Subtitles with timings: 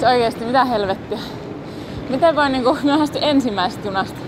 [0.00, 1.18] Siis oikeesti, mitä helvettiä.
[2.10, 4.20] Miten voi niinku myöhästyä ensimmäisestä junasta?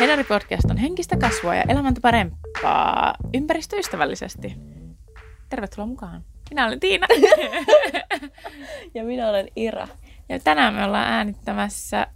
[0.00, 4.56] Henari Podcast on henkistä kasvua ja elämäntä parempaa ympäristöystävällisesti.
[5.48, 6.24] Tervetuloa mukaan.
[6.50, 7.06] Minä olen Tiina.
[8.94, 9.88] Ja minä olen Ira.
[10.28, 12.06] Ja tänään me ollaan äänittämässä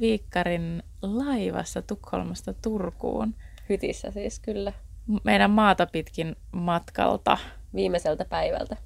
[0.00, 3.34] Viikkarin laivassa Tukholmasta Turkuun.
[3.68, 4.72] Hytissä siis kyllä.
[5.24, 7.38] Meidän maata pitkin matkalta.
[7.74, 8.76] Viimeiseltä päivältä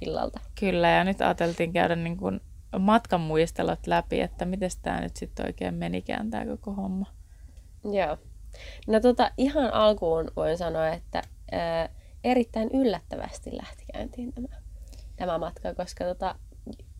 [0.00, 0.40] illalta.
[0.60, 2.40] Kyllä, ja nyt ajateltiin käydä niin kuin
[2.78, 7.06] matkan muistelot läpi, että miten tämä nyt sitten oikein menikään tämä koko homma.
[7.84, 8.18] Joo.
[8.86, 11.88] No tota, ihan alkuun voin sanoa, että ää,
[12.24, 14.48] erittäin yllättävästi lähti käyntiin tämä,
[15.16, 16.34] tämä matka, koska tota,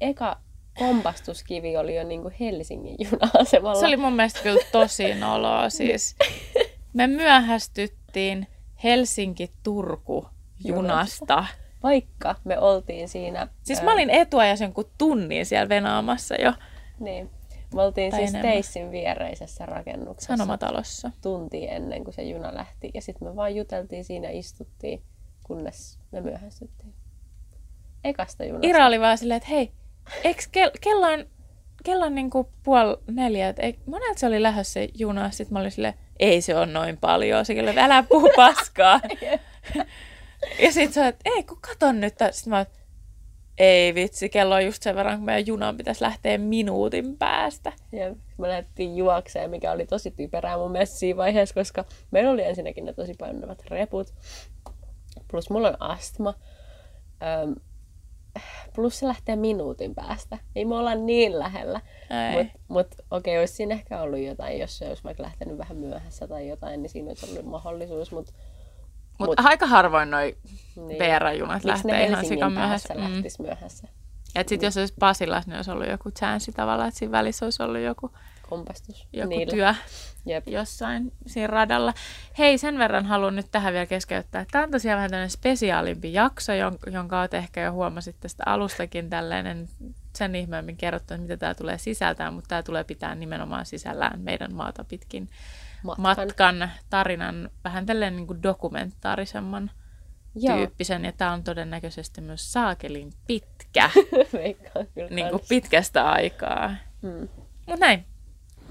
[0.00, 0.40] eka
[0.78, 3.80] kompastuskivi oli jo niin kuin Helsingin juna-asemalla.
[3.80, 5.70] Se oli mun mielestä kyllä tosi noloa.
[5.70, 6.16] Siis
[6.92, 8.46] me myöhästyttiin
[8.84, 10.26] Helsinki-Turku
[10.64, 11.44] junasta.
[11.82, 13.48] Vaikka me oltiin siinä...
[13.62, 16.52] Siis ää, mä olin etuajassa kuin tunnin siellä venaamassa jo
[17.00, 17.30] Niin.
[17.74, 18.52] Me oltiin Tai siis enemmän.
[18.52, 20.36] Teissin viereisessä rakennuksessa.
[20.36, 21.10] Sanomatalossa.
[21.22, 22.90] tunti ennen kuin se juna lähti.
[22.94, 25.02] Ja sitten me vaan juteltiin siinä, istuttiin,
[25.42, 26.94] kunnes me myöhästyttiin.
[28.04, 28.66] Ekasta junasta.
[28.66, 29.72] Ira oli vaan silleen, että hei,
[30.24, 31.26] eikö kel- kello on,
[31.84, 35.30] kello on niinku puoli neljä, että ei, monelta se oli lähdössä se juna.
[35.30, 37.44] Sitten mä olin silleen, ei se on noin paljon.
[37.44, 39.00] Se kyllä, älä puhu paskaa.
[40.58, 42.14] ja sitten sä oot, ei kun katon nyt.
[42.30, 42.68] Sitten mä oot,
[43.58, 47.72] ei vitsi, kello on just sen verran, kun meidän junan pitäisi lähteä minuutin päästä.
[47.92, 52.42] Ja me lähdettiin juokseen, mikä oli tosi typerää mun mielestä siinä vaiheessa, koska meillä oli
[52.42, 54.14] ensinnäkin ne tosi painavat reput.
[55.30, 56.34] Plus mulla on astma.
[57.42, 57.54] Öm,
[58.74, 60.38] plus se lähtee minuutin päästä.
[60.56, 61.80] Ei me olla niin lähellä.
[62.32, 66.28] Mutta mut, okei, olisi siinä ehkä ollut jotain, jos se olisi vaikka lähtenyt vähän myöhässä
[66.28, 68.12] tai jotain, niin siinä olisi ollut mahdollisuus.
[68.12, 68.32] Mutta
[69.26, 70.36] Mutta aika harvoin noi
[70.76, 70.98] Niin.
[70.98, 72.94] Ne lähtee ihan sikan myöhässä.
[72.94, 73.22] Mm.
[73.38, 73.88] myöhässä?
[74.34, 77.62] Et sit jos olisi Pasilas, niin olisi ollut joku chanssi tavallaan, että siinä välissä olisi
[77.62, 78.10] ollut joku,
[78.48, 79.52] Kompastus joku niillä.
[79.52, 79.74] työ
[80.26, 80.48] Jep.
[80.48, 81.94] jossain siinä radalla.
[82.38, 84.46] Hei, sen verran haluan nyt tähän vielä keskeyttää.
[84.50, 89.10] Tämä on tosiaan vähän tämmöinen spesiaalimpi jakso, jon- jonka olet ehkä jo huomasit tästä alustakin
[89.10, 89.68] tällainen
[90.16, 94.54] sen ihmeemmin kerrottu, että mitä tämä tulee sisältään, mutta tämä tulee pitää nimenomaan sisällään meidän
[94.54, 95.28] maata pitkin
[95.82, 96.02] Matkan.
[96.02, 99.70] matkan tarinan vähän tälleen niin kuin dokumentaarisemman
[100.34, 103.90] Joo, tyyppisen, ja tämä on todennäköisesti myös saakelin pitkä,
[105.10, 106.74] niin kuin pitkästä aikaa.
[107.02, 107.28] Mm.
[107.66, 108.04] Mutta näin.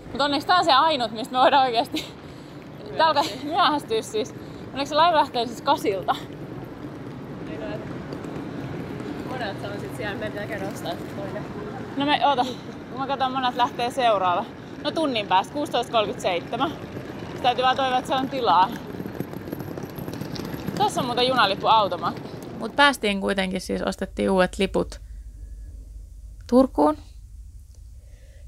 [0.06, 2.06] Mutta onneksi tää on se ainut, mistä me voidaan oikeasti
[2.98, 4.36] Tää alkaa myöhästyä siis.
[4.68, 6.16] Onneksi se laiva lähtee siis kasilta.
[9.30, 11.46] Monet on sit siellä, meidän pitää käydä ostaa toinen.
[11.98, 12.46] No me, oota,
[12.90, 14.46] kun mä katson monet lähtee seuraava.
[14.84, 16.72] No tunnin päästä, 16.37.
[17.42, 18.70] Sitten täytyy vaan toivoa, että se on tilaa.
[20.78, 22.22] Tässä on muuten junalippuautomaatti.
[22.60, 25.02] Mutta päästiin kuitenkin siis, ostettiin uudet liput
[26.50, 26.98] Turkuun.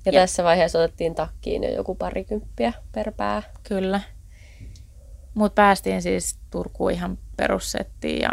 [0.05, 3.43] Ja, Ja- tässä vaiheessa otettiin takkiin jo joku parikymppiä per pää.
[3.63, 3.99] Kyllä.
[5.33, 8.29] Mutta päästiin siis Turkuun ihan perussettiin ja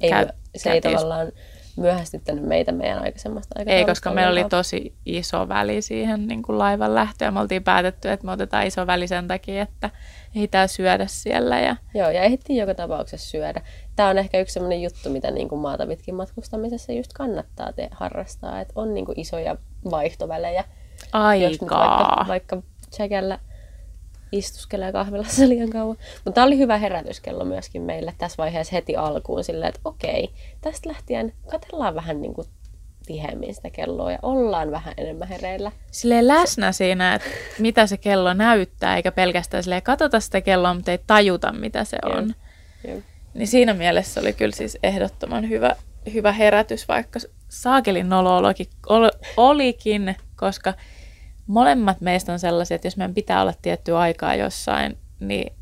[0.00, 1.32] Ei, käy- se ei tavallaan
[1.76, 6.58] myöhästyttänyt meitä meidän aikaisemmasta Ei, aikataulusta koska meillä oli tosi iso väli siihen niin kuin
[6.58, 7.34] laivan lähtöön.
[7.34, 9.90] Me oltiin päätetty, että me otetaan iso väli sen takia, että
[10.36, 11.60] ehditään syödä siellä.
[11.60, 11.76] Ja...
[11.94, 13.62] Joo, ja ehdittiin joka tapauksessa syödä.
[13.96, 17.88] Tämä on ehkä yksi sellainen juttu, mitä niin kuin maata pitkin matkustamisessa just kannattaa te-
[17.90, 19.56] harrastaa, että on niin kuin isoja
[19.90, 20.64] vaihtovälejä.
[21.40, 22.24] Jos nyt vaikka, Aikaa.
[22.28, 23.38] vaikka tsäkällä
[24.32, 25.96] istuskelee kahvilassa liian kauan.
[26.14, 30.30] Mutta tämä oli hyvä herätyskello myöskin meille tässä vaiheessa heti alkuun silleen, että okei,
[30.60, 32.46] tästä lähtien katellaan vähän niin kuin
[33.06, 35.72] tiheämmin sitä kelloa ja ollaan vähän enemmän hereillä.
[35.90, 40.90] Silleen läsnä siinä, että mitä se kello näyttää, eikä pelkästään silleen katsota sitä kelloa, mutta
[40.90, 42.34] ei tajuta, mitä se on.
[42.88, 43.00] Joo.
[43.34, 45.76] Niin siinä mielessä oli kyllä siis ehdottoman hyvä,
[46.12, 50.74] hyvä herätys, vaikka saakelin nolo olikin, ol, olikin, koska
[51.46, 55.52] molemmat meistä on sellaisia, että jos meidän pitää olla tiettyä aikaa jossain, niin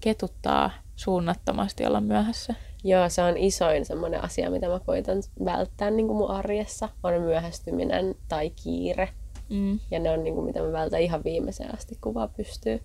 [0.00, 2.54] ketuttaa suunnattomasti olla myöhässä.
[2.84, 7.22] Joo, se on isoin semmoinen asia, mitä mä koitan välttää niin kuin mun arjessa, on
[7.22, 9.08] myöhästyminen tai kiire.
[9.48, 9.80] Mm.
[9.90, 12.80] Ja ne on niin kuin, mitä mä vältän ihan viimeiseen asti, kun vaan pystyy.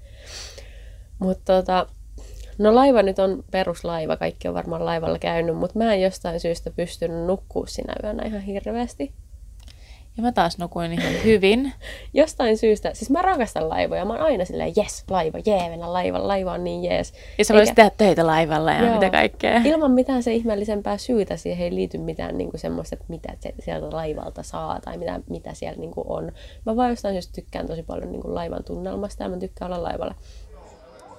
[1.20, 1.88] Mutta tota,
[2.58, 6.72] no laiva nyt on peruslaiva, kaikki on varmaan laivalla käynyt, mutta mä en jostain syystä
[6.72, 9.14] pystynyt nukkua sinä yönä ihan hirveästi.
[10.18, 11.74] Ja mä taas nukuin ihan hyvin.
[12.14, 16.28] Jostain syystä, siis mä rakastan laivoja, mä oon aina silleen, jes, laiva, jee, mennä laiva,
[16.28, 17.14] laiva on niin jees.
[17.38, 18.94] Ja sä Eikä- voisit tehdä töitä laivalla ja Joo.
[18.94, 19.62] mitä kaikkea.
[19.66, 23.54] Ilman mitään se ihmeellisempää syytä, siihen ei liity mitään niin kuin semmoista, että mitä se
[23.60, 26.32] sieltä laivalta saa tai mitä, mitä siellä niin kuin on.
[26.66, 29.84] Mä vaan jostain syystä tykkään tosi paljon niin kuin laivan tunnelmasta ja mä tykkään olla
[29.84, 30.16] laivalla.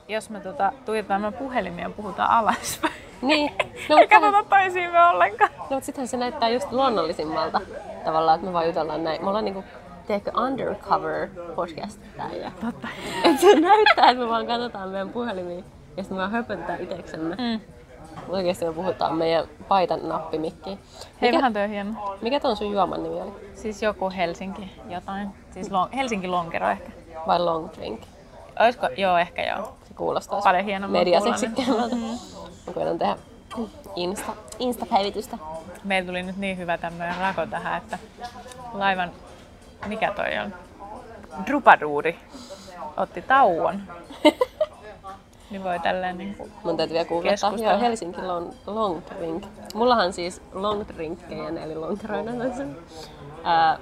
[0.08, 2.94] Jos me tota, tuijotamme puhelimia ja puhutaan alaspäin.
[3.22, 3.52] Niin.
[3.88, 5.50] No, Ei katsota toisiimme ollenkaan.
[5.56, 7.60] no, mutta sittenhän se näyttää just luonnollisimmalta
[8.04, 9.22] tavallaan, että me vaan jutellaan näin.
[9.22, 9.64] Me ollaan niinku,
[10.06, 12.00] tiedätkö, undercover podcast
[12.42, 12.88] ja Totta.
[13.24, 15.56] Että se näyttää, että me vaan katsotaan meidän puhelimia
[15.96, 17.34] ja sitten me vaan höpötetään iteksemme.
[17.38, 17.60] Mm.
[18.28, 20.78] Oikeasti me puhutaan meidän paitan nappimikkiin.
[21.20, 22.16] Hei, Mikä, vähän toi hieno.
[22.20, 23.32] mikä ton sun juoman nimi oli?
[23.54, 25.28] Siis joku Helsinki jotain.
[25.50, 26.90] Siis long, Helsinki Lonkero ehkä.
[27.26, 28.00] Vai long drink?
[28.60, 28.88] Oisko?
[28.96, 29.77] Joo, ehkä joo.
[29.98, 31.94] Kuulostaa Paljon hienomman mediaseksikkäämmältä.
[31.94, 32.18] Mm.
[32.74, 33.16] Koitan tehdä
[33.96, 35.38] Insta, Insta-päivitystä.
[35.84, 37.98] Meillä tuli nyt niin hyvä tämmöinen rako tähän, että
[38.72, 39.10] laivan,
[39.86, 40.54] mikä toi on?
[41.46, 42.18] Drupaduuri
[42.96, 43.82] otti tauon.
[45.50, 46.48] niin voi tälleen niinku...
[46.64, 47.52] Mun täytyy vielä googlettaa.
[47.56, 49.44] Joo, Helsinki long, long drink.
[49.74, 51.74] Mullahan siis long drinkkejä, eli
[52.56, 52.78] sen
[53.44, 53.78] ää,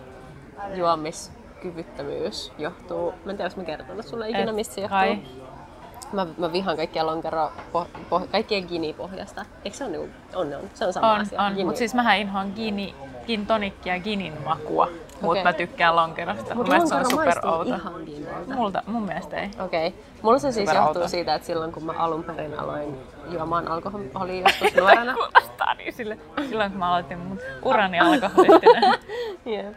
[0.74, 3.14] juomiskyvyttömyys johtuu.
[3.24, 5.18] Mä en tiedä, mä kertonut sulle ikinä, Et mistä se kai.
[6.12, 9.44] Mä, mä vihaan kaikkia lonkero, poh, poh, kaikkien gini-pohjasta.
[9.64, 11.43] Eikö se on niinku, on, on, se on sama On, asia.
[11.43, 11.67] on.
[11.67, 12.94] Mutta siis mähän inhoan gini,
[13.26, 14.88] gin tonikkia ja ginin makua.
[15.20, 15.44] Mutta Okei.
[15.44, 16.55] mä tykkään lonkerosta.
[16.55, 17.75] Mut Mun mielestä se on super outo.
[18.55, 19.50] Multa, mun mielestä ei.
[19.64, 19.88] Okei.
[19.88, 20.00] Okay.
[20.23, 21.08] Mulla se siis johtuu outo.
[21.08, 22.99] siitä, että silloin kun mä alun perin aloin
[23.31, 25.14] juomaan alkoholia joskus nuorena.
[25.32, 26.19] Kuulostaa niin sille,
[26.49, 28.94] silloin kun mä aloitin mun urani alkoholistinen.
[29.56, 29.76] Jep.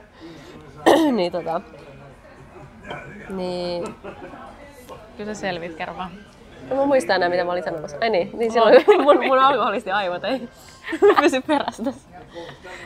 [1.16, 1.62] niin tota...
[3.30, 3.96] Niin...
[5.20, 6.12] Kyllä sä selvit, kerro vaan.
[6.70, 7.98] No mä muistan enää, mitä mä olin sanomassa.
[8.02, 10.50] Ai niin, niin silloin mun, mun alkoholisti aivot ei
[11.22, 12.10] pysy perässä tässä.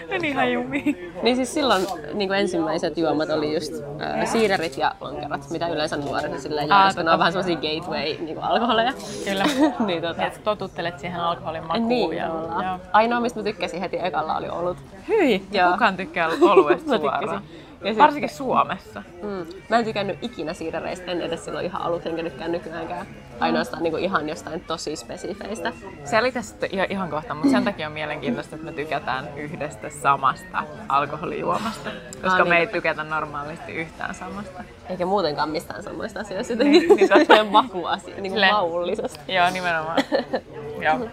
[0.10, 1.14] Meni ihan jumiin.
[1.24, 5.98] Niin siis silloin niin kuin ensimmäiset juomat oli just äh, siiderit ja lonkerot, mitä yleensä
[5.98, 8.94] nuorena silleen juo, koska ne on vähän semmosia gateway niin kuin alkoholeja.
[9.26, 9.46] Kyllä.
[9.88, 10.26] niin tota...
[10.26, 11.88] Et totuttelet siihen alkoholin makuun.
[11.88, 12.80] Niin, ja, joo.
[12.94, 14.78] Ainoa, mistä mä tykkäsin heti ekalla oli olut.
[15.08, 15.72] Hyi, Joo.
[15.72, 17.42] kukaan tykkää oluesta suoraan.
[17.84, 19.04] Ja sit- Varsinkin Suomessa.
[19.22, 19.46] Mm.
[19.70, 23.08] Mä en tykännyt ikinä siidereistä, en edes silloin ihan aluksi, enkä nytkään nykyäänkään.
[23.40, 25.74] Ainoastaan niin kuin ihan jostain tosi spesifeistä.
[26.04, 26.40] Selitä
[26.72, 31.90] ihan, ihan kohta, mutta sen takia on mielenkiintoista, että me tykätään yhdestä samasta alkoholijuomasta.
[32.12, 32.50] Koska Aa, niin.
[32.50, 34.64] me ei tykätä normaalisti yhtään samasta.
[34.90, 39.34] Eikä muutenkaan mistään samoista asioista, jotenkin Niin, niin makuasia, niin kuin maullisesti.
[39.34, 39.98] Joo, nimenomaan.
[40.86, 41.10] Joo.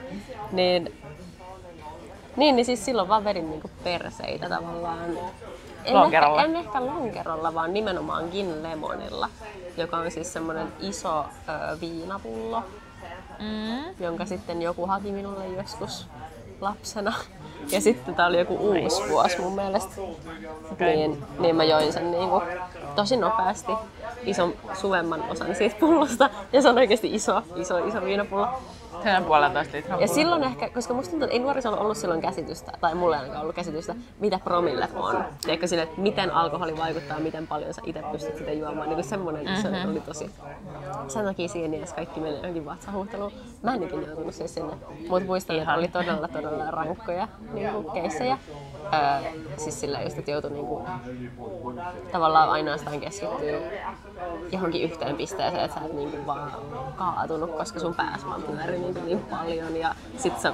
[0.53, 0.93] Niin,
[2.37, 5.01] niin, niin siis silloin vaan vedin niinku perseitä tavallaan.
[5.85, 6.41] En Lonkerolla.
[6.45, 9.29] Ehkä, en ehkä lonkerolla, vaan nimenomaan gin lemonilla,
[9.77, 12.63] joka on siis semmoinen iso ö, viinapullo,
[13.39, 13.95] Mm.
[14.05, 16.07] jonka sitten joku haki minulle joskus
[16.61, 17.13] lapsena.
[17.71, 20.01] Ja sitten tää oli joku uusi vuosi mun mielestä.
[20.73, 20.97] Okei.
[20.97, 22.43] Niin, niin mä join sen niinku
[22.97, 23.73] tosi nopeasti
[24.25, 26.31] ison suvemman osan siitä pullosta.
[26.53, 28.49] Ja se on oikeasti iso, iso, iso viinapullo.
[29.03, 32.73] Sen puolentoista litran Ja silloin ehkä, koska musta tuntuu, että ei nuorisolla ollut silloin käsitystä,
[32.81, 35.25] tai mulla ei ainakaan ollut käsitystä, mitä promillet on.
[35.43, 38.89] Tiedätkö sille, että miten alkoholi vaikuttaa, miten paljon sä itse pystyt sitä juomaan.
[38.89, 39.63] Niin kuin semmoinen, mm-hmm.
[39.63, 40.31] se oli tosi...
[41.09, 43.33] Sen takia siinä iässä kaikki meni johonkin vatsahuhteluun.
[43.63, 44.75] Mä en ikinä joutunut siis sinne.
[45.09, 48.39] Mutta muistan, että oli todella, todella rankkoja niin kuin keissejä.
[48.95, 50.83] Öö, siis sillä just, että joutui niinku,
[52.13, 53.61] tavallaan ainoastaan keskittyä
[54.53, 56.53] johonkin yhteen pisteeseen, että sä et niinku vaan
[56.97, 60.53] kaatunut, koska sun pääs vaan pyöri niinku niin paljon ja sit sä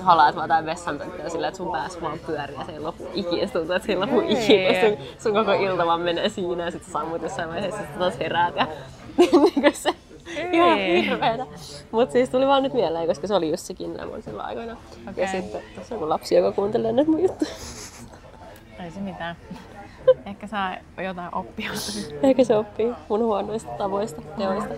[0.00, 3.46] halaat vaan jotain vessanpönttöä sillä, että sun pääs vaan pyörii ja se ei lopu ikinä.
[3.46, 4.80] Se tuntuu, että se ei lopu ikinä.
[4.80, 7.92] Sun, sun koko ilta vaan menee siinä ja sit sä sammut jossain vaiheessa ja sit
[7.92, 8.66] sä taas heräät ja
[9.16, 9.94] niinku se
[10.52, 11.46] ihan hirveetä.
[11.90, 14.76] Mut siis tuli vaan nyt mieleen, koska se oli just se Kinnamon silloin aikoina.
[15.10, 15.24] Okei.
[15.24, 17.50] Ja sitten tässä on joku lapsi, joka kuuntelee näitä mun juttuja.
[18.84, 19.36] Ei se mitään.
[20.26, 21.70] Ehkä saa jotain oppia.
[22.22, 24.74] Ehkä se oppii mun huonoista tavoista, teoista.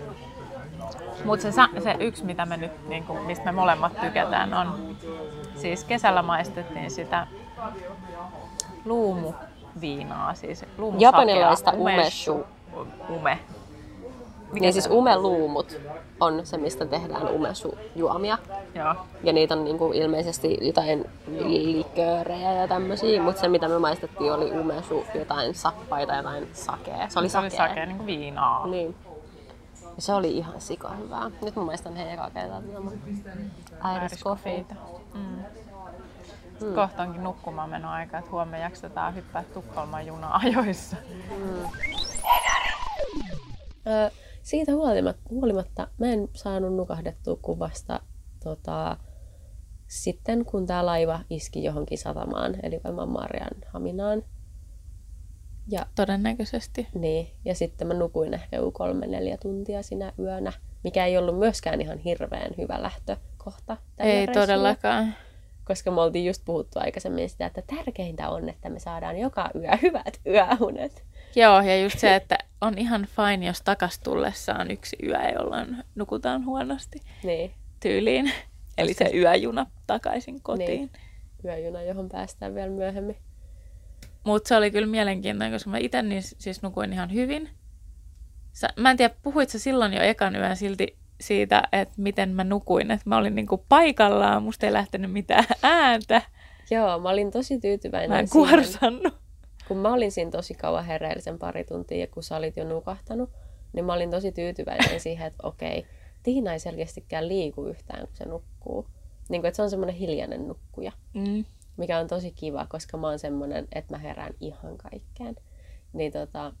[1.25, 4.97] Mutta se, se yksi, mitä me nyt, niin kuin, mistä me molemmat tykätään, on
[5.55, 7.27] siis kesällä maistettiin sitä
[8.85, 12.45] luumuviinaa, siis luumusakea, Japanilaista umeshu.
[13.09, 13.39] Ume.
[14.51, 15.77] Mikä Niin siis umeluumut
[16.19, 18.37] on se, mistä tehdään umesu-juomia.
[18.75, 18.95] Joo.
[19.23, 21.09] Ja niitä on niinku ilmeisesti jotain
[21.45, 27.09] liköörejä ja tämmösiä, mutta se mitä me maistettiin oli umesu, jotain sappaita, jotain sakea.
[27.09, 28.67] Se oli Se oli sakea niin kuin viinaa.
[28.67, 28.95] Niin.
[29.95, 31.31] Ja se oli ihan sika hyvää.
[31.41, 32.99] Nyt mä maistan hei ekaa kertaa tätä mun
[33.95, 34.65] Irish coffee.
[35.13, 35.19] Mm.
[36.61, 36.75] Mm.
[36.75, 40.97] Kohta onkin nukkumaan meno aika, että huomenna jaksetaan hyppää Tukholman juna ajoissa.
[43.87, 44.11] Ö,
[44.43, 47.99] siitä huolimatta, huolimatta mä en saanut nukahdettua kuvasta
[48.43, 48.97] tota,
[49.87, 54.23] sitten, kun tämä laiva iski johonkin satamaan, eli varmaan Marian Haminaan.
[55.67, 56.87] Ja, Todennäköisesti.
[56.93, 60.51] niin, ja sitten mä nukuin ehkä joku kolme neljä tuntia sinä yönä,
[60.83, 63.77] mikä ei ollut myöskään ihan hirveän hyvä lähtökohta.
[63.97, 64.33] Ei reissulle.
[64.47, 65.15] todellakaan.
[65.63, 69.77] Koska me oltiin just puhuttu aikaisemmin sitä, että tärkeintä on, että me saadaan joka yö
[69.81, 71.03] hyvät yöunet.
[71.35, 76.45] Joo, ja just se, että on ihan fine, jos takas tullessaan yksi yö, jolloin nukutaan
[76.45, 78.31] huonosti Niin, tyyliin.
[78.77, 80.67] Eli se yöjuna takaisin kotiin.
[80.67, 80.89] Niin.
[81.45, 83.15] yöjuna, johon päästään vielä myöhemmin.
[84.25, 87.49] Mutta se oli kyllä mielenkiintoinen, koska mä itse niin siis nukuin ihan hyvin.
[88.53, 92.43] Sä, mä en tiedä, puhuit sä silloin jo ekan yön silti siitä, että miten mä
[92.43, 92.91] nukuin.
[92.91, 96.21] Että mä olin niinku paikallaan, musta ei lähtenyt mitään ääntä.
[96.71, 99.13] Joo, mä olin tosi tyytyväinen Mä en siihen, kuorsannut.
[99.67, 102.63] kun mä olin siinä tosi kauan hereillä sen pari tuntia, ja kun sä olit jo
[102.63, 103.29] nukahtanut,
[103.73, 105.85] niin mä olin tosi tyytyväinen siihen, että okei,
[106.23, 108.87] Tiina ei selkeästikään liiku yhtään, kun se nukkuu.
[109.29, 111.45] Niin kuin, että se on semmoinen hiljainen nukkuja, Mm.
[111.77, 115.35] Mikä on tosi kiva, koska mä oon semmoinen, että mä herään ihan kaikkeen.
[115.93, 116.53] Niin tota,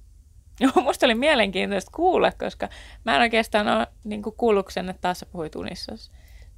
[0.59, 2.69] Joo, musta oli mielenkiintoista kuulla, koska
[3.03, 6.11] mä en oikeastaan ole niin kuullut sen, että taas sä puhuit unissas.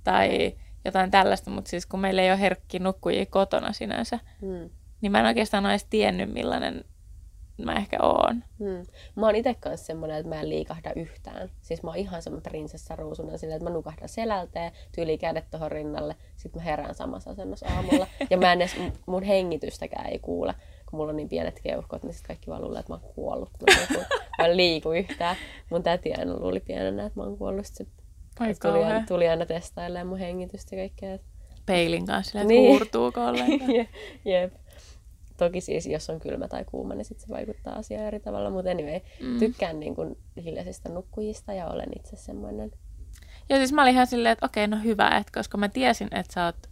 [0.03, 4.69] Tai jotain tällaista, mutta siis kun meillä ei ole herkki nukkujia kotona sinänsä, hmm,
[5.01, 6.85] niin mä en oikeastaan ole edes tiennyt, millainen
[7.65, 8.43] mä ehkä oon.
[8.59, 8.85] hmm.
[9.15, 11.49] Mä oon itse kanssa semmoinen, että mä en liikahda yhtään.
[11.61, 15.71] Siis mä oon ihan semmoinen prinsessa ruusuna silleen, että mä nukahdan selälteen, tyyli kädet tohon
[15.71, 18.07] rinnalle, sit mä herään samassa asennossa aamulla.
[18.29, 20.53] Ja mä en edes, mun hengitystäkään ei kuule,
[20.89, 23.49] kun mulla on niin pienet keuhkot, niin sit kaikki vaan luulee, että mä oon kuollut.
[23.49, 24.05] Kun mä, nukun.
[24.37, 25.35] mä en liiku yhtään.
[25.71, 27.65] Mun täti aina luuli pienenä, että mä oon kuollut.
[27.65, 27.89] Sit
[28.39, 31.17] Vai tuli, aina, tuli aina testailemaan mun hengitystä ja kaikkea.
[31.65, 32.69] Peilin kanssa, silleen, Niin.
[32.69, 33.69] huurtuuko ollenkaan.
[33.77, 33.87] Je-
[34.25, 34.53] Jep.
[35.37, 38.49] Toki siis, jos on kylmä tai kuuma, niin sit se vaikuttaa asiaan eri tavalla.
[38.49, 39.39] Mutta anyway, mm.
[39.39, 42.71] tykkään niin kun hiljaisista nukkujista ja olen itse semmoinen.
[43.49, 46.33] Ja siis mä olin ihan silleen, että okei, no hyvä, että koska mä tiesin, että
[46.33, 46.69] sä oot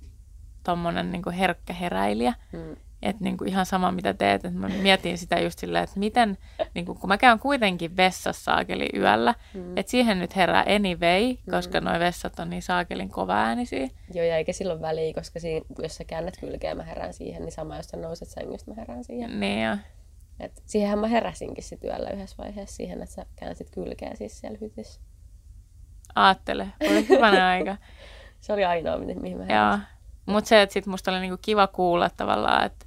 [0.63, 2.75] tommonen niin herkkä heräilijä, Mm.
[3.05, 6.37] Että niin kuin ihan sama mitä teet, että mä mietin sitä just silleen, että miten,
[6.73, 9.77] niin kuin, kun mä käyn kuitenkin vessassa saakeli yöllä, mm.
[9.77, 11.85] että siihen nyt herää anyway, koska mm.
[11.85, 13.89] noi vessat on niin saakelin kovaäänisiä.
[14.13, 17.51] Joo, ja eikä silloin väliä, koska siinä, jos sä käännät kylkeä, mä herään siihen, niin
[17.51, 19.39] sama jos sä nouset sängystä, mä herään siihen.
[19.39, 19.77] Niin ja,
[20.39, 24.57] Et siihenhän mä heräsinkin sit yöllä yhdessä vaiheessa siihen, että sä käänsit kylkeä siis siellä
[24.61, 25.01] hytissä.
[26.15, 27.77] aattele, oli hyvänä aika.
[28.41, 29.63] Se oli ainoa, mi- mihin mä Joo.
[29.65, 29.85] heräsin.
[30.25, 32.84] Mutta se, että sit musta oli niinku kiva kuulla tavallaan, että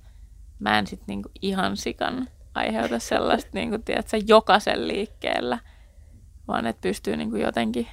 [0.58, 5.58] mä en sit niinku ihan sikan aiheuta sellaista, niinku, tiedätkö, jokaisen liikkeellä,
[6.48, 7.86] vaan että pystyy niinku jotenkin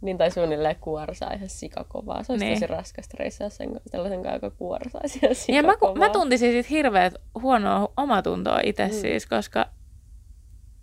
[0.00, 2.22] Niin tai suunnilleen kuorsaa ihan sikakovaa.
[2.22, 2.56] Se olisi Niin.
[2.60, 5.94] tosi raskasta reissaa sen, sellaisen kanssa, joka kuorsaisi ihan Ja mä, sikakovaa.
[5.94, 8.92] mä tuntisin sit hirveät huonoa omatuntoa itse mm.
[8.92, 9.66] siis, koska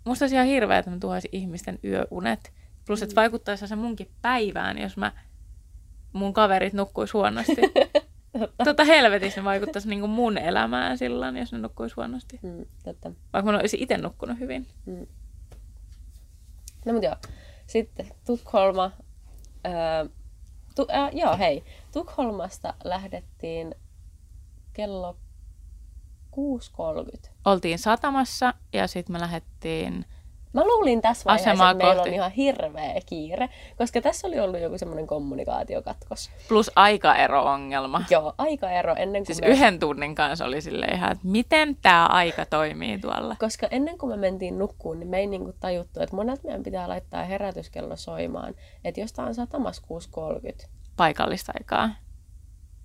[0.04, 2.52] musta olisi ihan hirveä, että mä tuhoisin ihmisten yöunet.
[2.86, 5.12] Plus, että vaikuttaisi se munkin päivään, jos mä
[6.12, 7.56] mun kaverit nukkuis huonosti.
[8.64, 12.38] tota helvetissä ne vaikuttaisi niinku mun elämään silloin, jos ne nukkuis huonosti.
[12.42, 13.12] Mm, totta.
[13.32, 14.66] Vaikka mä olisin itse nukkunut hyvin.
[16.84, 17.16] No mut joo.
[17.66, 18.90] Sitten Tukholma.
[19.66, 20.08] Öö,
[20.74, 21.64] tu, äh, joo, hei.
[21.92, 23.74] Tukholmasta lähdettiin
[24.72, 25.16] kello
[26.36, 27.30] 6.30.
[27.44, 30.04] Oltiin satamassa ja sitten me lähdettiin...
[30.52, 32.08] Mä luulin tässä vaiheessa, Asemaa että meillä kohti.
[32.10, 36.30] on ihan hirveä kiire, koska tässä oli ollut joku semmoinen kommunikaatiokatkos.
[36.48, 38.02] Plus aikaero-ongelma.
[38.10, 39.46] Joo, aikaero ennen kuin Siis me...
[39.46, 43.36] yhden tunnin kanssa oli silleen ihan, että miten tämä aika toimii tuolla.
[43.38, 46.88] Koska ennen kuin me mentiin nukkuun, niin me ei niinku tajuttu, että monet meidän pitää
[46.88, 48.54] laittaa herätyskello soimaan.
[48.84, 49.82] Että jos tää on satamassa
[50.62, 51.90] 6.30, Paikallista aikaa.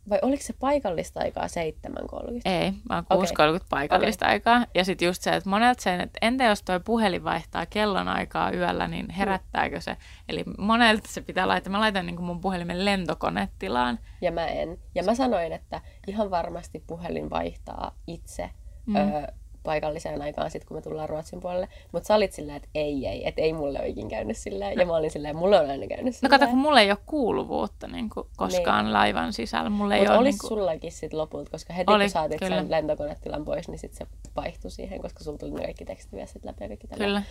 [0.09, 2.41] Vai oliko se paikallista aikaa 7.30?
[2.45, 3.29] Ei, vaan Okei.
[3.59, 4.65] 6.30 paikallista aikaa.
[4.75, 8.51] Ja sitten just se, että monelta sen, että entä jos toi puhelin vaihtaa kellon aikaa
[8.51, 9.97] yöllä, niin herättääkö se?
[10.29, 11.71] Eli monelta se pitää laittaa.
[11.71, 13.99] Mä laitan niin mun puhelimen lentokonetilaan.
[14.21, 14.77] Ja mä en.
[14.95, 18.49] Ja mä sanoin, että ihan varmasti puhelin vaihtaa itse
[18.85, 18.95] mm.
[18.95, 19.27] öö,
[19.63, 21.67] paikalliseen aikaan, sit kun me tullaan Ruotsin puolelle.
[21.91, 24.79] Mutta sä olit silleen, että ei, ei, että ei mulle ole ikin käynyt silleen.
[24.79, 26.29] Ja mä olin silleen, mulle on aina käynyt No silleen.
[26.39, 28.93] kato, kun mulla ei ole kuuluvuutta niin kuin koskaan niin.
[28.93, 29.69] laivan sisällä.
[29.69, 30.49] Mulla ei Mutta ole olis niin kuin...
[30.49, 32.55] sullakin sit lopulta, koska heti Oli, kun saatit kyllä.
[32.55, 36.63] sen lentokonetilan pois, niin sit se vaihtui siihen, koska sulla tuli ne kaikki tekstiviestit läpi
[36.63, 37.05] ja kaikki tällä.
[37.05, 37.21] Kyllä.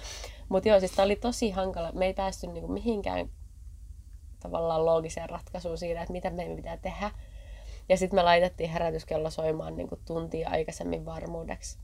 [0.48, 1.92] Mutta joo, siis tää oli tosi hankala.
[1.92, 3.28] Me ei päästy niinku mihinkään
[4.40, 7.10] tavallaan loogiseen ratkaisuun siinä, että mitä meidän pitää tehdä.
[7.88, 11.78] Ja sitten me laitettiin herätyskello soimaan niinku tuntia aikaisemmin varmuudeksi.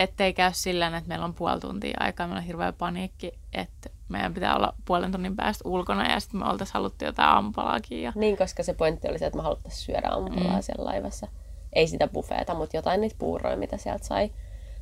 [0.00, 4.34] Ettei käy sillä, että meillä on puoli tuntia aikaa, meillä on hirveä paniikki, että meidän
[4.34, 8.02] pitää olla puolen tunnin päästä ulkona ja sitten me oltaisiin haluttu jotain aamupalaakin.
[8.02, 8.12] Ja...
[8.14, 10.62] Niin, koska se pointti oli se, että me haluttaisiin syödä aamupalaa mm.
[10.62, 11.28] siellä laivassa.
[11.72, 14.32] Ei sitä buffeeta, mutta jotain niitä puuroja, mitä sieltä sai,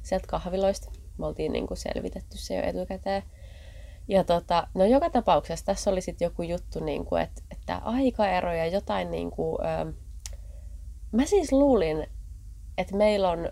[0.02, 0.90] sieltä kahviloista.
[1.18, 3.22] Me oltiin niinku selvitetty se jo etukäteen.
[4.08, 8.66] Ja tota, no joka tapauksessa tässä oli sitten joku juttu, niinku, että, että aikaero ja
[8.66, 9.92] jotain niinku, ö,
[11.12, 12.06] Mä siis luulin,
[12.78, 13.48] että meillä on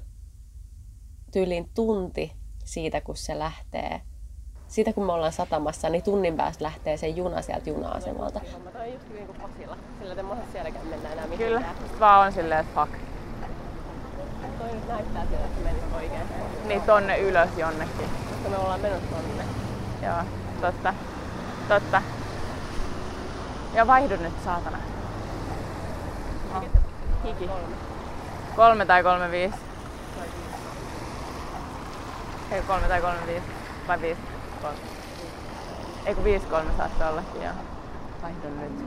[1.32, 2.32] tyyliin tunti
[2.64, 4.00] siitä, kun se lähtee.
[4.68, 8.40] Siitä, kun me ollaan satamassa, niin tunnin päästä lähtee se juna sieltä juna-asemalta.
[8.72, 9.76] Toi on just niin kuin Pasilla.
[9.98, 11.60] Sillä te mahdollisesti sielläkään mennä enää Kyllä.
[11.78, 12.92] Sitten vaan on silleen, että fuck.
[14.58, 16.22] Toi nyt näyttää siltä, että mennään oikein.
[16.64, 18.08] Niin tonne ylös jonnekin.
[18.30, 19.44] Koska me ollaan menossa tonne.
[20.02, 20.22] Joo,
[20.60, 20.94] totta.
[21.68, 22.02] Totta.
[23.74, 24.78] Ja vaihdu nyt, saatana.
[26.54, 26.62] No.
[27.24, 27.50] Hiki.
[28.56, 29.65] Kolme tai kolme viisi.
[32.50, 33.46] Ei kolme tai kolme viisi.
[33.88, 34.20] Vai viisi?
[34.62, 34.78] Kolme.
[36.06, 37.52] Ei kun viisi kolme saattaa ollakin, joo.
[38.22, 38.86] Vaihdu nyt.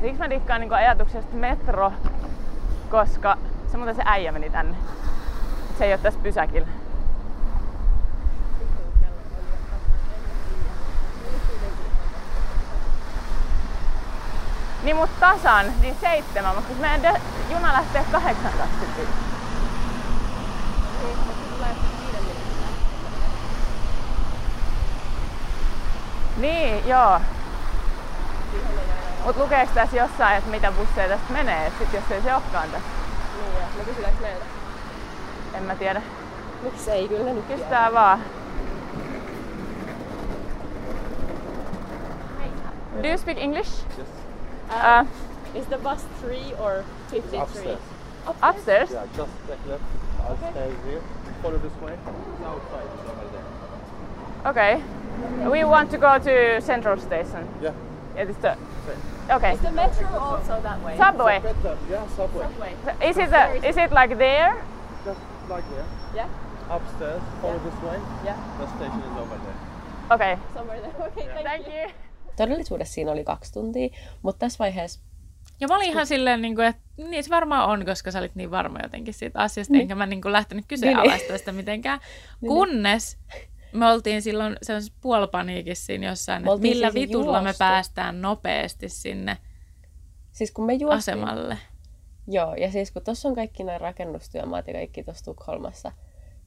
[0.00, 1.92] Siksi mä dikkaan niin ajatuksesta metro,
[2.90, 3.36] koska
[3.70, 4.76] se muuten se äijä meni tänne.
[5.78, 6.79] Se ei ole tässä pysäkillä.
[14.82, 17.20] Niin mut tasan, niin seitsemän, mutta kun meidän de-
[17.50, 18.20] juna lähtee 8.25.
[18.96, 19.08] Niin,
[26.36, 27.20] Niin, joo.
[29.24, 32.70] Mut lukeeks tässä jossain, että mitä busseja tästä menee, et sit jos ei se olekaan
[32.70, 32.88] tässä?
[33.42, 34.44] Niin, ja no kysytäänkö meiltä?
[35.54, 36.02] En mä tiedä.
[36.62, 37.08] Miksi ei?
[37.08, 37.60] Kyllä nyt tiedä.
[37.60, 38.22] Kystää vaan.
[43.02, 43.84] Do you speak English?
[43.98, 44.19] Yes.
[44.70, 45.04] Uh,
[45.54, 47.38] Is the bus 3 or 53?
[47.38, 47.78] Upstairs.
[48.42, 48.90] upstairs?
[48.92, 49.82] Yeah, just take left.
[50.22, 51.02] I'll stay here.
[51.42, 51.92] Follow this way.
[51.92, 52.86] It's outside.
[52.94, 54.50] It's over there.
[54.50, 54.82] Okay.
[55.50, 57.48] We want to go to Central Station.
[57.60, 57.72] Yeah.
[58.14, 58.56] Yeah, It is the...
[59.30, 59.52] Okay.
[59.54, 60.96] Is the metro also that way?
[60.96, 61.40] Subway.
[61.40, 61.78] Better.
[61.90, 62.42] Yeah, subway.
[62.44, 62.74] Subway.
[63.08, 64.62] Is it, the, is it like there?
[65.04, 65.86] Just like there.
[66.14, 66.28] Yeah?
[66.70, 67.22] Upstairs.
[67.40, 67.70] Follow Yeah.
[67.70, 67.98] this way.
[68.24, 68.58] Yeah.
[68.58, 70.14] The station is over there.
[70.14, 70.38] Okay.
[70.54, 70.94] Somewhere there.
[71.10, 71.72] Okay, thank, Thank you.
[71.72, 72.09] you.
[72.44, 73.88] Todellisuudessa siinä oli kaksi tuntia,
[74.22, 75.00] mutta tässä vaiheessa
[75.60, 78.34] Ja mä olin ihan silleen, niin kuin, että niin se varmaan on, koska sä olit
[78.34, 82.00] niin varma jotenkin siitä asiasta, enkä mä niin kuin lähtenyt kyseenalaistamaan sitä mitenkään.
[82.40, 83.18] Kunnes
[83.72, 87.58] me oltiin silloin sellaisessa puolipaniikissa siinä jossain, että millä siis vitulla me juostu.
[87.58, 89.36] päästään nopeasti sinne
[90.32, 91.18] Siis kun me juostiin...
[91.18, 91.58] asemalle.
[92.26, 95.92] Joo, ja siis kun tuossa on kaikki nämä rakennustyömaat ja kaikki tuossa Tukholmassa.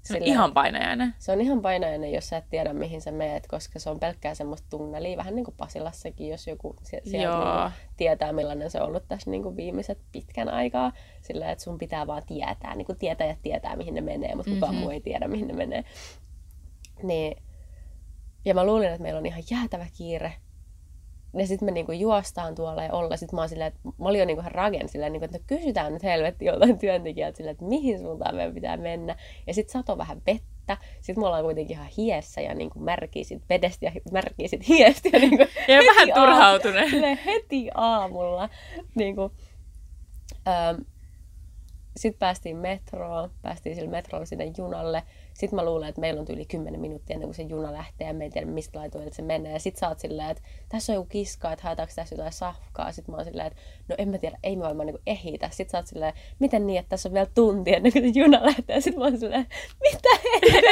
[0.03, 1.13] Se on silleen- ihan painajainen.
[1.19, 4.35] Se on ihan painajainen, jos sä et tiedä, mihin sä meet, koska se on pelkkää
[4.35, 7.63] semmoista tunnelia, vähän niin kuin Pasilassakin, jos joku sie- sieltä Joo.
[7.63, 10.91] niin tietää, millainen se on ollut tässä niin kuin viimeiset pitkän aikaa.
[11.21, 14.73] Sillä, että sun pitää vaan tietää, niin kuin tietäjät tietää, mihin ne menee, mutta kukaan
[14.73, 14.81] Mhm.
[14.81, 15.83] muu ei tiedä, mihin ne menee.
[17.03, 17.37] Niin,
[18.45, 20.33] ja mä luulin, että meillä on ihan jäätävä kiire.
[21.37, 23.17] Ja sitten me niinku juostaan tuolla ja olla.
[23.17, 25.43] Sitten mä oon silleen, että mä olin jo niinku ihan ragen silleen, niinku, että no
[25.47, 29.15] kysytään nyt helvetti joltain työntekijältä silleen, että mihin suuntaan meidän pitää mennä.
[29.47, 30.77] Ja sitten sato vähän vettä.
[31.01, 35.09] Sitten me ollaan kuitenkin ihan hiessä ja niinku märkii sit vedestä ja märkii sit hiestä.
[35.13, 36.89] Ja, niinku Ja vähän turhautuneen.
[36.91, 38.49] silleen heti aamulla.
[38.95, 39.31] Niinku,
[40.47, 40.81] ähm,
[41.97, 45.03] sitten päästiin metroon, päästiin sillä metrolla sinne junalle.
[45.33, 48.13] Sitten mä luulen, että meillä on yli 10 minuuttia ennen kuin se juna lähtee ja
[48.13, 49.53] me ei tiedä mistä laituilta se menee.
[49.53, 52.91] Ja sit sä oot silleen, että tässä on joku kiska, että haetaanko tässä jotain safkaa.
[52.91, 55.49] Sitten mä oon silleen, että no en mä tiedä, ei me varmaan niin ehitä.
[55.49, 58.45] Sitten sä oot silleen, miten niin, että tässä on vielä tunti ennen kuin se juna
[58.45, 58.81] lähtee.
[58.81, 59.47] Sitten mä oon silleen,
[59.81, 60.09] mitä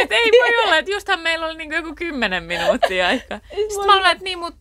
[0.02, 3.40] Et ei voi olla, että justhan meillä oli niinku joku kymmenen minuuttia aikaa.
[3.70, 4.56] Sitten mä olin, että niin, mut,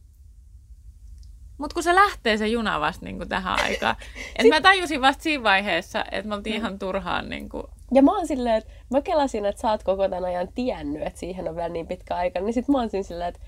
[1.58, 3.96] mut kun se lähtee se juna vasta niinku tähän aikaan.
[4.36, 7.70] Et mä tajusin vasta siinä vaiheessa, että me oltiin ihan turhaan niinku...
[7.94, 11.20] Ja mä oon silleen, että mä kelasin, että sä oot koko tämän ajan tiennyt, että
[11.20, 12.40] siihen on vielä niin pitkä aika.
[12.40, 13.40] Niin sit mä oon siinä silleen, että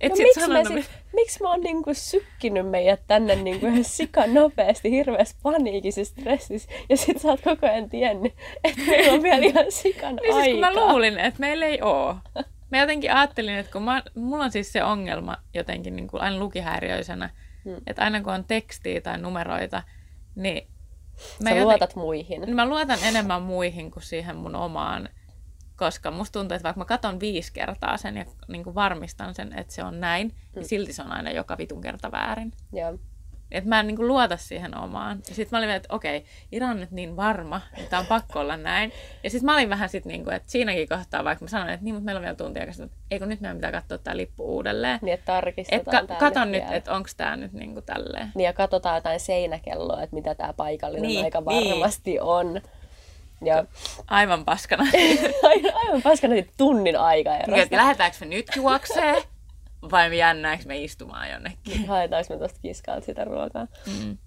[0.00, 3.66] Et no sit miksi, me sanonut, sit, miksi mä oon niinku sykkinyt meidät tänne niinku
[3.66, 6.70] ihan sika nopeasti, hirveässä paniikissa stressissä.
[6.88, 10.48] Ja sit sä oot koko ajan tiennyt, että meillä on vielä ihan sikan Niin siis
[10.50, 12.16] kun mä luulin, että meillä ei oo.
[12.70, 16.38] Mä jotenkin ajattelin, että kun mä, mulla on siis se ongelma jotenkin niin kuin aina
[16.38, 17.30] lukihäiriöisenä,
[17.64, 17.76] Hmm.
[17.86, 19.82] että aina kun on tekstiä tai numeroita,
[20.34, 20.68] niin
[21.44, 22.40] Sä joten- luotat muihin.
[22.40, 25.08] niin mä luotan enemmän muihin kuin siihen mun omaan,
[25.76, 29.58] koska musta tuntuu, että vaikka mä katon viisi kertaa sen ja niin kuin varmistan sen,
[29.58, 30.38] että se on näin, Hmm.
[30.54, 32.52] niin silti se on aina joka vitun kerta väärin.
[32.72, 32.98] Joo.
[33.52, 35.20] Että mä en niin kuin luota siihen omaan.
[35.28, 38.56] Ja sitten mä olin että okei, Ira on nyt niin varma, että on pakko olla
[38.56, 38.92] näin.
[39.24, 41.84] Ja sitten mä olin vähän sitten, niin kuin, että siinäkin kohtaa, vaikka mä sanoin, että
[41.84, 44.98] niin, mutta meillä on vielä tuntia, että eikö nyt meidän pitää katsoa tämä lippu uudelleen.
[45.02, 48.32] Niin, että Et tarkistetaan ka- tää kato nyt, että onko tämä nyt niin kuin tälleen.
[48.34, 51.70] Niin, ja katsotaan jotain seinäkelloa, että mitä tämä paikallinen Niin, aika niin.
[51.70, 52.60] varmasti on.
[53.44, 53.64] Ja
[54.06, 54.84] Aivan paskana.
[55.84, 59.22] aivan, paskana sit tunnin aika Niin, lähdetäänkö me nyt juoksee
[59.90, 61.86] vai me jännäänkö me istumaan jonnekin.
[61.88, 63.66] Haetaanko me tuosta kiskalta sitä ruokaa.
[63.86, 64.18] Mm.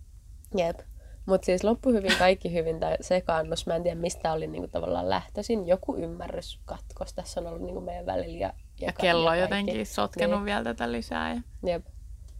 [0.57, 0.79] Jep.
[1.25, 3.67] Mutta siis loppu hyvin, kaikki hyvin tämä sekaannus.
[3.67, 5.67] Mä en tiedä, mistä oli niinku tavallaan lähtöisin.
[5.67, 8.37] Joku ymmärrys katkos tässä on ollut niinku meidän välillä.
[8.37, 10.45] Ja, Ja kello on jotenkin sotkenut Niin.
[10.45, 11.33] vielä tätä lisää.
[11.33, 11.41] Ja...
[11.63, 11.85] Jep.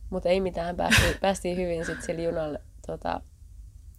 [0.10, 3.22] Mutta ei mitään, päästiin, päästiin hyvin sitten sillä junalla tota,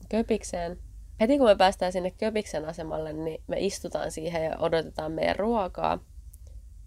[0.08, 0.78] Köpikseen.
[1.20, 5.98] Heti kun me päästään sinne Köpiksen asemalle, niin me istutaan siihen ja odotetaan meidän ruokaa.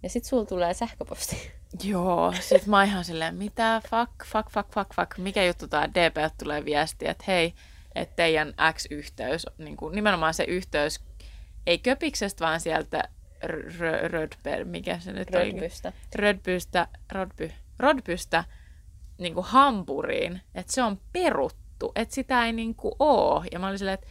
[0.02, 1.36] Ja sit sulla tulee sähköposti.
[1.84, 6.16] Joo, sit mä ihan silleen, mitä, fuck, fuck, fuck, fuck, fuck, mikä juttu tää DP
[6.38, 7.54] tulee viesti, että hei,
[7.94, 11.00] että teidän X-yhteys, niin kuin nimenomaan se yhteys,
[11.66, 13.08] ei köpiksestä, vaan sieltä
[14.02, 15.52] Rödberg, mikä se nyt oli?
[15.52, 15.92] Rödbystä.
[16.14, 18.44] Rödbystä, Rodby, Rodbystä
[19.18, 23.44] niin kuin Hampuriin, että se on peruttu, että sitä ei niin kuin oo.
[23.52, 24.06] Ja mä olin silleen, että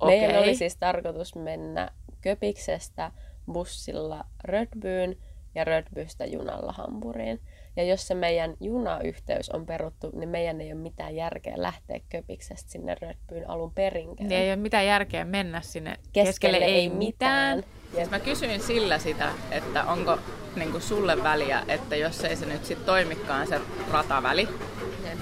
[0.00, 0.20] okei.
[0.20, 3.12] Meidän oli siis tarkoitus mennä Köpiksestä
[3.52, 5.16] bussilla Rödbyyn
[5.54, 7.40] ja Rödbystä junalla Hampuriin.
[7.76, 12.70] Ja jos se meidän junayhteys on peruttu, niin meidän ei ole mitään järkeä lähteä Köpiksestä
[12.70, 14.28] sinne Rödbyyn alun perinkään.
[14.28, 17.56] Niin ei ole mitään järkeä mennä sinne Keskelle keskelle, ei mitään.
[17.56, 17.74] mitään.
[17.94, 20.18] Siis mä kysyin sillä sitä, että onko
[20.56, 23.60] niin kuin sulle väliä, että jos ei se nyt sit toimikaan se
[23.92, 24.48] rataväli,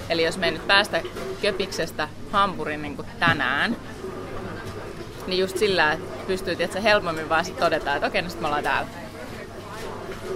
[0.09, 1.01] eli jos me ei nyt päästä
[1.41, 3.77] Köpiksestä Hampurin niin kuin tänään,
[5.27, 8.47] niin just sillä, että pystyy tietysti helpommin vaan sit todeta, että okei, no sit me
[8.47, 9.02] ollaan täällä.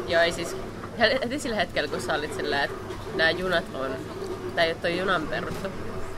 [0.08, 0.56] Joo, ei siis
[1.00, 2.78] heti sillä hetkellä, kun sä olit sillä, että
[3.16, 3.96] nämä junat on,
[4.56, 5.70] tai ei ole toi junan peruttu.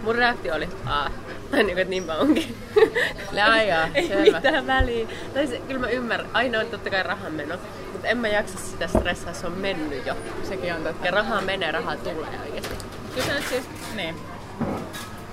[0.03, 1.09] Mun reaktio oli, aa,
[1.51, 2.55] tai niin kuin, että niinpä onkin.
[3.31, 4.37] Le ajaa, ei selvä.
[4.37, 5.07] mitään väliä.
[5.33, 7.55] Tai se, kyllä mä ymmärrän, aina on totta kai rahan meno,
[7.91, 10.15] mutta en mä jaksa sitä stressaa, se on mennyt jo.
[10.43, 11.05] Sekin on totta.
[11.05, 12.75] Ja rahaa menee, rahaa tulee oikeesti.
[13.15, 13.63] Kyllä se nyt siis,
[13.95, 14.15] niin.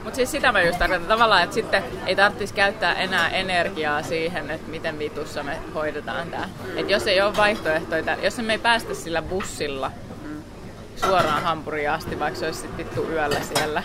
[0.06, 4.50] Mutta siis sitä mä just tarkoitan tavallaan, että sitten ei tarvitsisi käyttää enää energiaa siihen,
[4.50, 6.48] että miten vitussa me hoidetaan tämä.
[6.76, 9.92] Että jos ei ole vaihtoehtoja, jos me ei päästä sillä bussilla
[10.96, 13.82] suoraan Hampuriin asti, vaikka se olisi sit vittu yöllä siellä,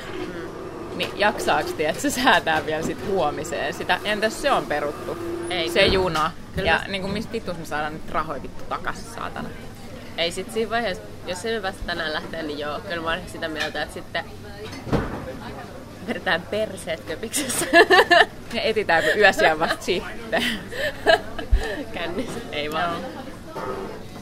[0.96, 4.00] niin jaksaaks että se säätää vielä sit huomiseen sitä?
[4.04, 5.18] Entäs se on peruttu?
[5.50, 5.94] Ei, se kyllä.
[5.94, 6.32] juna.
[6.56, 9.50] Kyllä ja niin kuin mistä vitus me saadaan nyt rahoja vittu takas, saatana.
[10.18, 13.48] Ei sit siinä vaiheessa, jos se päästä tänään lähtee, niin joo, kyllä mä olen sitä
[13.48, 14.26] mieltä, että sitten
[16.12, 17.66] vedetään perseet köpiksessä.
[18.54, 20.44] Ja etitäänkö yösiä vasta sitten?
[21.94, 22.98] Kännissä, ei vaan.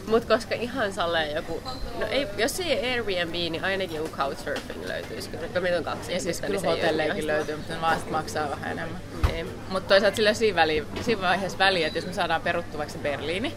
[0.08, 1.64] Mut koska ihan salleen joku,
[2.00, 5.30] no ei, jos ei Airbnb, niin ainakin joku couchsurfing löytyisi.
[5.30, 8.12] Kyllä kun meitä on kaksi Ja siis kyllä niin hotelleikin löytyy, mutta ne vaan sit
[8.12, 9.02] maksaa vähän enemmän.
[9.34, 9.46] Ei.
[9.70, 13.00] Mutta toisaalta sillä on siinä, väliin, siinä vaiheessa väliä, että jos me saadaan peruttu vaikka
[13.00, 13.54] Berliini,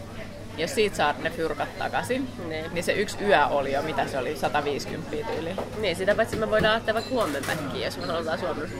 [0.57, 2.65] jos siitä saa ne fyrkat takaisin, Niin.
[2.73, 5.55] niin se yksi yö oli jo, mitä se oli, 150 tyyliin.
[5.77, 8.75] Niin, sitä paitsi me voidaan lähteä vaikka huomenna päkkiin, jos me halutaan Suomessa.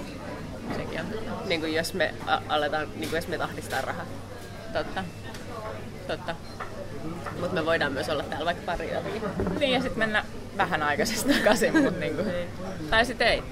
[0.76, 1.06] Sekin on.
[1.46, 4.06] Niin kuin jos me a- aletaan, niin kuin jos me tahdistaa rahaa.
[4.74, 5.04] totta.
[6.08, 6.36] Totta.
[7.40, 9.10] Mutta me voidaan myös olla täällä vaikka pari yötä.
[9.60, 10.26] Niin ja sitten mennä
[10.58, 12.24] vähän aikaisesti takaisin, mutta niinku.
[12.90, 13.44] Tai sitten ei.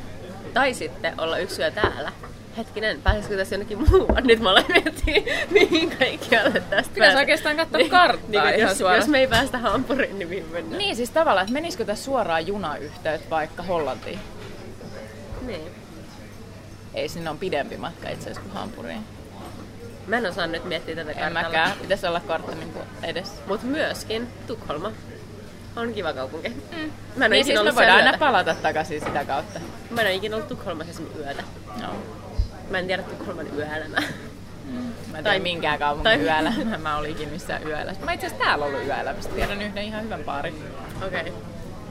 [0.53, 2.11] Tai sitten olla yksi yö täällä.
[2.57, 4.21] Hetkinen, pääsisikö tässä jonnekin muualle?
[4.21, 8.99] Nyt mä aloin miettiä, mihin kaikkialle tästä Pitäisi oikeastaan katsoa karttaa niin, ihan jos, suoraan.
[8.99, 10.77] jos me ei päästä Hampuriin, niin mihin mennään?
[10.77, 14.19] Niin siis tavallaan, että menisikö tässä suoraan junayhteyt vaikka Hollantiin?
[15.41, 15.71] Niin.
[16.93, 19.01] Ei, sinne on pidempi matka itse asiassa kuin Hampuriin.
[20.07, 21.41] Mä en osaa nyt miettiä tätä En kartalla.
[21.41, 21.71] mäkään.
[21.81, 23.33] Pitäisi olla kartta niin edessä.
[23.47, 24.91] Mutta myöskin Tukholma
[25.75, 26.49] on kiva kaupunki.
[26.49, 26.91] Mm.
[27.15, 29.59] Mä en Niin siis me voidaan aina palata takaisin sitä kautta.
[29.89, 31.43] Mä en ole ikinä ollut Tukholmassa yötä.
[31.81, 31.87] No.
[32.71, 33.03] Mä en tiedä
[33.55, 34.01] yöelämää.
[35.11, 36.77] Mä en Tai- tai minkään kaupungin tai- yöelämää.
[36.83, 38.05] Mä olin ikinä missään yöelämässä.
[38.05, 39.29] Mä itse asiassa täällä ollut yöelämässä.
[39.29, 40.63] Tiedän yhden ihan hyvän paarin.
[41.07, 41.21] Okei.
[41.21, 41.33] Okay.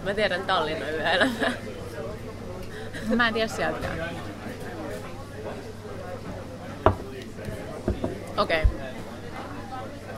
[0.04, 1.52] Mä tiedän Tallinnan yöelämää.
[3.14, 4.10] Mä en tiedä sieltäkään.
[8.36, 8.62] Okei.
[8.62, 8.80] Okay.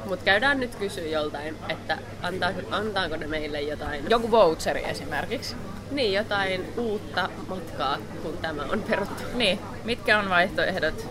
[0.04, 5.56] Mut käydään nyt kysyä joltain, että antaako, antaako ne meille jotain, Joku voucheri esimerkiksi.
[5.94, 9.22] Niin, jotain uutta matkaa, kun tämä on peruttu.
[9.34, 11.06] Niin, mitkä on vaihtoehdot?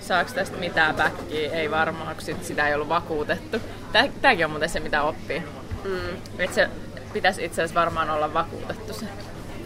[0.00, 1.52] Saako tästä mitään backia?
[1.52, 3.58] Ei varmaan, kun sit sitä ei ollut vakuutettu.
[3.92, 5.42] Tää, tääkin on muuten se, mitä oppii.
[5.84, 6.68] Mm, Et se
[7.12, 9.06] pitäisi itse asiassa varmaan olla vakuutettu se.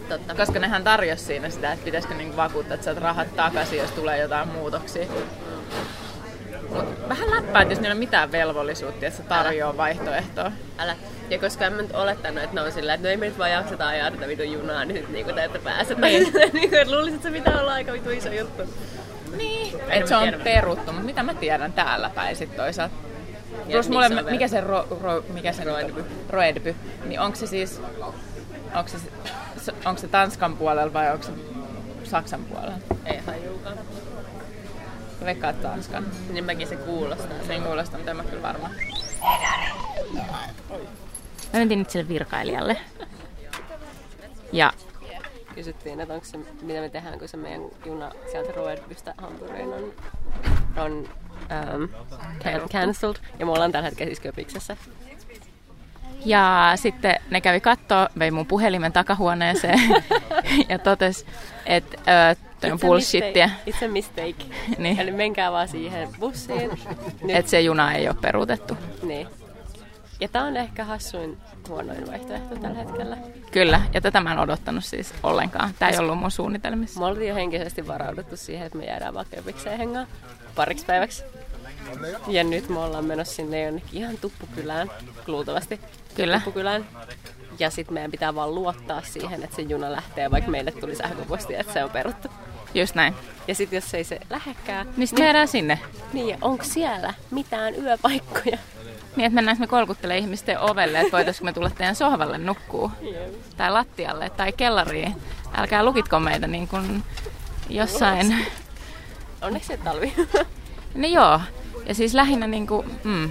[0.09, 0.35] totta.
[0.35, 4.19] Koska nehän tarjosi siinä sitä, että pitäisikö niinku vakuuttaa, että saat rahat takaisin, jos tulee
[4.19, 5.05] jotain muutoksia.
[6.69, 10.51] Mut vähän läppää, että jos niillä ole mitään velvollisuutta, että se tarjoaa vaihtoehtoa.
[10.77, 10.95] Älä.
[11.29, 13.37] Ja koska en mä nyt olettanut, että ne on sillä, että no ei me nyt
[13.37, 15.95] vaan jakseta ajaa tätä vitun junaa, niin sit niinku te ette pääse.
[15.95, 16.33] Niin.
[16.53, 18.63] niinku, että luulisit, että se pitää olla aika vitu iso juttu.
[19.37, 19.75] Niin.
[19.89, 20.43] Että se on tiedä.
[20.43, 22.95] peruttu, mutta mitä mä tiedän täällä päin sit toisaalta.
[23.71, 25.99] Plus mulle, se on mikä se, ro, ro, mikä se Roedby.
[25.99, 26.07] on?
[26.29, 26.75] Roedby.
[27.05, 27.81] Niin onko se siis,
[28.75, 31.31] onko se, onko se Tanskan puolella vai onko se
[32.03, 32.77] Saksan puolella?
[33.05, 33.77] Ei hajuukaan.
[35.25, 36.05] Veikkaat Tanskan.
[36.29, 37.43] Niin mäkin se kuulostaa.
[37.47, 38.69] Sen kuulostaa, mutta en mä kyllä varma.
[41.53, 42.77] Mä mentiin nyt sille virkailijalle.
[44.51, 44.73] Ja
[45.55, 49.93] Kysyttiin, että onko se, mitä me tehdään, kun se meidän juna sieltä Roedbystä Hampuriin on,
[50.77, 51.89] on um,
[52.39, 53.15] can- cancelled.
[53.39, 54.77] Ja me ollaan tällä hetkellä siis Köpiksessä.
[56.25, 59.79] Ja sitten ne kävi kattoo, vei mun puhelimen takahuoneeseen
[60.69, 61.25] ja totesi,
[61.65, 61.97] että
[62.65, 63.49] toi on bullshittia.
[63.69, 64.35] It's a mistake.
[64.77, 64.99] Niin.
[64.99, 66.71] Eli menkää vaan siihen bussiin.
[67.27, 68.77] Että se juna ei ole peruutettu.
[69.03, 69.27] Niin.
[70.19, 71.37] Ja tää on ehkä hassuin
[71.69, 73.17] huonoin vaihtoehto tällä hetkellä.
[73.51, 75.73] Kyllä, ja tätä mä en odottanut siis ollenkaan.
[75.79, 76.99] Tämä ei ollut mun suunnitelmissa.
[76.99, 80.07] Me oltiin jo henkisesti varauduttu siihen, että me jäädään vaan köpikseen hengaan
[80.55, 81.23] pariksi päiväksi.
[82.27, 84.91] Ja nyt me ollaan menossa sinne jonnekin ihan tuppukylään,
[85.27, 85.79] luultavasti.
[86.15, 86.35] Kyllä.
[86.35, 86.85] Tuppukylään.
[87.59, 91.59] Ja sitten meidän pitää vaan luottaa siihen, että se juna lähtee, vaikka meille tuli sähköpostia,
[91.59, 92.27] että se on peruttu.
[92.75, 93.15] Just näin.
[93.47, 95.79] Ja sitten jos ei se lähekkää, Niin sitten jäädään sinne.
[96.13, 98.57] niin ja onko siellä mitään yöpaikkoja?
[99.15, 102.91] Niin, että mennäänkö me kolkuttelemaan ihmisten ovelle, että voitaisiinko me tulla teidän sohvalle nukkuu.
[103.57, 105.15] Tai lattialle tai kellariin.
[105.57, 107.03] Älkää lukitko meitä niin kuin
[107.69, 108.45] jossain.
[109.41, 110.13] Onneksi se talvi.
[110.95, 111.41] No joo.
[111.85, 113.29] Ja siis lähinnä niin kuin, mm,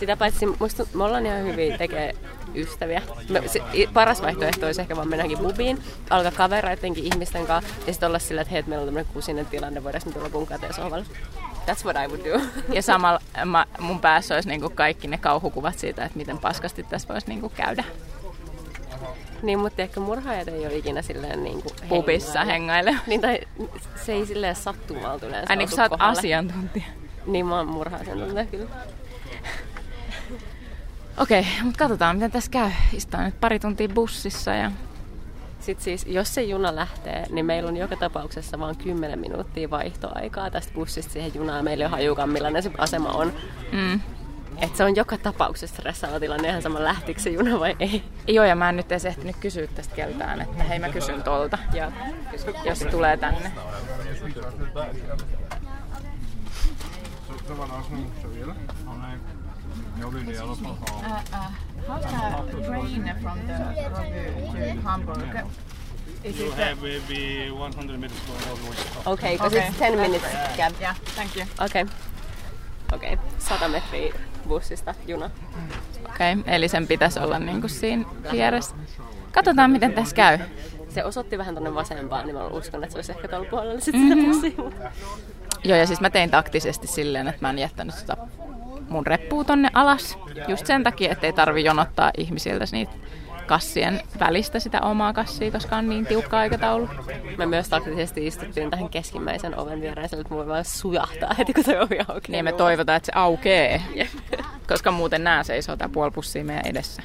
[0.00, 2.14] Sitä paitsi musta me ollaan ihan hyviä tekee
[2.54, 3.02] ystäviä.
[3.28, 3.60] Me, se,
[3.92, 8.40] paras vaihtoehto olisi ehkä vaan mennäkin bubiin, alkaa kavereidenkin ihmisten kanssa ja sitten olla sillä,
[8.40, 11.06] että hei, meillä on tämmöinen kusinen tilanne, voidaanko me tulla bunkaan teidän sohvalle.
[11.66, 12.40] That's what I would do.
[12.76, 16.82] ja samalla mä, mun päässä olisi niin kuin kaikki ne kauhukuvat siitä, että miten paskasti
[16.82, 17.84] tässä voisi niin kuin käydä.
[19.42, 22.96] niin, mutta ehkä murhaajat ei ole ikinä silleen niin kuin Pubissa hengaile.
[23.06, 23.40] Niin, tai
[24.04, 26.84] se ei silleen sattumalta yleensä Ai niin osu kuin sä oot asiantuntija.
[27.26, 28.18] Niin, mä oon murhaajan
[28.50, 28.66] kyllä.
[31.16, 32.70] Okei, mutta katsotaan miten tässä käy.
[32.92, 34.70] Istutaan nyt pari tuntia bussissa ja
[35.60, 40.50] Sitten siis, jos se juna lähtee, niin meillä on joka tapauksessa vain 10 minuuttia vaihtoaikaa
[40.50, 41.64] tästä bussista siihen junaan.
[41.64, 43.32] Meillä ei hajukaan, millainen se asema on.
[43.72, 44.00] mm,
[44.62, 48.02] Et se on joka tapauksessa stressaava tilanne, ihan sama lähtikö se juna vai ei.
[48.28, 51.58] Joo, ja mä en nyt edes ehtinyt kysyä tästä keltään, että hei mä kysyn tolta,
[51.72, 51.92] Ja
[52.64, 53.52] jos se tulee tänne.
[58.22, 58.28] Så
[60.00, 60.56] det, jeg har
[61.88, 62.02] How's
[62.50, 65.44] the train from the to Hamburg?
[66.24, 69.12] Is You have maybe 100 minutes going all the way to Stockholm.
[69.12, 70.72] okei, okay, it's 10 minutes cab.
[70.80, 71.46] Yeah, thank you.
[71.64, 71.82] Okei.
[71.82, 71.94] Okay.
[72.92, 73.26] Okei, okay.
[73.38, 74.14] 100 metriä
[74.48, 75.30] bussista juna.
[76.04, 78.76] Okei, okay, eli sen pitäisi olla niinku siinä vieressä.
[79.32, 80.38] Katsotaan miten tässä käy.
[80.88, 84.18] Se osoitti vähän tonne vasempaan, niin mä uskon, että se olisi ehkä tuolla puolella sitten
[84.18, 84.72] mm-hmm.
[85.64, 88.16] Joo, ja siis mä tein taktisesti silleen, että mä en jättänyt sitä
[88.90, 90.18] mun reppua tonne alas.
[90.48, 92.92] Just sen takia, ettei tarvi jonottaa ihmisiltä niitä
[93.46, 96.88] kassien välistä sitä omaa kassia, koska on niin tiukka aikataulu.
[97.38, 101.64] Me myös taktisesti istuttiin tähän keskimmäisen oven viereen, sillä että voi vaan sujahtaa heti, kun
[101.64, 102.20] se ovi aukeaa.
[102.28, 103.82] Niin me toivotaan, että se aukee,
[104.68, 107.02] koska muuten nää seisoo tää puoli pussia meidän edessä.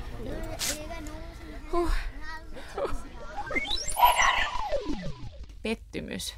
[5.63, 6.35] Pettymys.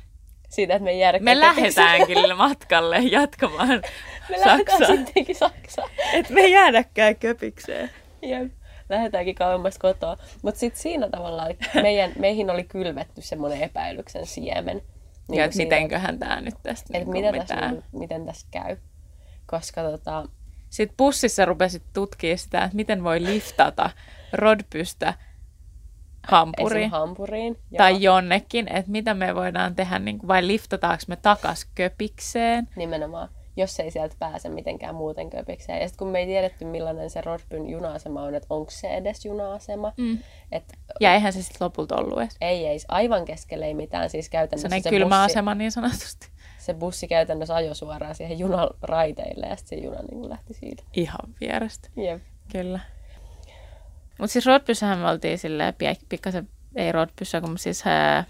[0.50, 3.82] Siitä, että me jäädä Me lähdetäänkin matkalle jatkamaan
[4.30, 4.88] Me Saksaa.
[4.88, 5.90] sittenkin Saksaan.
[6.14, 7.90] Et me ei jäädäkään köpikseen.
[8.22, 8.52] Jep.
[8.90, 10.18] Lähdetäänkin kauemmas kotoa.
[10.42, 14.82] Mutta sitten siinä tavallaan meidän, meihin oli kylvetty semmoinen epäilyksen siemen.
[15.30, 17.74] Niin ja et siitä, mitenköhän tää nyt tästä Että niinku mitä tässä, mitään.
[17.74, 18.78] niinku- miten tässä käy.
[19.46, 20.26] Koska tota,
[20.70, 23.90] Sitten bussissa rupesit tutkia sitä, että miten voi liftata
[24.34, 25.14] Rodbystä
[26.28, 26.92] Hampuriin esim.
[26.92, 27.58] Hampuriin.
[27.78, 32.68] tai jonnekin, että mitä me voidaan tehdä, niin kuin, vai liftataanko me takas köpikseen.
[32.76, 35.82] Nimenomaan, jos ei sieltä pääse mitenkään muuten köpikseen.
[35.82, 39.26] Ja sitten kun me ei tiedetty, millainen se Rodbyn juna-asema on, että onko se edes
[39.26, 39.94] juna-asema.
[39.98, 40.20] Mm.
[40.52, 42.38] Että Ja eihän se sitten lopulta ollut edes.
[42.42, 44.10] ei, ei, aivan keskelle ei mitään.
[44.10, 46.28] Siis käytännössä Sellainen se, kylmä bussi, asema niin sanotusti.
[46.58, 50.84] se bussi käytännössä ajoi suoraan siihen junan raiteille ja sitten se juna niin lähti siitä.
[50.94, 52.22] Ihan vierestä, Jep.
[52.52, 52.80] kyllä.
[54.20, 55.74] Mutta siis Rodbyssähän me oltiin silleen,
[56.10, 58.24] pikkasen, ei Rodbyssä, kun siis ää,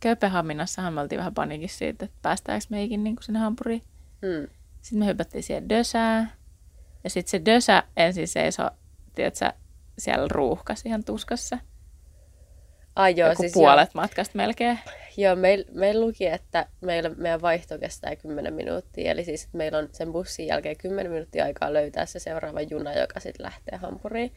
[0.00, 3.82] Kööpenhaminassahan me oltiin vähän panikissa siitä, että päästäänkö meikin niin sinne Hampuriin.
[4.22, 4.48] Mm.
[4.88, 6.32] Sitten me hypättiin siihen dösään.
[7.04, 8.70] Ja sitten se dösä ensin seisoi,
[9.14, 9.52] tiedätkö,
[9.98, 11.58] siellä ruuhkas ihan tuskassa.
[12.96, 14.78] Ai joo, Joku siis puolet matkasta melkein.
[15.16, 19.10] Joo, meil, meil luki, että meillä, meidän vaihto kestää 10 minuuttia.
[19.10, 22.94] Eli siis että meillä on sen bussin jälkeen 10 minuuttia aikaa löytää se seuraava juna,
[22.94, 24.32] joka sitten lähtee Hampuriin.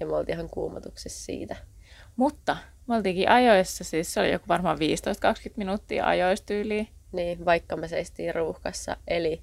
[0.00, 1.56] Ja me oltiin ihan kuumotuksissa siitä.
[2.16, 4.80] Mutta me oltiinkin ajoissa, siis se oli joku varmaan 15-20
[5.56, 6.88] minuuttia ajoista tyyliin.
[7.12, 8.96] Niin, vaikka me seistiin ruuhkassa.
[9.08, 9.42] Eli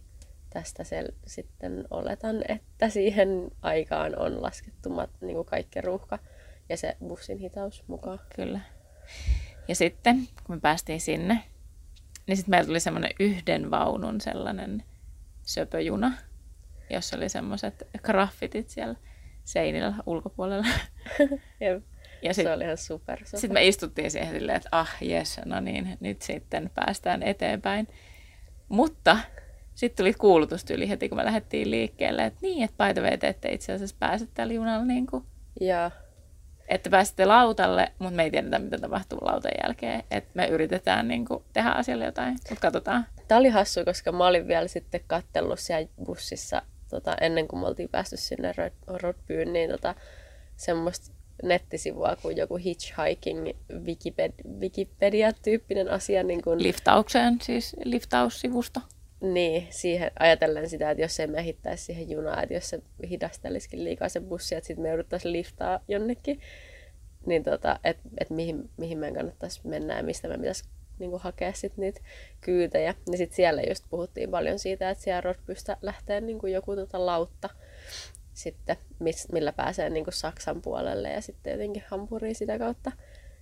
[0.56, 6.20] tästä sel- sitten oletan, että siihen aikaan on laskettu mat- niin kuin kaikki ruuhka
[6.70, 8.20] ja se bussin hitaus mukaan.
[8.36, 8.60] Kyllä.
[9.68, 11.44] Ja sitten, kun me päästiin sinne,
[12.28, 14.84] niin sitten meillä tuli semmoinen yhden vaunun sellainen
[15.44, 16.12] söpöjuna,
[16.90, 18.96] jossa oli semmoiset graffitit siellä
[19.44, 20.66] seinillä ulkopuolella.
[21.60, 21.82] Ja
[22.22, 23.20] Ja se sit- oli ihan super.
[23.26, 23.40] super.
[23.40, 27.88] Sitten me istuttiin siihen silleen, että ah jes, no niin, nyt sitten päästään eteenpäin.
[28.70, 29.18] Mutta
[29.76, 33.28] sitten tuli kuulutustyyli heti, kun me lähdettiin liikkeelle, että niin, että by the way, te
[33.28, 35.24] ette itse asiassa pääse tällä junalla, niin kuin,
[35.62, 35.92] Ja
[36.68, 40.04] että pääsette lautalle, mutta me ei tiedetä, mitä tapahtuu lautan jälkeen.
[40.12, 43.06] Että me yritetään niin kuin, tehdä asialle jotain, mutta katsotaan.
[43.28, 47.68] Tämä oli hassu, koska mä olin vielä sitten kattellut siellä bussissa tota, ennen kuin me
[47.68, 49.96] oltiin päästy sinne Rod- Rodbyyn, niin tota,
[50.56, 56.24] semmoista nettisivua kuin joku hitchhiking Wikiped- Wikipedia-tyyppinen asia.
[56.24, 58.80] Niin kuin, Liftaukseen, siis liftaussivusto.
[59.34, 63.84] Niin, siihen ajatellen sitä, että jos ei me ehittäisi siihen junaan, että jos se hidastelisikin
[63.84, 66.42] liikaa se bussi, että sitten me jouduttaisiin liftaa jonnekin,
[67.26, 70.64] niin tota, että et mihin, mihin meidän kannattaisi mennä ja mistä me pitäisi
[71.00, 72.02] niin kuin hakea sit niitä
[72.42, 72.96] kyytejä.
[73.08, 77.06] Niin sitten siellä just puhuttiin paljon siitä, että siellä Rodbystä lähtee niin kuin joku tota
[77.06, 77.50] lautta
[78.34, 78.78] sitten,
[79.32, 82.92] millä pääsee niin kuin Saksan puolelle ja sitten jotenkin Hampuriin sitä kautta.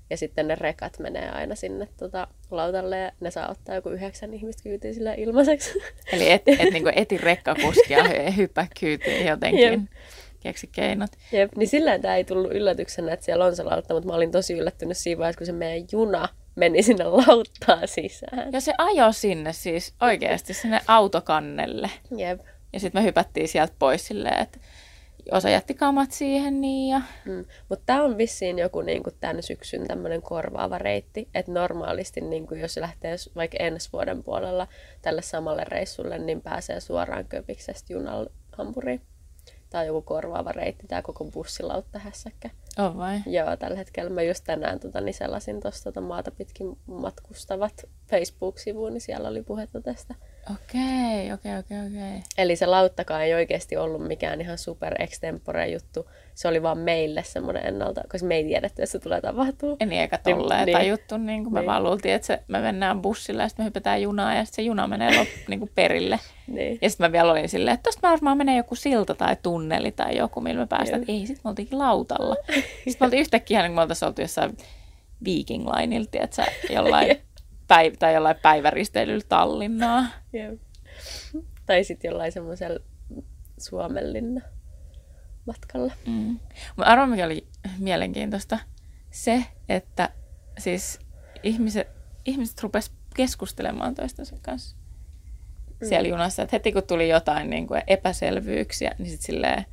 [0.09, 4.33] Ja sitten ne rekat menee aina sinne tota, lautalle ja ne saa ottaa joku yhdeksän
[4.33, 5.79] ihmistä kyytiin sillä ilmaiseksi.
[6.13, 9.71] Eli et, et niinku eti rekkakuskia ja hyppää kyytiin jotenkin.
[9.71, 9.81] Jep.
[10.39, 11.11] Keksi keinot.
[11.31, 14.31] Jep, niin sillä tämä ei tullut yllätyksenä, että siellä on se lautta, mutta mä olin
[14.31, 18.51] tosi yllättynyt siinä vaiheessa, kun se meidän juna meni sinne lauttaa sisään.
[18.51, 21.89] Ja se ajo sinne siis oikeasti sinne autokannelle.
[22.17, 22.41] Jep.
[22.73, 24.59] Ja sitten me hypättiin sieltä pois silleen, että
[25.31, 27.01] osa jätti kamat siihen niin ja...
[27.25, 27.45] Mm.
[27.69, 32.77] Mutta tämä on vissiin joku niinku tämän syksyn tämmöinen korvaava reitti, että normaalisti niinku, jos
[32.77, 34.67] lähtee vaikka ensi vuoden puolella
[35.01, 39.01] tälle samalle reissulle, niin pääsee suoraan Köpiksestä junalla Hampuriin.
[39.73, 42.49] Tämä on joku korvaava reitti, tämä koko bussilautta hässäkkä.
[42.77, 43.19] On vai?
[43.25, 48.93] Joo, tällä hetkellä mä just tänään tota, niin selasin tuosta tota, maata pitkin matkustavat Facebook-sivuun,
[48.93, 50.15] niin siellä oli puhetta tästä.
[50.51, 52.23] Okei, okei, okei, okei.
[52.37, 56.09] Eli se lauttakaan ei oikeasti ollut mikään ihan super extempore juttu.
[56.35, 59.77] Se oli vaan meille semmoinen ennalta, koska me ei tiedetty, että se tulee tapahtuu.
[59.79, 60.77] En eikä Niin, tolleen niin.
[60.77, 61.67] tajuttu, niin kuin me Niin.
[61.67, 64.67] vaan luultiin, että se, me mennään bussilla ja sitten me hypätään junaan ja sitten se
[64.67, 66.19] juna menee lop, niin kuin perille.
[66.47, 66.79] Niin.
[66.81, 70.17] Ja sitten mä vielä olin silleen, että tosta varmaan menee joku silta tai tunneli tai
[70.17, 71.01] joku, millä me päästään.
[71.01, 72.35] Että ei, sitten me oltiinkin lautalla.
[72.55, 74.57] Sitten me oltiin yhtäkkiä, niin kuin me oltaisiin oltu jossain
[75.25, 77.09] Viking Lineilta, tiedätkö, jollain,
[77.73, 80.05] päiv- tai jollain päiväristeilyllä Tallinnaa.
[80.33, 80.59] Jep.
[81.65, 82.79] Tai sitten jollain semmoisella
[83.59, 84.41] Suomenlinna
[85.45, 85.93] matkalla.
[86.07, 86.39] Mm.
[86.75, 88.59] Mutta arvo, mikä oli mielenkiintoista,
[89.11, 90.09] se, että
[90.57, 90.99] siis
[91.43, 91.87] ihmiset,
[92.25, 94.77] ihmiset rupes keskustelemaan toistensa kanssa
[95.83, 96.41] siellä junassa.
[96.41, 99.65] Että heti kun tuli jotain niin kuin epäselvyyksiä, niin sitten silleen,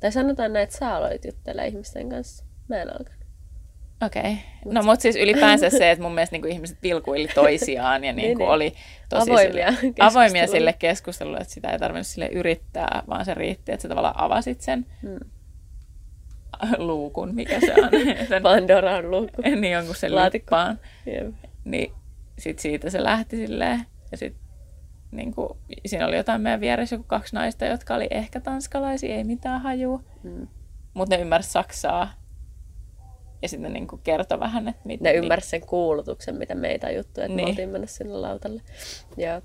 [0.00, 2.44] Tai sanotaan näin, että sä aloit juttelemaan ihmisten kanssa.
[2.68, 3.23] Mä en alkanut.
[4.04, 4.20] Okei.
[4.22, 4.34] Okay.
[4.64, 8.36] No mutta siis ylipäänsä se, että mun mielestä niin kuin ihmiset pilkuili toisiaan ja niin
[8.36, 8.48] kuin niin.
[8.54, 8.74] oli
[9.08, 13.72] tosi Avoimia sille, avoimia sille keskustelulle, että sitä ei tarvinnut sille yrittää, vaan se riitti,
[13.72, 15.18] että sä tavallaan avasit sen Hmm.
[16.78, 17.90] luukun, mikä se on.
[18.28, 19.42] sen, Pandoran luukku.
[19.60, 20.56] niin jonkun sen Laatikko.
[20.56, 20.78] lippaan.
[21.06, 21.34] Jep.
[21.64, 21.92] Niin
[22.38, 23.80] sit siitä se lähti silleen.
[24.12, 24.34] Ja sit
[25.10, 25.48] niin kuin,
[25.86, 30.00] siinä oli jotain meidän vieressä joku kaksi naista, jotka oli ehkä tanskalaisia, ei mitään hajua.
[30.22, 30.48] Mm.
[30.94, 32.12] Mutta ne ymmärsi saksaa.
[33.44, 35.04] Ja sitten ne niin kuin kertoi vähän, että mitä...
[35.04, 37.36] Ne ymmärsivät sen kuulutuksen, mitä meitä juttu, että niin.
[37.36, 37.46] Niin.
[37.46, 38.62] me oltiin mennä sinne lautalle.
[39.16, 39.42] Joo.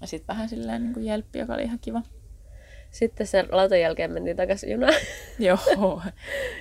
[0.00, 2.02] Ja sitten vähän silleen niin kuin jelppi, joka oli ihan kiva.
[2.90, 4.94] Sitten sen lautan jälkeen mentiin takaisin junaan,
[5.38, 6.02] Joo.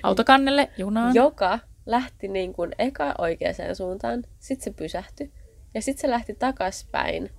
[0.04, 1.16] Autokannelle, junaan.
[1.16, 5.32] joka lähti niin kuin eka oikeaan suuntaan, sitten se pysähtyi
[5.74, 7.24] ja sitten se lähti takaspäin.
[7.24, 7.32] Niin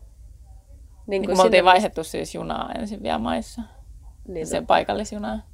[1.07, 3.63] Niin kuin kun me oltiin vaihdettu siis junaa ensin vielä maissa.
[4.29, 5.50] niin, Sen no, paikallisjunaa.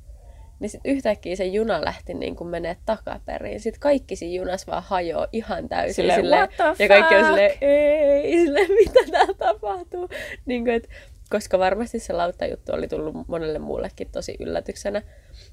[0.60, 3.60] Niin sitten yhtäkkiä se juna lähti niin kuin menee takaperin.
[3.60, 5.94] Sitten kaikki siinä junassa vaan hajoaa ihan täysin.
[6.14, 10.08] Silleen, what the ja kaikki on silleen, ei, silleen, mitä täällä tapahtuu.
[10.46, 10.88] Niin kuin, et,
[11.30, 15.02] koska varmasti se lauttajuttu oli tullut monelle muullekin tosi yllätyksenä.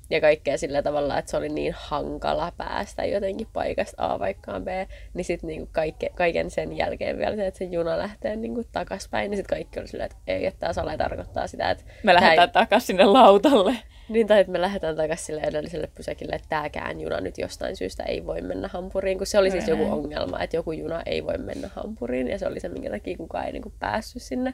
[0.09, 4.67] Ja kaikkea sillä tavalla, että se oli niin hankala päästä jotenkin paikasta A vaikkaan B.
[5.13, 9.31] Niin sitten niinku kaikke, kaiken sen jälkeen vielä se, että se juna lähtee niinku takaspäin.
[9.31, 12.19] Niin sitten kaikki oli silleen, että ei, että tämä sale tarkoittaa sitä, että Me tää
[12.19, 13.75] ei- lähdetään takaisin sinne lautalle.
[14.09, 18.03] Niin, tai että me lähdetään takaisin sille edelliselle pysäkille, että tämäkään juna nyt jostain syystä
[18.03, 21.37] ei voi mennä Hampuriin, kun se oli siis joku ongelma, että joku juna ei voi
[21.37, 24.53] mennä Hampuriin, ja se oli se, minkä takia kukaan ei niinku päässyt sinne.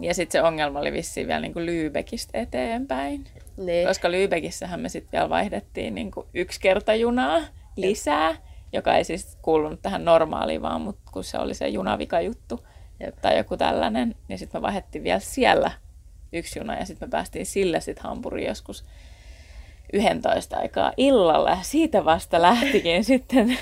[0.00, 3.24] Ja sitten se ongelma oli vissiin vielä niin kuin Lübeckistä eteenpäin.
[3.56, 7.40] Niin, Koska Lübeckissähän me sitten vielä vaihdettiin niin kuin yksi kerta junaa
[7.76, 8.34] lisää,
[8.72, 12.66] joka ei siis kuulunut tähän normaaliin, vaan mut kun se oli se junavikajuttu
[13.00, 13.16] Jep.
[13.22, 15.70] tai joku tällainen, niin sitten me vaihdettiin vielä siellä
[16.34, 18.84] yksi juna ja sitten me päästiin sille sitten Hampuriin joskus
[19.92, 23.58] 11 aikaa illalla ja siitä vasta lähtikin sitten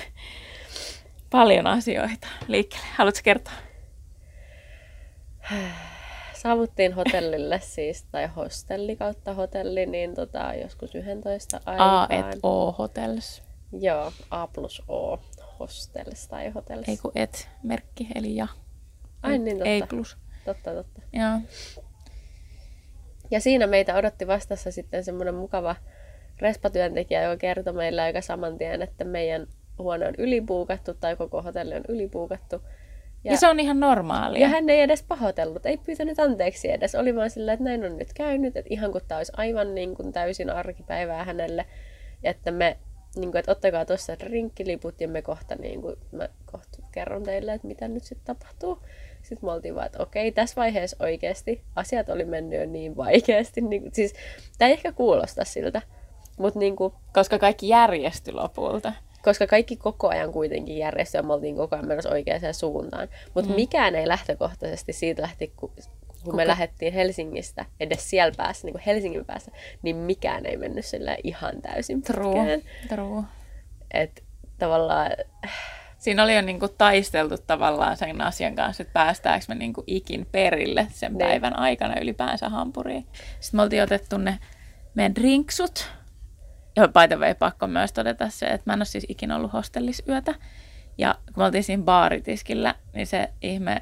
[1.29, 2.87] paljon asioita liikkeelle.
[2.95, 3.53] Haluatko kertoa?
[6.43, 11.71] saavuttiin hotellille siis, tai hostelli kautta hotelli, niin tota, joskus 11 A
[12.01, 12.33] aikaan.
[12.33, 13.41] et O hotels.
[13.71, 15.19] Joo, A plus O
[15.59, 16.87] hostels tai hotels.
[16.87, 18.47] Ei kun et merkki, eli ja.
[19.23, 19.69] Ai niin, totta.
[19.69, 20.17] Ei plus.
[20.45, 21.01] Totta, totta.
[21.13, 21.39] Joo.
[23.33, 25.75] Ja siinä meitä odotti vastassa sitten semmoinen mukava
[26.39, 31.75] respatyöntekijä, joka kertoi meille aika saman tien, että meidän huone on ylipuukattu tai koko hotelli
[31.75, 32.61] on ylipuukattu.
[33.23, 34.41] Ja, ja se on ihan normaalia.
[34.41, 36.95] Ja hän ei edes pahoitellut, ei pyytänyt anteeksi edes.
[36.95, 39.95] Oli vaan sillä, että näin on nyt käynyt, että ihan kuin tämä olisi aivan niin
[39.95, 41.65] kuin täysin arkipäivää hänelle.
[42.23, 42.77] Ja että me,
[43.15, 47.53] niin kuin, että ottakaa tuossa rinkkiliput ja me kohta, niin kuin, mä kohta kerron teille,
[47.53, 48.79] että mitä nyt sitten tapahtuu.
[49.23, 53.61] Sitten me oltiin vaan, että okei, tässä vaiheessa oikeasti asiat oli mennyt jo niin vaikeasti.
[53.61, 54.13] Niin siis,
[54.57, 55.81] tämä ei ehkä kuulosta siltä,
[56.37, 58.93] mutta niin kuin, Koska kaikki järjestyi lopulta.
[59.23, 63.07] koska kaikki koko ajan kuitenkin järjestyi ja me oltiin koko ajan menossa oikeaan suuntaan.
[63.33, 63.55] Mutta mm.
[63.55, 65.71] mikään ei lähtökohtaisesti siitä lähti, kun,
[66.23, 69.51] kun me lähdettiin Helsingistä, edes siellä päässä, niin kuin Helsingin päässä,
[69.81, 72.23] niin mikään ei mennyt sillä ihan täysin True.
[72.23, 72.61] putkeen.
[72.89, 73.23] True.
[73.93, 74.21] Että
[74.59, 75.11] tavallaan,
[76.03, 80.87] Siinä oli jo niinku taisteltu tavallaan sen asian kanssa, että päästäänkö me niinku ikin perille
[80.91, 81.27] sen Niin.
[81.27, 83.07] päivän aikana ylipäänsä hampuriin.
[83.39, 84.39] Sitten me oltiin otettu ne
[84.95, 85.91] meidän drinksut.
[86.75, 90.35] Ja by way, pakko myös todeta se, että mä en ole siis ikinä ollut hostellisyötä.
[90.97, 93.81] Ja kun me oltiin siinä baaritiskillä, niin se ihme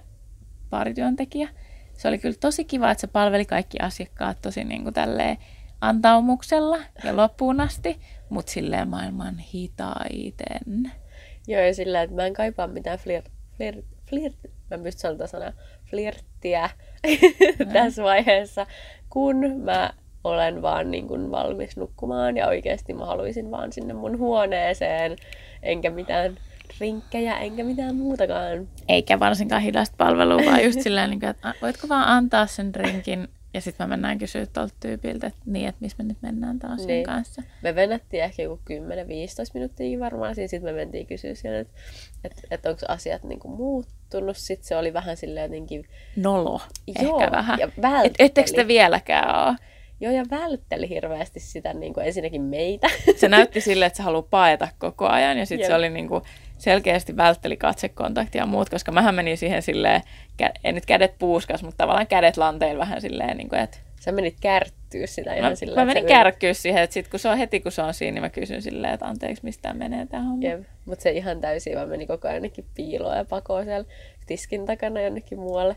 [0.69, 1.49] baarityöntekijä,
[1.97, 5.37] se oli kyllä tosi kiva, että se palveli kaikki asiakkaat tosi niin kuin tälleen
[5.81, 7.99] antaumuksella ja loppuun asti,
[8.29, 10.91] mutta silleen maailman hitaiten.
[11.47, 15.27] Joo ja sillä, että mä en kaipaa mitään flirt, flirt, flirt mä en pysty sanoa
[15.27, 15.51] sanaa,
[15.89, 16.69] flirttiä
[17.73, 18.67] tässä vaiheessa,
[19.09, 24.17] kun mä olen vaan niin kuin valmis nukkumaan ja oikeasti mä haluaisin vaan sinne mun
[24.17, 25.15] huoneeseen,
[25.63, 26.37] enkä mitään
[26.79, 28.67] rinkkejä, enkä mitään muutakaan.
[28.87, 33.61] Eikä varsinkaan hidasta palvelua, vaan just silleen, niin että voitko vaan antaa sen drinkin ja
[33.61, 36.87] sitten mä mennään kysyä tuolta tyypiltä, että niin, että missä me nyt mennään taas niin.
[36.87, 37.03] Niin.
[37.03, 37.43] kanssa.
[37.61, 38.73] Me venättiin ehkä joku 10-15
[39.53, 41.73] minuuttia varmaan, siinä sitten me mentiin kysyä sieltä, että
[42.23, 44.37] et, et onko asiat niinku muuttunut.
[44.37, 45.85] Sitten se oli vähän silleen jotenkin,
[46.15, 46.61] Nolo,
[47.01, 47.59] Joo, ehkä vähän.
[47.59, 48.13] ja Et, vältteli.
[48.19, 49.55] ettekö te vieläkään ole?
[50.01, 52.87] joo ja vältteli hirveästi sitä niinku ensinnäkin meitä.
[53.15, 56.21] Se näytti silleen, että se haluaa paeta koko ajan ja sitten se oli niinku
[56.61, 60.01] selkeästi vältteli katsekontaktia ja muut, koska mähän menin siihen silleen,
[60.63, 64.35] en nyt kädet puuskas, mutta tavallaan kädet lanteilla vähän silleen, niin kuin, että Sä menit
[64.41, 67.59] kärttyä sitä ihan mä, sillä mä menin kärkkyä siihen, että sit kun se on heti
[67.59, 70.47] kun se on siinä, niin mä kysyn silleen, että anteeksi, mistä tää menee tämä homma.
[70.47, 73.89] Jep, mutta se ihan täysin vaan meni koko ajan jonnekin piiloon ja pakoon siellä
[74.27, 75.75] tiskin takana jonnekin muualle.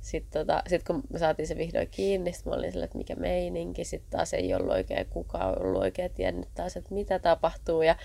[0.00, 3.14] Sitten tota, sit kun me saatiin se vihdoin kiinni, sitten mä olin sillä, että mikä
[3.14, 3.84] meininki.
[3.84, 7.82] Sitten taas ei ollut oikein kukaan ollut oikein tiennyt taas, että mitä tapahtuu.
[7.82, 7.96] Ja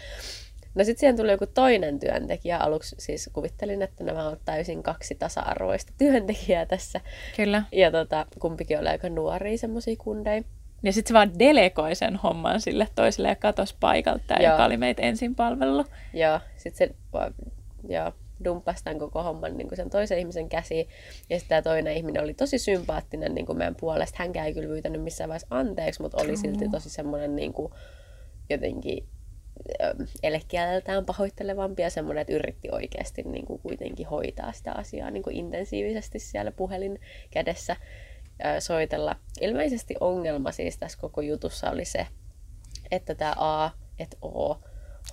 [0.78, 2.58] No sitten siihen tuli joku toinen työntekijä.
[2.58, 7.02] Aluksi siis kuvittelin, että nämä on täysin kaksi tasa-arvoista työntekijää tässä.
[7.36, 7.64] Kyllä.
[7.72, 10.44] Ja tota, kumpikin oli aika nuoria semmoisia kundeja.
[10.84, 14.52] Ja sitten se vaan delegoi sen homman sille toiselle ja katos paikalta, tämä, Joo.
[14.52, 15.88] joka oli meitä ensin palvellut.
[16.14, 16.96] Ja sitten se
[17.88, 18.12] ja
[18.44, 20.88] dumppasi tämän koko homman niin kuin sen toisen ihmisen käsiin.
[21.30, 24.18] Ja sitten tämä toinen ihminen oli tosi sympaattinen niin kuin meidän puolesta.
[24.20, 27.74] Hänkään ei kyllä pyytänyt missään vaiheessa anteeksi, mutta oli silti tosi semmoinen niin kuin,
[28.50, 29.08] jotenkin
[30.24, 35.36] elekieleltään pahoittelevampi ja semmoinen, että yritti oikeasti niin kuin kuitenkin hoitaa sitä asiaa niin kuin
[35.36, 37.00] intensiivisesti siellä puhelin
[37.32, 37.76] kädessä
[38.60, 39.16] soitella.
[39.42, 42.08] Ilmeisesti ongelma siis tässä koko jutussa oli se,
[42.92, 44.58] että tämä A et O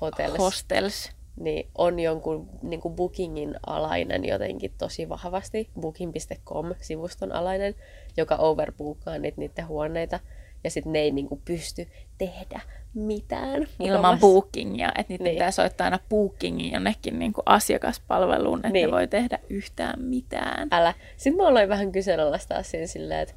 [0.01, 1.11] hotels Hostels.
[1.37, 7.75] niin on jonkun niin kuin Bookingin alainen jotenkin tosi vahvasti, booking.com-sivuston alainen,
[8.17, 10.21] joka overbookaa niitä niiden huoneita,
[10.65, 11.89] ja sitten ne ei niin kuin pysty
[12.19, 12.61] tehdä
[12.95, 13.67] mitään.
[13.81, 15.35] Ilman bookingia, että niitä Niin.
[15.35, 18.87] pitää soittaa aina bookingin jonnekin niin kuin asiakaspalveluun, että niin.
[18.87, 20.69] Ne voi tehdä yhtään mitään.
[20.71, 20.95] Älä.
[21.17, 23.35] Sitten mä aloin vähän kyseenalaistaa siinä silleen, että,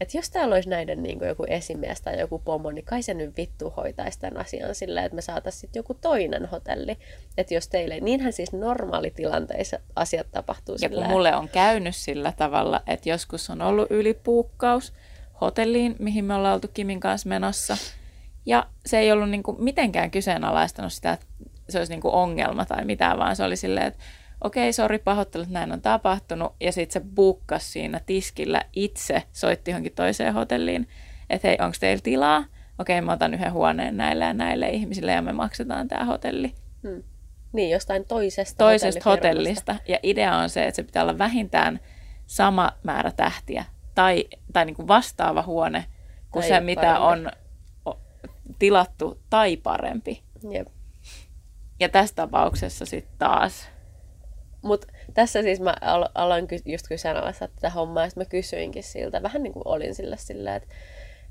[0.00, 3.14] että jos täällä olisi näiden niin kuin joku esimies tai joku pomo, niin kai se
[3.14, 6.98] nyt vittu hoitaisi tämän asian silleen, että me saataisiin sitten joku toinen hotelli.
[7.38, 11.10] Että jos teille, niinhän siis normaalitilanteissa asiat tapahtuu Ja kun silleen.
[11.10, 14.92] mulle on käynyt sillä tavalla, että joskus on ollut ylipuukkaus
[15.40, 17.76] hotelliin, mihin me ollaan oltu Kimin kanssa menossa.
[18.46, 21.26] Ja se ei ollut niin kuin mitenkään kyseenalaistanut sitä, että
[21.68, 24.04] se olisi niin kuin ongelma tai mitään, vaan se oli silleen, että
[24.44, 26.52] okei, sori, pahoittelut, näin on tapahtunut.
[26.60, 30.88] Ja sitten se buukkasi siinä tiskillä itse, soitti johonkin toiseen hotelliin,
[31.30, 32.44] että hei, onko teillä tilaa?
[32.78, 37.02] Okei, mä otan yhden huoneen näille ja näille ihmisille ja me maksetaan tämä hotelli Hmm.
[37.52, 39.76] Niin, jostain toisesta toisesta hotellista.
[39.88, 41.80] Ja idea on se, että se pitää olla vähintään
[42.26, 43.64] sama määrä tähtiä
[43.94, 45.84] tai, tai niin kuin vastaava huone
[46.30, 47.02] kuin Tai se, mitä parempi.
[47.04, 47.30] on
[48.58, 50.22] tilattu tai parempi.
[50.50, 50.68] Jep.
[51.80, 53.68] Ja tässä tapauksessa sitten taas.
[54.62, 59.42] Mutta tässä siis mä al- aloin just kyseenalaistaa tätä hommaa, ja mä kysyinkin siltä, vähän
[59.42, 60.68] niin kuin olin sillä sillä, että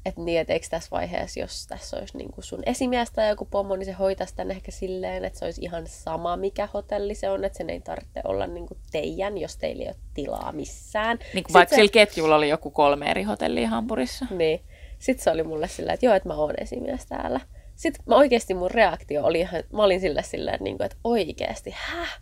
[0.10, 3.46] että niin, että eikö tässä vaiheessa, jos tässä olisi niin kuin sun esimies tai joku
[3.46, 7.30] pomo, niin se hoitaisi tämän ehkä silleen, että se olisi ihan sama, mikä hotelli se
[7.30, 11.20] on, että sen ei tarvitse olla niin kuin teidän, jos teillä ei ole tilaa missään.
[11.34, 14.26] Niin kuin vaikka se- sillä ketjulla oli joku kolme eri hotellia Hampurissa.
[14.30, 14.62] Niin.
[15.00, 17.40] Sitten se oli mulle sillä, että joo, että mä oon esimies täällä.
[17.76, 21.72] Sitten mä oikeasti mun reaktio oli ihan, mä olin sillä sillä, että, niinku, että oikeasti,
[21.76, 22.20] häh?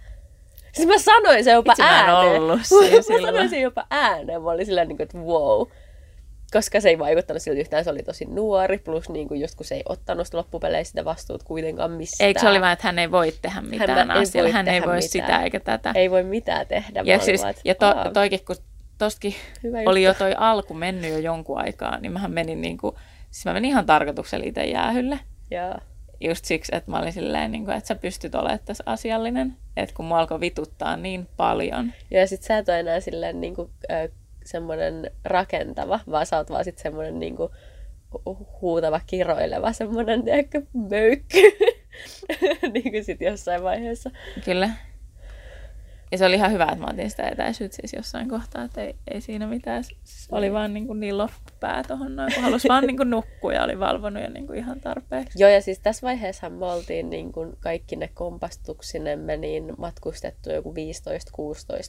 [0.71, 2.41] Siis mä sanoin se jopa Itse mä en ääneen.
[2.41, 4.41] ollut siinä mä sanoin sen jopa ääneen.
[4.41, 5.67] Mä olin sillä niin kuin, että wow.
[6.51, 9.65] Koska se ei vaikuttanut siltä yhtään, se oli tosi nuori, plus niin kuin just kun
[9.65, 12.27] se ei ottanut loppupeleissä sitä vastuut kuitenkaan mistään.
[12.27, 14.95] Eikö se oli vaan, että hän ei voi tehdä mitään asialla, voi hän ei voi
[14.95, 15.01] mitään.
[15.01, 15.91] sitä eikä tätä.
[15.95, 17.01] Ei voi mitään tehdä.
[17.05, 18.55] Ja, siis, vaan, että ja to, toikin, kun
[18.97, 20.23] tostakin Hyvä oli juttu.
[20.23, 22.97] jo toi alku mennyt jo jonkun aikaa, niin mähän menin niinku,
[23.31, 25.19] siis mä menin ihan tarkoituksella itse jäähylle.
[25.51, 25.81] Jaa.
[26.19, 29.57] Just siksi, että mä olin silleen, niin kuin, että sä pystyt olemaan tässä asiallinen.
[29.77, 31.93] Että kun mua alkoi vituttaa niin paljon.
[32.11, 34.09] Ja sit sä et ole enää silleen niinku, äh,
[34.47, 37.51] semmoinen rakentava, vaan sä oot vaan sit semmoinen niinku,
[38.15, 41.37] hu- huutava, kiroileva, semmoinen, tiedätkö, möykky.
[42.73, 44.11] niin kuin sit jossain vaiheessa.
[44.45, 44.69] Kyllä.
[46.11, 48.95] Ja se oli ihan hyvä, että mä otin sitä etäisyyttä siis jossain kohtaa, että ei,
[49.11, 49.83] ei siinä mitään.
[49.83, 51.17] Siis oli vaan niin, kuin niin
[51.58, 54.60] loppupää tohon noin, kun halusi vaan niin kuin nukkua ja oli valvonut jo niin kuin
[54.60, 55.41] ihan tarpeeksi.
[55.41, 60.74] Joo, ja siis tässä vaiheessa me oltiin niin kuin kaikki ne kompastuksinemme niin matkustettu joku
[60.74, 60.76] 15-16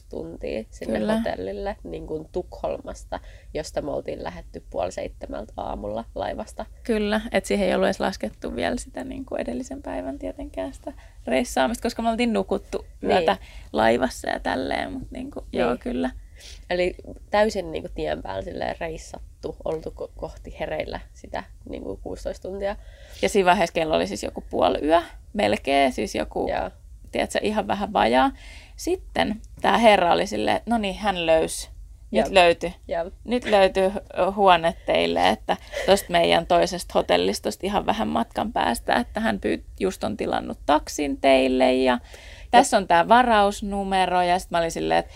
[0.09, 1.17] tuntia sinne Kyllä.
[1.17, 3.19] hotellille niin kuin Tukholmasta,
[3.53, 6.65] josta me oltiin lähetty puoli seitsemältä aamulla laivasta.
[6.83, 10.93] Kyllä, että siihen ei ollut edes laskettu vielä sitä niin kuin edellisen päivän tietenkään sitä
[11.27, 13.49] reissaamista, koska me oltiin nukuttu yötä Niin.
[13.73, 15.79] laivassa ja tälleen, mutta niin kuin, joo Niin.
[15.79, 16.09] kyllä.
[16.69, 16.95] Eli
[17.29, 22.49] täysin niin kuin tien päällä silleen reissattu, oltu ko- kohti hereillä sitä niin kuin 16
[22.49, 22.75] tuntia.
[23.21, 25.01] Ja siinä vaiheessa kello oli siis joku puoli yö,
[25.33, 26.71] melkein, siis joku, Ja,
[27.11, 28.31] tiedätkö, ihan vähän vajaa.
[28.75, 31.69] Sitten tämä herra oli silleen, no niin, hän löysi.
[32.11, 32.33] Nyt Jep.
[32.33, 32.73] löytyi.
[33.23, 33.91] Nyt löytyy
[34.35, 40.03] huone teille, että tuosta meidän toisesta hotellistosta ihan vähän matkan päästä, että hän pyyt, just
[40.03, 41.99] on tilannut taksin teille ja
[42.51, 45.13] tässä on tämä varausnumero ja sitten mä olin silleen, että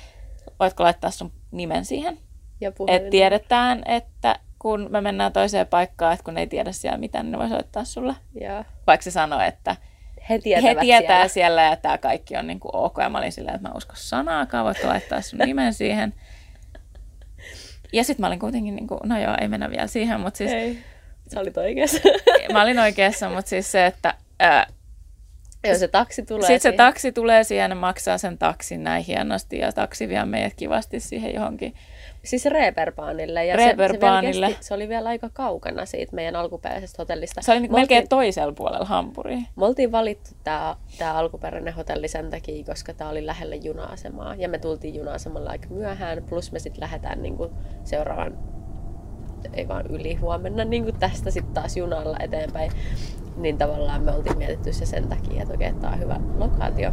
[0.60, 2.18] voitko laittaa sun nimen siihen,
[2.62, 6.98] ja että tiedetään, että kun me mennään toiseen paikkaan, että kun ne ei tiedä siellä
[6.98, 8.16] mitään, niin ne voi soittaa sulle.
[8.42, 9.76] Ja Vaikka se sanoi, että
[10.30, 11.28] he tietävät he tietää siellä.
[11.28, 11.64] siellä.
[11.64, 12.98] ja tämä kaikki on niin kuin ok.
[12.98, 16.14] Ja mä olin silleen, että mä en usko sanaakaan, voitko laittaa sun nimen siihen.
[17.94, 20.52] Ja sitten mä olin kuitenkin, niin kuin, no joo, ei mennä vielä siihen, mutta siis
[20.52, 20.78] Ei,
[21.34, 22.00] sä olit oikeassa.
[22.54, 24.68] mä olin oikeassa, mutta siis se, että ää,
[25.64, 26.78] Joo, se taksi tulee sitten se siihen.
[26.78, 31.34] taksi tulee siihen, ne maksaa sen taksin näin hienosti ja taksi vie meidät kivasti siihen
[31.34, 31.74] johonkin.
[32.24, 33.46] Siis Reeperbaanille.
[33.46, 34.34] Ja Se, se, Reeperbaanille.
[34.34, 37.42] vielä kesti, se oli vielä aika kaukana siitä meidän alkuperäisestä hotellista.
[37.42, 39.38] Se oli niin Me melkein oltiin- toisella puolella Hampuria.
[39.38, 44.36] Me oltiin valittu tämä tää alkuperäinen hotelli sen takia, koska tämä oli lähellä juna-asemaa.
[44.36, 47.52] Ja me tultiin juna-asemalle aika myöhään, plus me sitten lähdetään niinku
[47.84, 48.38] seuraavan,
[49.54, 52.72] ei vaan yli huomenna niinku tästä sitten taas junalla eteenpäin.
[53.38, 56.92] Niin tavallaan me oltiin mietitty se sen takia, että okei, tämä on hyvä lokaatio.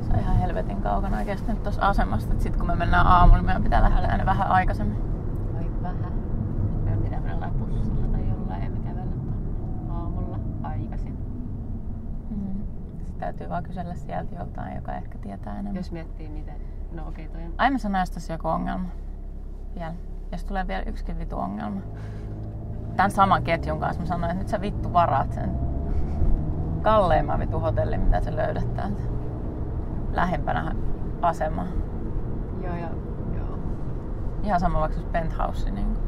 [0.00, 3.36] Se on ihan helvetin kaukana oikeasti nyt tuossa asemasta, että sitten kun me mennään aamulla,
[3.36, 4.98] niin meidän pitää lähteä aina vähän aikaisemmin.
[5.58, 6.12] Oi vähän.
[6.84, 9.12] Me pitää mennä bussilla tai jollain, emme kävellä
[9.90, 11.18] aamulla aikaisin.
[12.30, 12.64] Mm.
[12.98, 15.76] Sitten täytyy vaan kysellä sieltä joltain, joka ehkä tietää enemmän.
[15.76, 16.54] Jos miettii miten,
[16.92, 18.88] no okei toi on Ai mä sanoin, että tässä joku ongelma.
[19.74, 19.94] Vielä.
[20.32, 21.80] Jos tulee vielä yksikin vitu ongelma.
[22.96, 25.50] Tämän saman ketjun kanssa mä sanoin, että nyt sä vittu varaat sen
[26.82, 29.02] kalleimman vitu hotellin, mitä sä löydät täältä.
[30.12, 30.74] Lähempänä
[31.22, 31.66] asemaa.
[32.62, 32.88] Joo, ja,
[33.36, 33.58] joo.
[34.42, 35.70] Ihan sama vaikka se penthouse.
[35.70, 35.98] Niin kuin.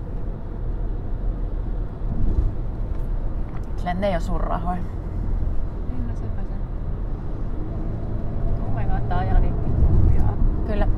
[3.77, 4.83] Silleen, ne ei ole sun rahoja.
[5.89, 6.55] Niin, no sepä se.
[8.63, 9.68] Oh my god, tää on ihan niin.
[10.69, 10.89] Kyllä.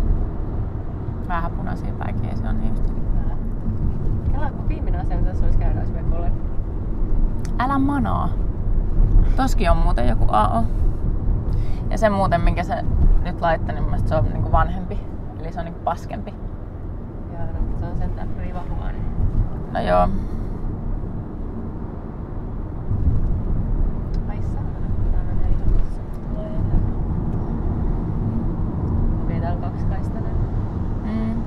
[1.28, 2.94] Vähän punaisia päikiä, se on niin just.
[4.32, 6.38] Kela, kun viimeinen asia, mitä olisi käydä, olisi.
[7.58, 8.28] Älä manaa.
[9.36, 10.64] Toskin on muuten joku AO.
[11.90, 12.84] Ja se muuten, minkä se
[13.22, 14.98] nyt laittoi, niin se on niinku vanhempi.
[15.40, 16.34] Eli se on niinku paskempi.
[17.32, 18.98] Joo, no, se on sentään rivahuone.
[19.72, 20.08] No joo.
[24.28, 26.50] Ai saatana, kun tää menee ihan missä tulee.
[29.40, 30.32] Täällä kaksikaistainen.
[31.04, 31.42] Mm.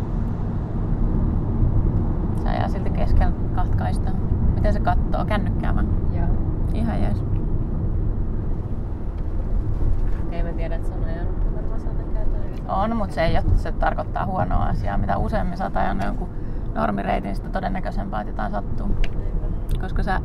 [2.43, 4.11] Se ajaa silti keskellä katkaista.
[4.55, 5.25] Miten se kattoo?
[5.25, 5.87] Kännykkää vaan.
[6.13, 6.27] Joo.
[6.73, 7.23] Ihan jees.
[10.25, 11.55] Okei, mä tiedän, että se on ajanut.
[11.55, 11.79] Varmaan
[12.47, 12.63] yli.
[12.67, 14.97] On, mutta se ei ole, se tarkoittaa huonoa asiaa.
[14.97, 16.29] Mitä useammin sä oot ajanut jonkun
[16.75, 18.89] normireitin, sitä todennäköisempää, että jotain sattuu.
[19.81, 20.21] Koska sä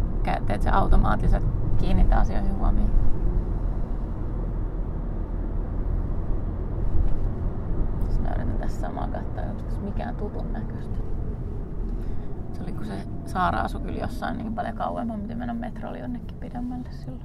[0.47, 1.43] teet se automaattiset
[1.79, 3.08] kiinnitä asioihin huomioon.
[8.19, 9.05] Sitten mä yritän tässä samaa
[9.49, 10.99] onko tässä mikään tutun näköistä.
[12.53, 16.01] Se oli kun se Saara asui kyllä jossain niin paljon kauemmin, mutta mennä metro oli
[16.01, 17.23] jonnekin pidemmälle silloin.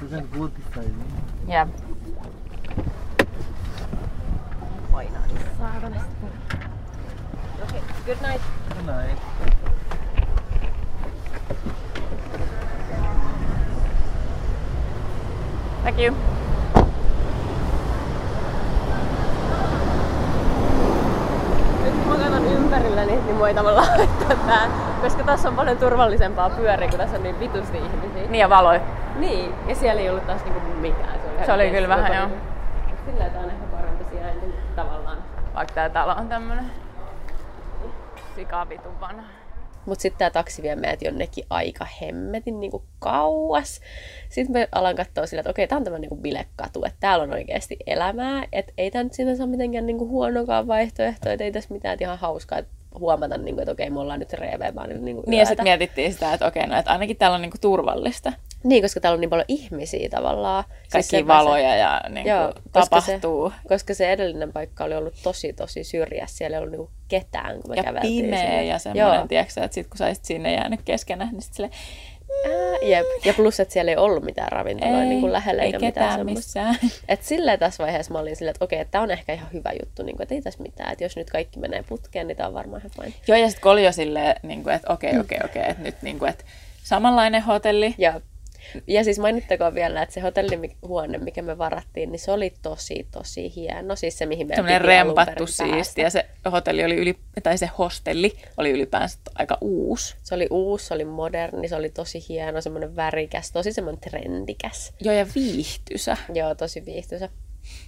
[0.00, 1.00] Du zijn goed beveiligd.
[1.46, 1.68] Jep.
[4.92, 6.30] Painaa niin saatana sitten.
[7.62, 8.44] Okei, good night.
[8.86, 9.16] Nee.
[15.82, 16.14] Thank you.
[21.84, 24.68] Nyt kun mä katson ympärilläni, niin mua ei tavallaan haittaa tää,
[25.02, 28.22] koska tässä on paljon turvallisempaa pyöriä, kun tässä on niin vitusti ihmisiä.
[28.22, 28.80] Niin ja valoi.
[29.16, 31.18] Niin, ja siellä ei ollut taas niinku mitään.
[31.20, 32.28] Se oli, Se oli kyllä vähän, joo.
[33.06, 35.18] Sillä tää on ehkä parempi sijainti tavallaan.
[35.54, 36.70] Vaikka tää talo on tämmönen
[38.36, 39.33] sikavitun vanha.
[39.86, 43.80] Mut sitten tää taksi vie meidät jonnekin aika hemmetin niinku kauas.
[44.28, 47.32] Sitten me alan katsoa sillä, että okei, tää on tämmönen niinku bilekatu, että täällä on
[47.32, 48.44] oikeasti elämää.
[48.52, 52.18] Että ei tää nyt sinänsä ole mitenkään niinku huonokaan vaihtoehto, että ei tässä mitään ihan
[52.18, 55.64] hauskaa että huomata, niinku, että okei, me ollaan nyt reveä vaan niinku Niin ja sitten
[55.64, 58.32] mietittiin sitä, että okei, no että ainakin täällä on niinku turvallista.
[58.64, 60.64] Niin, koska täällä on niin paljon ihmisiä tavallaan.
[60.92, 63.50] Kaikki sen valoja ja niinku Joo, koska tapahtuu.
[63.50, 66.36] Se, koska se edellinen paikka oli ollut tosi, tosi syrjässä.
[66.36, 68.64] Siellä ei ollut niinku ketään, kun me Ja käveltiin pimeä sinne.
[68.64, 69.28] ja semmoinen, Joo.
[69.28, 71.70] tiedätkö, että sit kun sä olisit sinne jäänyt keskenään, niin sit sille,
[72.44, 73.06] Ää, jep.
[73.24, 75.92] Ja plus, että siellä ei ollut mitään ravintoloja ei, niin kuin lähellä ei eikä mitään
[75.92, 76.74] ketään semmoista.
[77.12, 79.70] Et silleen tässä vaiheessa mä olin silleen, että okei, että tämä on ehkä ihan hyvä
[79.82, 80.92] juttu, niin kuin, että ei tässä mitään.
[80.92, 83.14] Että jos nyt kaikki menee putkeen, niin tämä on varmaan ihan fine.
[83.28, 85.94] Joo, ja sitten kun oli jo silleen, niin kuin, että okei, okei, okei, että nyt
[86.02, 86.44] niin kuin, että
[86.82, 87.94] samanlainen hotelli.
[87.98, 88.20] Ja,
[88.86, 93.52] ja siis mainittakoon vielä, että se hotellihuone, mikä me varattiin, niin se oli tosi, tosi
[93.56, 93.96] hieno.
[93.96, 98.32] Siis se, mihin me alun rempattu siisti ja se hotelli oli yli, tai se hostelli
[98.56, 100.16] oli ylipäänsä aika uusi.
[100.22, 104.92] Se oli uusi, se oli moderni, se oli tosi hieno, semmoinen värikäs, tosi semmoinen trendikäs.
[105.00, 107.28] Joo, ja viihtysä, Joo, tosi viihtyisä.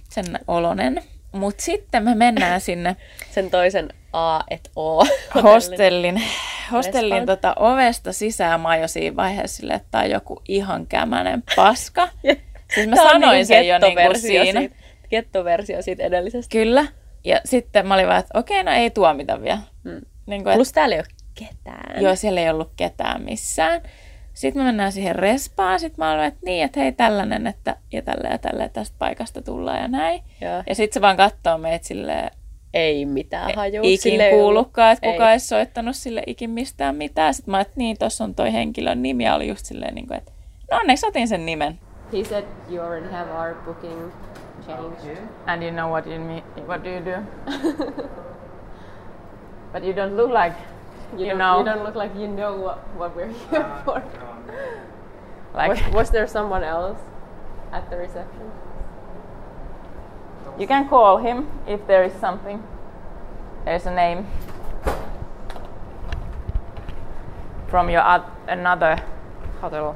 [0.09, 1.03] sen olonen.
[1.31, 2.95] Mutta sitten me mennään sinne
[3.31, 5.03] Sen toisen A et O.
[5.43, 6.21] hostellin,
[6.71, 8.61] hostellin tota, ovesta sisään.
[8.61, 12.09] Mä oon jo siinä vaiheessa silleen, että on joku ihan kämänen paska.
[12.75, 14.59] Siis mä Tää on sanoin niinku sen jo niinku siinä.
[14.59, 14.75] Siitä,
[15.09, 16.51] gettoversio siitä edellisestä.
[16.51, 16.85] Kyllä.
[17.23, 19.59] Ja sitten mä olin vaan, että okei, no ei tuomita vielä.
[19.83, 20.01] Mm.
[20.25, 22.03] Niin kuin, Plus täällä ei ole ketään.
[22.03, 23.81] Joo, siellä ei ollut ketään missään.
[24.33, 25.79] Sitten me mennään siihen respaan.
[25.79, 29.41] Sitten mä olin, että niin, että hei tällainen, että ja tällä ja tällä tästä paikasta
[29.41, 30.23] tullaan ja näin.
[30.41, 30.63] Joo.
[30.67, 32.31] Ja sitten se vaan katsoo meitä silleen,
[32.73, 33.79] Ei mitään hajua.
[33.83, 35.39] ikin Sille kuullutkaan, että kuka ei.
[35.39, 37.33] soittanut sille ikin mistään mitään.
[37.33, 40.17] Sitten mä että niin, tuossa on toi henkilön nimi ja oli just silleen, niin kuin,
[40.17, 40.31] että
[40.71, 41.79] no onneksi otin sen nimen.
[42.13, 44.11] He said you already have our booking
[44.65, 45.17] changed.
[45.45, 47.21] And you know what you, mean, what do you do?
[49.73, 50.55] But you don't look like,
[51.13, 54.03] You, you don't, know, you don't look like you know what, what we're here for.
[55.53, 56.99] like Was, was there someone else
[57.71, 58.51] at the reception?
[60.59, 62.59] You can call him if there is something.
[63.65, 64.25] There's a name
[67.67, 68.97] from your oth- another
[69.61, 69.93] hotel.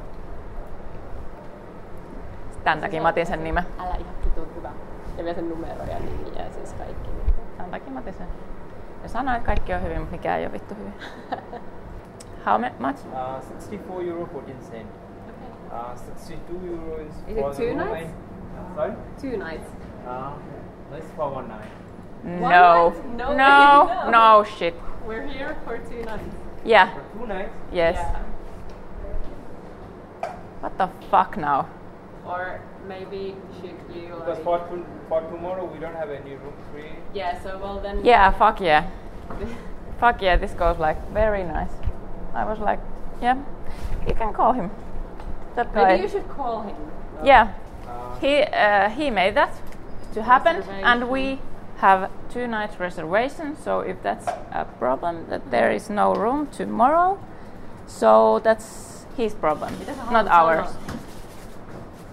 [2.63, 3.63] Tän takia mä otin sen nimen.
[3.79, 4.69] Älä ihan vitun hyvä.
[5.17, 7.09] Ja vielä sen numero ja nimi ja siis kaikki.
[7.57, 8.27] Tän takia mä otin sen.
[9.03, 10.93] Ja sanoin, että kaikki on hyvin, mutta mikään ei ole vittu hyvin.
[12.45, 13.05] How much?
[13.05, 14.87] Uh, 64 euro 14 cent.
[15.71, 17.93] Uh, 62 euro is, Is it for two the room nights?
[17.93, 18.75] line.
[18.75, 18.91] Sorry?
[19.21, 19.67] Two nights.
[20.07, 20.33] Uh,
[20.91, 21.69] that's for one night.
[22.23, 22.89] No.
[22.89, 23.05] night?
[23.17, 24.09] No, No, no.
[24.11, 24.75] no shit.
[25.05, 26.35] We're here for two nights.
[26.65, 27.53] Yeah, For two nights?
[27.73, 27.95] yes.
[27.95, 28.19] Yeah.
[30.61, 31.67] What the fuck now?
[32.25, 34.43] Or maybe should you Because like...
[34.43, 36.91] for, to, for tomorrow we don't have any room free.
[37.13, 38.05] Yeah, so well then...
[38.05, 38.89] Yeah, fuck yeah.
[39.99, 41.71] fuck yeah, this goes like very nice.
[42.35, 42.79] I was like,
[43.21, 43.37] yeah,
[44.07, 44.69] you can call him.
[45.55, 45.93] That guy.
[45.93, 46.75] Maybe you should call him.
[47.23, 47.53] Yeah,
[47.87, 49.51] Uh, he uh, he made that
[50.13, 51.39] to happen, and we
[51.77, 53.55] have two nights reservation.
[53.57, 57.19] So if that's a problem, that there is no room tomorrow,
[57.87, 59.73] so that's his problem,
[60.11, 60.69] not ours.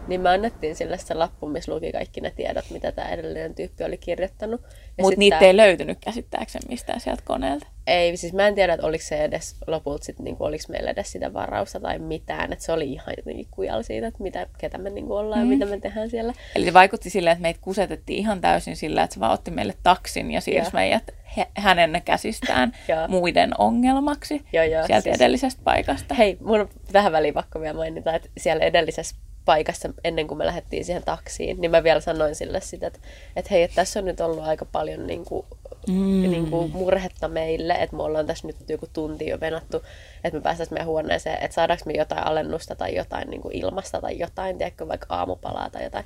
[0.08, 3.84] Niin me annettiin sille se lappu, missä luki kaikki ne tiedot, mitä tämä edellinen tyyppi
[3.84, 4.60] oli kirjoittanut.
[5.00, 7.66] Mutta niitä tää- ei löytynyt käsittääkseni mistään sieltä koneelta.
[7.86, 11.12] Ei, siis mä en tiedä, että oliko se edes lopulta sit, niinku, oliko meillä edes
[11.12, 12.52] sitä varausta tai mitään.
[12.52, 15.52] Että se oli ihan jotenkin kujalla siitä, että mitä, ketä me niinku ollaan mm.
[15.52, 16.32] ja mitä me tehdään siellä.
[16.56, 19.74] Eli se vaikutti silleen, että meitä kusetettiin ihan täysin sillä, että se vaan otti meille
[19.82, 21.10] taksin ja siirsi meidät
[21.56, 22.72] hänen käsistään
[23.08, 26.14] muiden ongelmaksi Joo, joo, sieltä siis- edellisestä paikasta.
[26.14, 29.16] Hei, mun on tähän väliin pakko vielä mainita, että siellä edellisessä
[29.48, 32.98] paikassa, ennen kuin me lähdettiin siihen taksiin, niin mä vielä sanoin sille sitä, että,
[33.36, 35.46] että hei, että tässä on nyt ollut aika paljon niin kuin,
[35.88, 36.30] mm.
[36.30, 39.76] niin kuin murhetta meille, että me ollaan tässä nyt joku tunti jo venattu,
[40.24, 44.00] että me päästäisiin meidän huoneeseen, että saadaanko me jotain alennusta tai jotain niin kuin ilmasta
[44.00, 46.04] tai jotain, tiedätkö, vaikka aamupalaa tai jotain.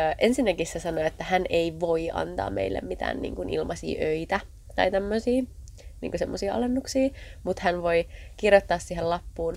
[0.00, 4.40] Ö, ensinnäkin se sanoi, että hän ei voi antaa meille mitään niin kuin ilmaisia öitä
[4.76, 5.42] tai tämmöisiä
[6.00, 7.10] niin semmoisia alennuksia,
[7.42, 9.56] mutta hän voi kirjoittaa siihen lappuun,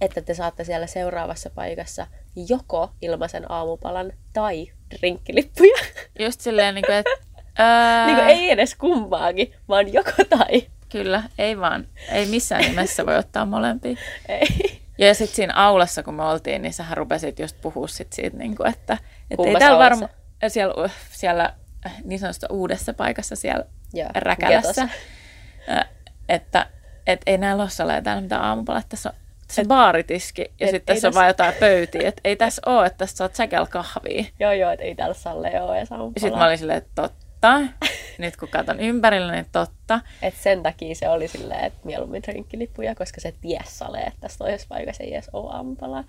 [0.00, 2.06] että te saatte siellä seuraavassa paikassa
[2.48, 5.76] joko ilmaisen aamupalan tai drinkkilippuja.
[6.18, 7.10] Just silleen, niin kuin, että...
[7.58, 10.66] Ää, niin kuin ei edes kumpaakin, vaan joko tai.
[10.88, 11.86] Kyllä, ei vaan.
[12.08, 13.96] Ei missään nimessä voi ottaa molempia.
[14.28, 14.80] Ei.
[14.98, 18.56] Ja sitten siinä aulassa, kun me oltiin, niin sähän rupesit just puhua sit siitä, niin
[18.56, 18.98] kuin, että,
[19.30, 20.10] että ei täällä varmaan
[20.48, 21.54] siellä, siellä
[21.86, 25.76] äh, niin sanotusta uudessa paikassa siellä Joo, räkälässä, getossa.
[25.76, 25.88] äh,
[26.28, 26.66] että
[27.06, 29.16] et ei näillä ole täällä mitään aamupalaa, että tässä on,
[29.46, 32.86] tässä on baaritiski ja et sitten tässä on vaan jotain pöytiä, että ei tässä ole,
[32.86, 34.24] että tässä saat säkällä kahvia.
[34.40, 36.12] Joo, joo, että ei täällä Salle ole Ja aamupalaa.
[36.18, 37.60] sitten mä olin silleen, että totta.
[38.18, 40.00] Nyt kun katson ympärillä, niin totta.
[40.22, 44.38] Et sen takia se oli silleen, että mieluummin drinkkilippuja, koska se ties Sale, että tässä
[44.38, 46.04] toisessa paikassa ei edes ole aamupalaa.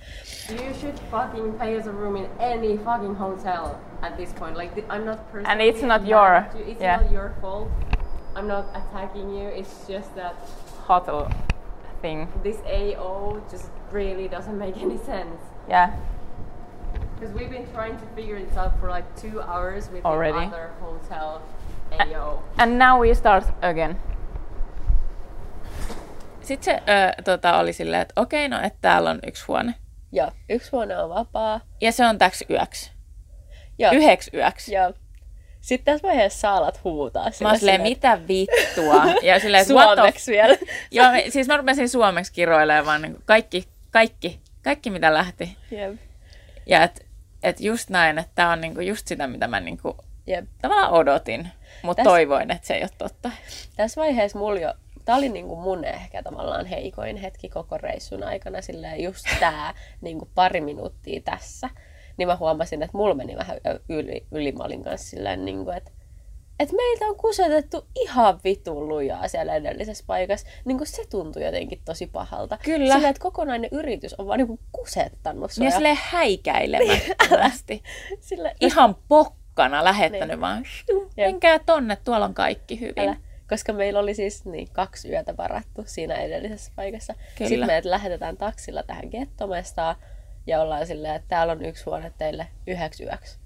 [0.49, 3.65] You should fucking pay us a room in any fucking hotel
[4.01, 4.57] at this point.
[4.57, 7.01] Like, I'm not And it's not your- It's yeah.
[7.01, 7.67] not your fault.
[8.35, 9.49] I'm not attacking you.
[9.55, 10.35] It's just that
[10.87, 11.27] Hotel
[12.01, 12.27] thing.
[12.43, 15.41] this AO just really doesn't make any sense.
[15.69, 15.89] Yeah.
[17.19, 20.47] Because we've been trying to figure this out for like two hours with Already?
[20.49, 21.41] the other hotel
[21.91, 22.43] AO.
[22.57, 23.97] And now we start again.
[26.41, 29.73] Sitten se ö, tota, oli silleen, että okei, no että täällä on yksi huone.
[30.11, 31.59] Joo, yksi huone on vapaa.
[31.81, 32.91] Ja se on täksi yöksi.
[33.79, 33.91] Joo.
[33.91, 34.73] Yhdeksi yöksi.
[34.75, 34.93] Joo.
[35.67, 37.23] Sitten tässä vaiheessa sä alat huutaa.
[37.23, 39.03] Mä sille oon silleen, mitä vittua?
[39.21, 40.57] Ja silleen, Suomeksi vielä.
[40.91, 45.57] Joo, siis mä rupesin suomeksi kiroilemaan vaan niin kaikki, kaikki, kaikki mitä lähti.
[45.71, 45.95] Jep.
[46.65, 47.01] Ja että
[47.43, 49.97] et just näin, että tää on niinku just sitä, mitä mä niinku
[50.27, 50.45] Jep.
[50.61, 51.47] tavallaan odotin.
[51.81, 53.31] Mutta Täs- toivoin, että se ei ole totta.
[53.75, 54.73] Tässä vaiheessa mulla jo,
[55.05, 60.29] tää oli niinku mun ehkä tavallaan heikoin hetki koko reissun aikana, silleen just tää niinku
[60.35, 61.69] pari minuuttia tässä.
[62.17, 63.57] Niin mä huomasin, että mulla meni vähän
[63.89, 65.91] yli, yli mä olin kanssa silleen, niinku, että
[66.59, 70.47] et meiltä on kusetettu ihan vitun lujaa siellä edellisessä paikassa.
[70.65, 72.57] Niin se tuntui jotenkin tosi pahalta.
[72.63, 72.93] Kyllä.
[72.93, 75.65] Silleen, että kokonainen yritys on vaan niinku kusettanut sua.
[75.65, 77.83] Ja silleen häikäilemättömästi.
[78.19, 80.41] Sille, Ihan pokkana lähettänyt Niin.
[80.41, 80.63] vaan.
[80.65, 82.99] "Shuu, Menkää tonne, tuolla on kaikki hyvin.
[82.99, 83.15] Älä.
[83.49, 87.13] Koska meillä oli siis niin, kaksi yötä varattu siinä edellisessä paikassa.
[87.37, 87.49] Kyllä.
[87.49, 89.95] Sitten meidät lähetetään taksilla tähän gettomestaan
[90.47, 93.37] ja ollaan silleen, että täällä on yksi huone teille yhdeksi yöksi.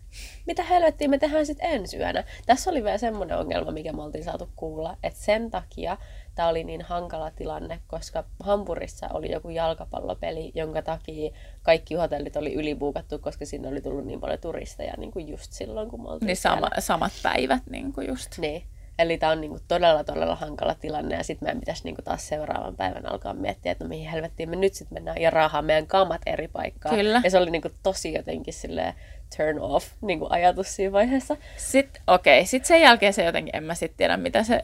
[0.47, 2.24] Mitä helvettiä me tehdään sitten ensi yönä?
[2.45, 5.97] Tässä oli vielä semmoinen ongelma, mikä me oltiin saatu kuulla, että sen takia
[6.36, 11.32] tämä oli niin hankala tilanne, koska Hampurissa oli joku jalkapallopeli, jonka takia
[11.64, 15.89] kaikki hotellit oli ylibuukattu, koska sinne oli tullut niin paljon turisteja niin kuin just silloin,
[15.89, 18.38] kun me oltiin Niin sama, samat päivät niin kuin just.
[18.38, 18.64] Niin.
[19.02, 22.76] Eli tämä on niinku todella, todella hankala tilanne ja sitten meidän pitäisi niinku taas seuraavan
[22.76, 26.22] päivän alkaa miettiä, että no mihin helvettiin me nyt sitten mennään ja raahaa meidän kamat
[26.26, 26.95] eri paikkaan.
[26.95, 27.22] Kyllä.
[27.24, 28.93] Ja se oli niinku tosi jotenkin silleen
[29.38, 31.38] turn off niinku ajatus siinä vaiheessa.
[31.58, 34.62] Sitten, okei, sitten sen jälkeen se jotenkin, en mä sitten tiedä mitä se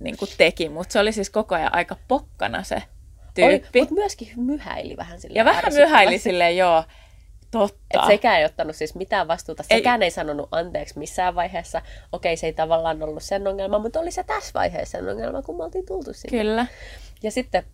[0.00, 2.82] niin kuin teki, mutta se oli siis koko ajan aika pokkana se
[3.34, 3.80] tyyppi.
[3.80, 6.84] Mutta myöskin myhäili vähän silleen ja vähän myhäili silleen, joo,
[7.50, 7.80] totta.
[7.94, 9.62] Et sekään ei ottanut siis mitään vastuuta.
[9.62, 11.82] Sekään ei, ei sanonut anteeksi missään vaiheessa.
[12.12, 15.56] Okei, se ei tavallaan ollut sen ongelma, mutta oli se tässä vaiheessa sen ongelma, kun
[15.56, 16.38] me oltiin tultu sinne.
[16.38, 16.66] Kyllä.
[17.22, 17.64] Ja sitten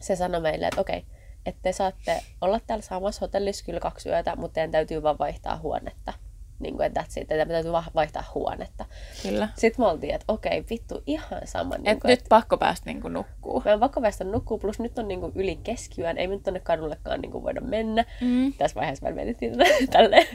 [0.00, 1.04] se sanoi meille, että okei,
[1.46, 5.56] että te saatte olla täällä samassa hotellissa kyllä kaksi yötä, mutta teidän täytyy vaan vaihtaa
[5.56, 6.12] huonetta.
[6.58, 8.84] Niin kuin, että that's it, teidän täytyy vaihtaa huonetta.
[9.22, 9.48] Kyllä.
[9.56, 11.74] Sitten me oltiin, että okei, vittu, ihan sama.
[11.76, 13.62] Niin Et nyt pakko päästä niin kuin nukkuu.
[13.64, 17.20] Meidän pakko päästä nukkuu, plus nyt on niinku yli keskiyön, ei me nyt tonne kadullekaan
[17.20, 18.04] niinku voida mennä.
[18.20, 18.52] Mm.
[18.52, 20.26] Tässä vaiheessa me mietittiin tätä tälleen.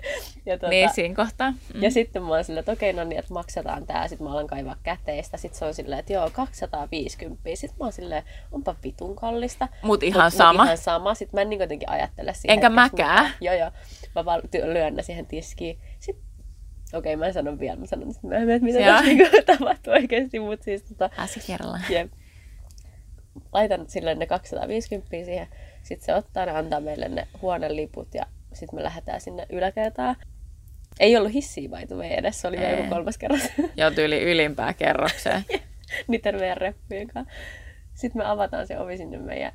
[0.45, 1.51] Ja, tuota, Niin, siinä kohtaa.
[1.51, 1.84] Mm.
[1.84, 4.07] ja sitten mä oon silleen, että okei, no niin, että maksetaan tää.
[4.07, 5.38] Sitten mä alan kaivaa käteistä.
[5.38, 7.49] Sitten se on silleen, että joo, 250.
[7.55, 9.67] Sitten mä oon silleen, onpa vitun kallista.
[9.82, 10.63] Mut ihan Mut sama.
[10.63, 11.13] ihan sama.
[11.13, 12.53] Sitten mä en niin jotenkin ajattele siihen.
[12.53, 13.32] Enkä mäkään.
[13.41, 13.71] Joo, joo.
[14.15, 15.80] Mä vaan ty- lyön ne siihen tiskiin.
[16.94, 20.39] Okei, mä en sano vielä, mä sanon sitten myöhemmin, että mitä tässä niinku tapahtuu oikeasti,
[20.39, 21.84] mutta siis tota, Asia kerrallaan.
[21.89, 22.12] Jep.
[23.54, 25.48] Laitan sille ne 250 siihen.
[25.84, 30.16] Sitten se ottaa ne, antaa meille ne huoneliput ja sitten me lähdetään sinne yläkertaan.
[31.00, 33.41] Ei ollut hissiä by the way edes, se oli joku kolmas kerros.
[33.78, 35.46] Joo, tyyli ylimpää kerrokseen.
[36.08, 37.34] Niiden meidän reppujen kanssa.
[37.94, 39.52] Sitten me avataan se ovi sinne meidän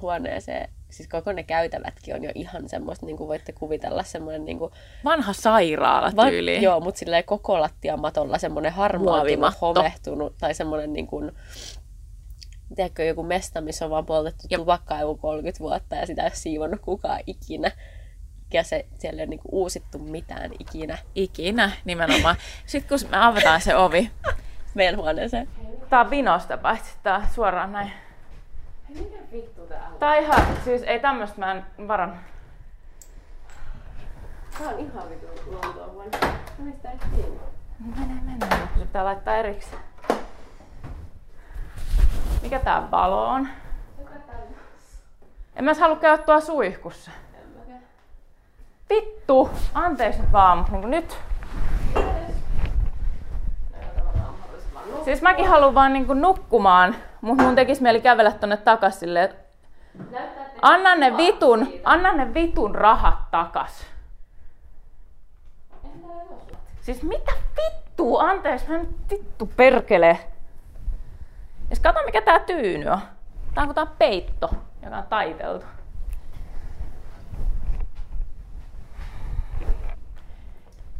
[0.00, 0.68] huoneeseen.
[0.90, 4.72] Siis koko ne käytävätkin on jo ihan semmoista, niin kuin voitte kuvitella, semmoinen niin kuin,
[5.04, 6.62] Vanha sairaala Va- tyyli.
[6.62, 11.32] Joo, mutta silleen koko lattiamatolla semmoinen harmaantunut, homehtunut tai semmoinen niin kuin,
[12.76, 14.60] tiedätkö, joku mesta, missä on vaan poltettu Jep.
[14.60, 17.70] tupakkaa joku 30 vuotta ja sitä ei ole siivonnut kukaan ikinä.
[18.52, 22.36] Ja se, siellä ei ole niinku uusittu mitään ikinä Ikinä, nimenomaan.
[22.66, 24.10] Sitten kun me avataan se ovi.
[24.74, 25.48] meidän huoneeseen.
[25.90, 27.92] Tää on vinosta paitsi, tää on suoraan näin.
[28.94, 29.98] Mikä vittu tää on?
[29.98, 32.20] Tää on ihan, siis ei tämmöstä mä en varan.
[34.58, 36.18] Tää on ihan vittu luontoa vuonna.
[36.58, 37.28] Mistä ei tiedä?
[37.96, 38.46] Mene, mene.
[38.78, 39.82] Se pitää laittaa erikseen.
[42.42, 43.48] Mikä tää valo on?
[45.56, 47.10] En mä edes halua käydä tuolla suihkussa.
[48.90, 49.50] Vittu!
[49.74, 51.18] Anteeksi nyt vaan, mutta niin nyt.
[55.04, 56.94] Siis mäkin haluan vaan niinku nukkumaan,
[57.24, 59.44] mutta mun tekis mieli kävellä tonne takas silleen, että
[60.62, 63.86] Anna ne vitun, anna ne vitun rahat takas.
[66.80, 68.18] Siis mitä vittu?
[68.18, 70.18] Anteeksi, mä nyt vittu perkele.
[71.70, 72.98] Ja kato mikä tää tyyny on.
[73.54, 74.50] Tää on kuin tää on peitto,
[74.82, 75.66] joka on taiteltu.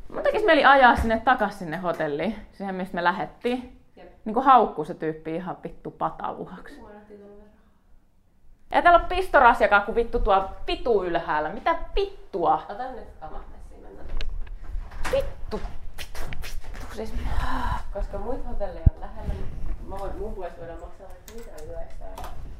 [0.08, 3.83] Mun tekis mieli ajaa sinne takas sinne hotelliin, siihen mistä me lähettiin.
[4.24, 6.80] Niin kuin haukkuu se tyyppi ihan vittu pataluhaksi.
[8.70, 11.48] Ei täällä ole pistorasiakaan kuin vittu tuo vitu ylhäällä.
[11.48, 12.62] Mitä vittua?
[12.68, 13.08] Ota nyt
[13.82, 14.02] mennä.
[15.12, 15.60] Vittu,
[15.98, 16.94] vittu, vittu.
[16.96, 17.14] Siis...
[17.92, 19.48] Koska muut hotelleja on lähellä, niin
[19.88, 22.04] mä voin, mun puolesta voidaan maksaa mitä yleistä.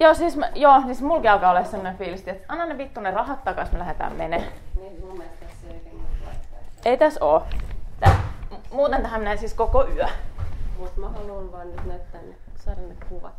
[0.01, 3.11] Joo, siis, mä, joo, siis mulki alkaa olla sellainen fiilis, että anna ne vittu ne
[3.11, 4.53] rahat takas, me lähdetään menee.
[4.77, 6.07] Niin mun mielestä tässä ei oikein.
[6.85, 7.47] Ei tässä oo.
[8.01, 8.21] Tää,
[8.73, 10.09] muuten tähän menee siis koko yö.
[10.79, 13.35] Mut mä haluan vaan nyt näyttää ne, saada ne kuvat.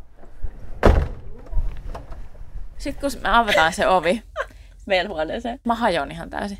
[2.78, 4.22] Sitten kun me avataan se ovi,
[4.86, 5.60] Meidän huoneeseen.
[5.64, 6.58] mä hajon ihan täysin.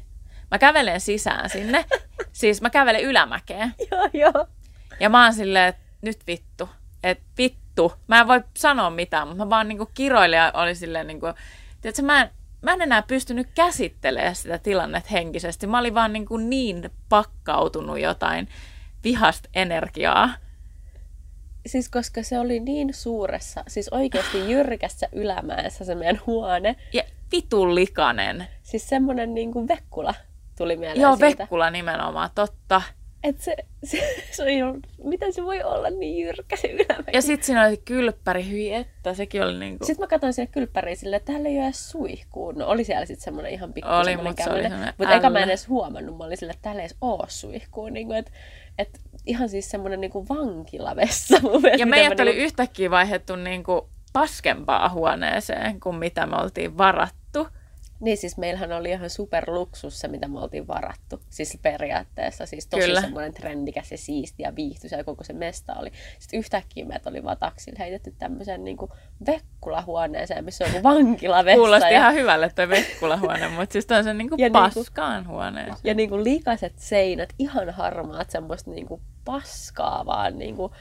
[0.50, 1.84] Mä kävelen sisään sinne.
[2.32, 3.74] Siis mä kävelen ylämäkeen.
[3.90, 4.46] Joo, joo.
[5.00, 6.68] Ja mä oon silleen, että nyt vittu.
[7.04, 7.92] Että vittu.
[8.08, 11.26] Mä en voi sanoa mitään, mutta mä vaan niinku kiroilin ja oli silleen niinku,
[11.80, 12.30] tiedätkö, mä en,
[12.62, 15.66] mä en enää pystynyt käsittelemään sitä tilannetta henkisesti.
[15.66, 18.48] Mä olin vaan niinku niin pakkautunut jotain
[19.04, 20.30] vihasta energiaa.
[21.66, 26.76] Siis koska se oli niin suuressa, siis oikeasti jyrkässä ylämäessä se meidän huone.
[26.92, 27.02] Ja
[27.32, 28.46] vitun likainen.
[28.62, 30.14] Siis semmonen niinku vekkula
[30.58, 31.42] tuli mieleen Joo, siitä.
[31.42, 32.82] Vekkula nimenomaan, totta.
[33.24, 33.98] Et se, se,
[34.30, 37.10] se ihan, miten se voi olla niin jyrkkä se ylämäki?
[37.12, 39.86] Ja sitten siinä oli kylppäri, hyi että, sekin oli niinku...
[39.86, 42.54] Sitten mä katsoin sinne kylppäriin silleen, että täällä ei ole edes suihkuun.
[42.54, 44.62] No oli siellä sitten semmoinen ihan pikku Oli, semmonen mut se oli
[44.98, 46.18] Mutta eikä mä en edes huomannut.
[46.18, 47.92] Mä olin silleen, että täällä ei edes oo suihkuun.
[47.92, 48.30] Niin kuin, että,
[48.78, 51.82] että ihan siis semmoinen niin vankilavessa mun mielestä.
[51.82, 57.25] Ja meidät oli niinku- yhtäkkiä vaihdettu niinku paskempaa huoneeseen kuin mitä me oltiin varattu.
[58.00, 61.20] Niin siis meillähän oli ihan superluksus se, mitä me oltiin varattu.
[61.30, 63.00] Siis periaatteessa siis tosi Kyllä.
[63.00, 65.92] semmoinen trendikäs ja siisti ja viihtyisä ja koko se mesta oli.
[66.18, 68.76] Sitten yhtäkkiä meidät oli vaan taksilla heitetty tämmöiseen niin
[69.26, 71.58] vekkulahuoneeseen, missä on vankilavessa.
[71.58, 75.76] Kuulosti ja, ihan hyvälle toi Vekkula-huone, mutta siis on se niinku Ja niinku- paskaan huoneeseen.
[75.84, 80.38] ja niin kuin likaiset seinät, ihan harmaat, semmoista niin kuin paskaa vaan.
[80.38, 80.72] Niin kuin,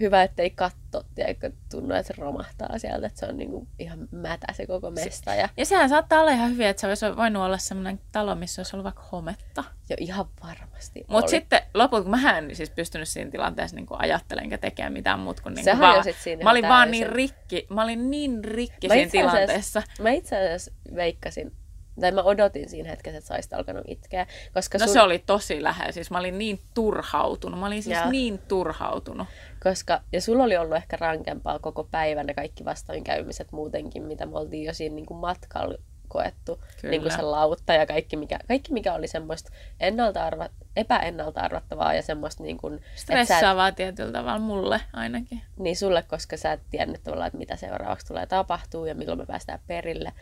[0.00, 4.08] hyvä, ettei katto, tiedätkö, tunnu, että se romahtaa sieltä, että se on niin kuin ihan
[4.10, 5.34] mätä se koko mesta.
[5.34, 8.60] Ja, Ja sehän saattaa olla ihan hyvin, että se olisi voinut olla semmoinen talo, missä
[8.60, 9.64] olisi ollut vaikka hometta.
[9.88, 14.44] ja ihan varmasti Mutta sitten lopulta, kun mä en siis pystynyt siinä tilanteessa niin ajattelemaan
[14.44, 17.00] enkä tekemään mitään muuta kuin, niin kuin vaan, siinä mä olin ihan vaan täysin.
[17.00, 19.82] niin rikki, mä olin niin rikki Mä siinä tilanteessa.
[20.00, 21.52] Mä itse asiassa veikkasin,
[22.00, 24.26] tai mä odotin siinä hetkessä, että sä olisit alkanut itkeä.
[24.54, 27.98] Koska, No sun, se oli tosi lähellä, siis mä olin niin turhautunut, mä olin siis
[27.98, 28.10] Joo.
[28.10, 29.28] niin turhautunut.
[29.62, 34.38] Koska, ja sulla oli ollut ehkä rankempaa koko päivän ne kaikki vastoinkäymiset muutenkin, mitä me
[34.38, 35.74] oltiin jo siinä niin kuin matkalla
[36.08, 36.62] koettu.
[36.80, 36.90] Kyllä.
[36.90, 39.50] Niin kuin se lautta ja kaikki mikä, kaikki, mikä oli semmoista
[39.80, 45.42] ennalta arva, epäennalta arvattavaa ja semmoista niin kuin, sä et, Stressaavaa tietyllä tavalla mulle ainakin.
[45.58, 49.26] niin sulle, koska sä et tiennyt tavallaan, että mitä seuraavaksi tulee tapahtuu ja milloin me
[49.26, 50.12] päästään perille.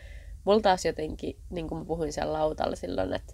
[0.43, 3.33] Mulla taas jotenkin, niin kuin mä puhuin siellä lautalla silloin, että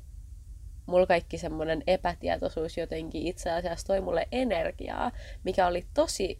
[0.85, 5.11] mulla kaikki semmoinen epätietoisuus jotenkin itse asiassa toi mulle energiaa,
[5.43, 6.37] mikä oli tosi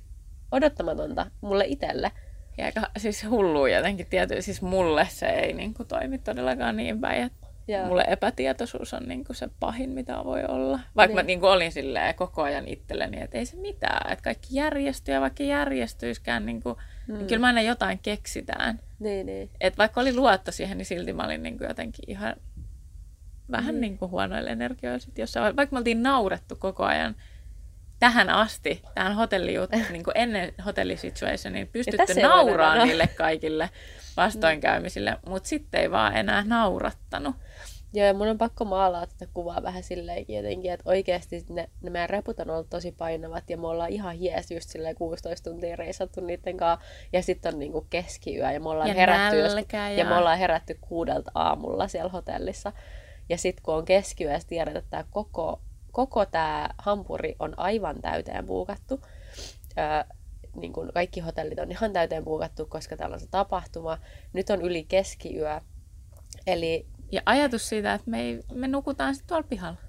[0.52, 2.12] odottamatonta mulle itselle.
[2.58, 7.02] Ja aika siis hullua jotenkin tietysti, siis mulle se ei niin kuin, toimi todellakaan niin
[7.02, 7.86] päin, että Joo.
[7.86, 10.80] mulle epätietoisuus on niin kuin, se pahin, mitä voi olla.
[10.96, 11.16] Vaikka niin.
[11.16, 11.28] mä Niin.
[11.28, 15.22] niin kuin, olin silleen koko ajan itselleni, että ei se mitään, että kaikki järjestyy ja
[15.22, 16.76] vaikka järjestyiskään, niin, kuin,
[17.08, 17.14] mm.
[17.14, 18.80] niin kyllä mä aina jotain keksitään.
[19.00, 19.50] Niin, niin.
[19.62, 22.36] Et vaikka oli luotto siihen, niin silti mä olin niin kuin, jotenkin ihan
[23.52, 25.56] vähän niin kuin huonoilla energioilla sit jossain.
[25.56, 27.16] Vaikka me oltiin naurettu koko ajan
[28.00, 32.86] tähän asti, tähän hotellijut, niin kuin ennen hotellisituationia, pystytty tässä ei voida nauraa enää.
[32.86, 33.70] niille kaikille
[34.18, 37.36] vastoinkäymisille, mutta sitten ei vaan enää naurattanut.
[37.96, 41.89] Joo, ja mun on pakko maalaa tätä kuvaa vähän silleenkin jotenkin, että oikeasti ne, ne
[41.89, 45.76] meidän reput on ollut tosi painavat ja me ollaan ihan hies just silleen 16 tuntia
[45.76, 46.86] reissattu niiden kanssa.
[47.14, 49.89] Ja sitten on niinku keskiyö ja me ollaan Ja herätty jos, ja...
[49.89, 52.72] ja- me ollaan herätty kuudelta aamulla siellä hotellissa.
[53.34, 55.62] Ja sitten kun on keskiyö tiedät, että tää koko,
[55.92, 59.02] koko tämä hampuri on aivan täyteen puukattu.
[59.78, 60.16] Öö,
[60.56, 63.98] niin kun kaikki hotellit on ihan täyteen puukattu, koska täällä on se tapahtuma.
[64.34, 65.62] Nyt on yli keskiyö.
[66.48, 69.80] Eli Ja ajatus siitä, että me, ei, me nukutaan sitten tuolla pihalla.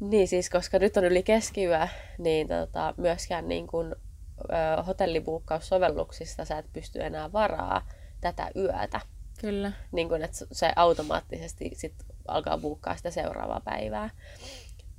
[0.00, 3.96] Niin siis, koska nyt on yli keskiyö, niin tota, myöskään niin kun,
[4.40, 7.88] ö, hotellibuukkaussovelluksista sä et pysty enää varaa
[8.20, 9.00] tätä yötä.
[9.44, 9.72] Kyllä.
[9.92, 11.94] Niin kun, että se automaattisesti sit
[12.28, 14.10] alkaa buukkaa sitä seuraavaa päivää.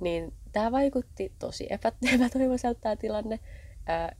[0.00, 3.40] Niin tämä vaikutti tosi epä, epätoivoiselta tämä tilanne.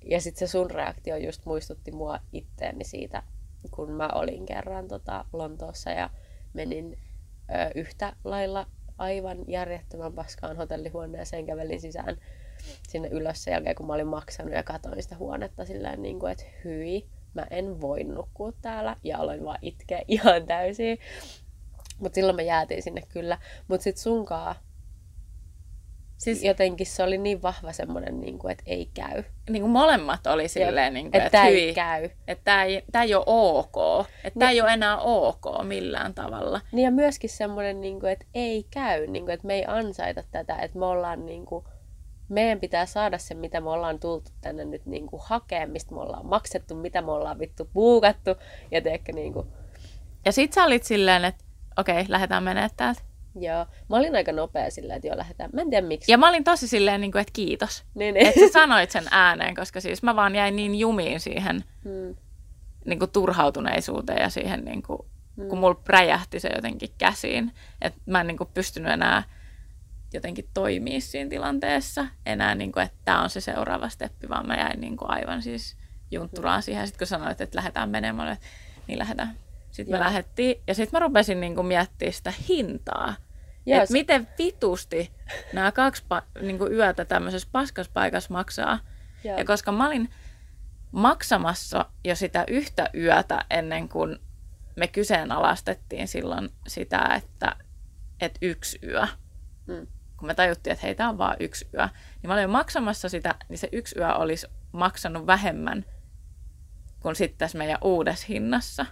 [0.04, 3.22] Ja sitten se sun reaktio just muistutti mua itteeni siitä,
[3.70, 6.10] kun mä olin kerran tota, Lontoossa ja
[6.52, 6.98] menin
[7.50, 8.66] ö, yhtä lailla
[8.98, 12.16] aivan järjettömän paskaan hotellihuoneeseen, kävelin sisään
[12.88, 16.32] sinne ylös sen jälkeen, kun mä olin maksanut ja katsoin sitä huonetta silleen, niin kuin,
[16.32, 17.06] että hyi,
[17.36, 20.98] mä en voi nukkua täällä ja aloin vaan itkeä ihan täysin.
[21.98, 23.38] Mutta silloin me jäätiin sinne kyllä.
[23.68, 24.54] Mutta sitten sunkaa
[26.18, 29.22] Siis jotenkin se oli niin vahva semmoinen, niin kuin, että ei käy.
[29.50, 32.04] niin kuin molemmat oli silleen, niin kuin, Että että tämä ei käy.
[32.28, 34.06] että tämä ei, tämä ei ole ok.
[34.24, 36.60] Että tämä ei ole enää ok millään tavalla.
[36.72, 40.22] Niin ja myöskin semmoinen, niin kuin, että ei käy, niin kuin, että me ei ansaita
[40.30, 41.64] tätä, että me ollaan niin kuin,
[42.28, 46.00] meidän pitää saada se, mitä me ollaan tultu tänne nyt niin kuin hakemaan, mistä me
[46.00, 48.30] ollaan maksettu, mitä me ollaan vittu buukattu.
[48.70, 49.46] Ja teekö niin kuin,
[50.24, 51.44] Ja sit sä olit silleen, että
[51.78, 53.00] okei, lähdetään menemään täältä.
[53.40, 53.66] joo.
[53.88, 55.50] Mä olin aika nopea silleen, että joo, lähdetään.
[55.52, 56.12] Mä en tiedä miksi.
[56.12, 57.84] Ja mä olin tosi silleen, niin kuin, että kiitos.
[57.94, 58.26] Niin, niin.
[58.26, 62.16] Että sä sanoit sen ääneen, koska siis mä vaan jäin niin jumiin siihen Hmm.
[62.84, 64.98] niin kuin turhautuneisuuteen ja siihen, niin kuin,
[65.36, 65.48] Mm.
[65.48, 67.52] kun mulla räjähti se jotenkin käsiin.
[67.82, 69.22] Että mä en niin kuin, pystynyt enää
[70.12, 72.06] jotenkin toimia siinä tilanteessa.
[72.26, 75.42] Enää, niin kuin, että tämä on se seuraava steppi, vaan mä jäin niin kuin, aivan
[75.42, 75.76] siis
[76.10, 76.86] juntturaan siihen.
[76.86, 78.46] Sitten kun sanoit, että lähdetään menemään, että
[78.86, 79.36] niin lähdetään.
[79.70, 80.04] Sitten me Joo.
[80.04, 83.14] lähdettiin ja sitten mä rupesin niin kuin, miettimään sitä hintaa.
[83.66, 85.10] Joo, että miten vitusti
[85.52, 88.78] nämä kaksi pa- niin kuin yötä tämmöisessä paskassa paikassa maksaa.
[89.24, 89.38] Joo.
[89.38, 90.10] Ja koska mä olin
[90.92, 94.18] maksamassa jo sitä yhtä yötä ennen kuin
[94.76, 97.56] me kyseenalaistettiin silloin sitä, että,
[98.20, 99.06] että yksi yö.
[99.66, 99.86] Mm.
[100.26, 101.88] Kun me tajuttiin, että hei, tämä on vaan yksi yö.
[102.22, 105.84] Niin mä olin maksamassa sitä, niin se yksi yö olisi maksanut vähemmän
[107.00, 108.86] kuin sitten tässä meidän uudessa hinnassa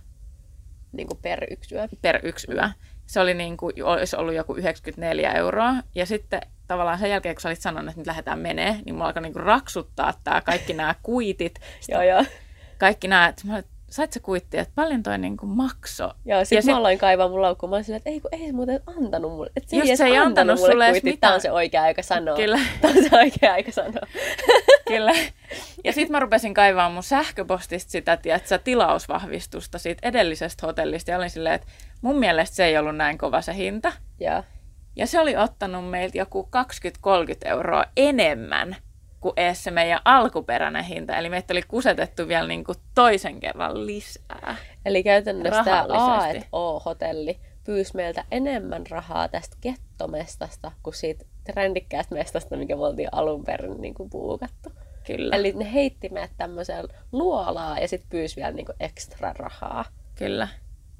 [0.93, 1.89] niin kuin per yksi yö.
[2.03, 2.68] per yksi yö.
[3.07, 5.74] Se oli niin kuin, olisi ollut joku 94 euroa.
[5.95, 9.07] Ja sitten tavallaan sen jälkeen, kun sä olit sanonut, että nyt lähdetään menee, niin mulla
[9.07, 11.61] alkoi niin kuin raksuttaa tää kaikki nämä kuitit.
[11.89, 12.24] Joo, joo.
[12.78, 13.64] Kaikki nämä, että mä olin,
[13.95, 16.11] sait sä kuittia, että paljon toi niin kuin makso.
[16.24, 17.70] Joo, sit Ja mä sit- aloin kaivaa mun laukkuun.
[17.70, 19.51] Mä olin silleen, että ei, kun ei se muuten antanut mulle.
[19.57, 21.05] Että se Just ei, se ei antanut mulle sulle kuitit.
[21.05, 21.18] mitään.
[21.30, 22.36] Tää on se oikea aika sanoa.
[22.36, 22.59] Kyllä.
[22.80, 24.07] Tää on se oikea aika sanoa.
[24.88, 25.12] Kyllä.
[25.84, 31.11] Ja sitten mä rupesin kaivaa mun sähköpostista sitä, tiedätkö, tilausvahvistusta siitä edellisestä hotellista.
[31.11, 31.66] Ja olin silleen, että
[32.03, 33.92] mun mielestä se ei ollut näin kova se hinta.
[34.20, 34.42] Joo.
[34.97, 36.49] Ja se oli ottanut meiltä joku
[37.45, 38.76] 20-30 euroa enemmän
[39.25, 41.16] kuin edes se meidän alkuperäinen hinta.
[41.16, 44.57] Eli meitä oli kusetettu vielä niin kuin toisen kerran lisää.
[44.85, 46.39] Eli käytännössä tämä A Rahallisesti.
[46.39, 53.09] et O-hotelli pyysi meiltä enemmän rahaa tästä gettomestasta kuin siitä trendikkäästä mestasta, mikä me oltiin
[53.12, 54.72] alun perin niin kuin buukattu.
[55.07, 59.85] Kyllä, Eli ne heitti meidät tämmöiseen luolaa ja sitten pyysi vielä niin kuin ekstra rahaa.
[60.14, 60.49] kyllä.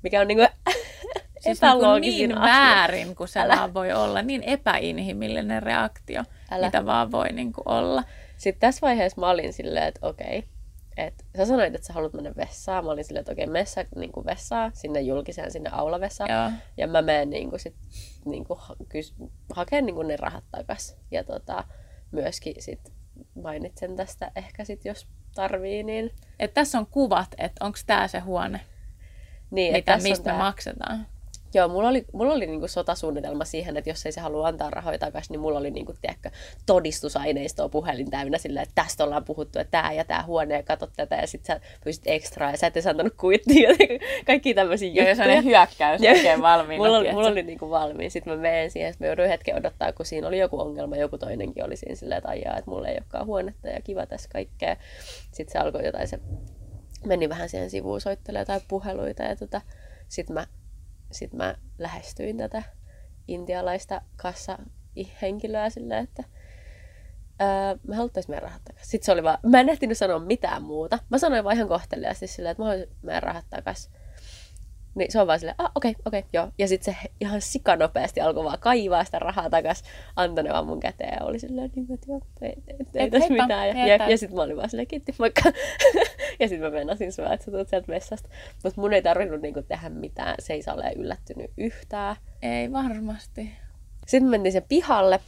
[0.03, 0.49] Mikä on niin kuin
[1.45, 3.57] Siis niin, kuin epäloogisin niin väärin kuin se Älä.
[3.57, 4.23] vaan voi olla.
[4.23, 6.67] Niin epäinhimillinen reaktio, Älä.
[6.67, 8.05] mitä vaan voi niin kuin olla.
[8.37, 10.45] Sitten tässä vaiheessa mä olin silleen, että okei,
[10.97, 12.85] että sä sanoit, että sä haluat mennä vessaan.
[12.85, 16.31] Mä olin silleen, että okei, mene sä niin kuin vessaan, sinne julkiseen, sinne aulavessaan.
[16.31, 16.51] Joo.
[16.77, 17.75] Ja mä menen niin kuin sit,
[18.25, 19.15] niin kuin, kys,
[19.55, 20.97] hakeen niin kuin ne rahat takas.
[21.11, 21.65] Ja tota,
[22.11, 22.93] myöskin sit
[23.43, 26.11] mainitsen tästä ehkä sit, jos tarvii, niin...
[26.39, 28.61] Et tässä on kuvat, että onko tämä se huone,
[29.51, 31.07] niin että mitä, tässä on mistä me tää- maksetaan.
[31.55, 34.99] Joo, mulla oli, mulla oli niinku sotasuunnitelma siihen, että jos ei se halua antaa rahoja
[34.99, 36.31] takaisin, niin mulla oli niinku, tiedätkö,
[36.67, 40.91] todistusaineistoa puhelin täynnä sillä, että tästä ollaan puhuttu, että tämä ja tämä huone ja katot
[40.97, 43.77] tätä ja sit sä pyysit ekstraa ja sä et antanut kuittia ja
[44.27, 45.15] kaikki tämmöisiä Joo, ja juttuja.
[45.15, 46.15] sellainen hyökkäys Joo.
[46.15, 46.85] oikein valmiina.
[46.85, 48.11] mulla, oli, mulla oli niinku valmiin.
[48.11, 51.19] Sitten mä menen siihen, että mä jouduin hetken odottaa, kun siinä oli joku ongelma, joku
[51.19, 54.77] toinenkin oli siinä silleen, että ajaa, että mulla ei olekaan huonetta ja kiva tässä kaikkea.
[55.33, 56.19] Sitten se alkoi jotain, se
[57.07, 59.61] meni vähän siihen sivuun soittelemaan jotain puheluita ja tota,
[60.09, 60.47] sitten mä,
[61.15, 62.63] sit mä lähestyin tätä
[63.29, 66.25] intialaista kassa-henkilöä silleen, että
[67.43, 68.91] Öö, mä haluttaisin meidän rahat takaisin.
[68.91, 70.99] Sitten se oli vaan, mä en ehtinyt sanoa mitään muuta.
[71.11, 73.93] Mä sanoin vaan ihan kohteliaasti silleen, että mä haluaisin meidän rahat takaisin.
[74.95, 76.49] Niin se on vaan silleen, ah okei, okay, okei, okay, joo.
[76.59, 79.83] Ja sitten se ihan sikanopeasti alkoi vaan kaivaa sitä rahaa takas,
[80.17, 83.11] antoi ne vaan mun käteen ja oli silleen, niin että joo, ei, ei, ei Et
[83.11, 83.69] tässä mitään.
[83.69, 85.43] Ja, ja, ja sitten mä olin vaan silleen, kiitti, moikka.
[86.41, 88.29] ja sitten mä menasin sua, että sä tulet sieltä vessasta.
[88.65, 92.17] Mutta mun ei tarvinnut niinku tehdä mitään, se ei saa ole yllättynyt yhtään.
[92.43, 93.51] Ei varmasti.
[94.07, 95.21] Sitten me mentiin sen pihalle.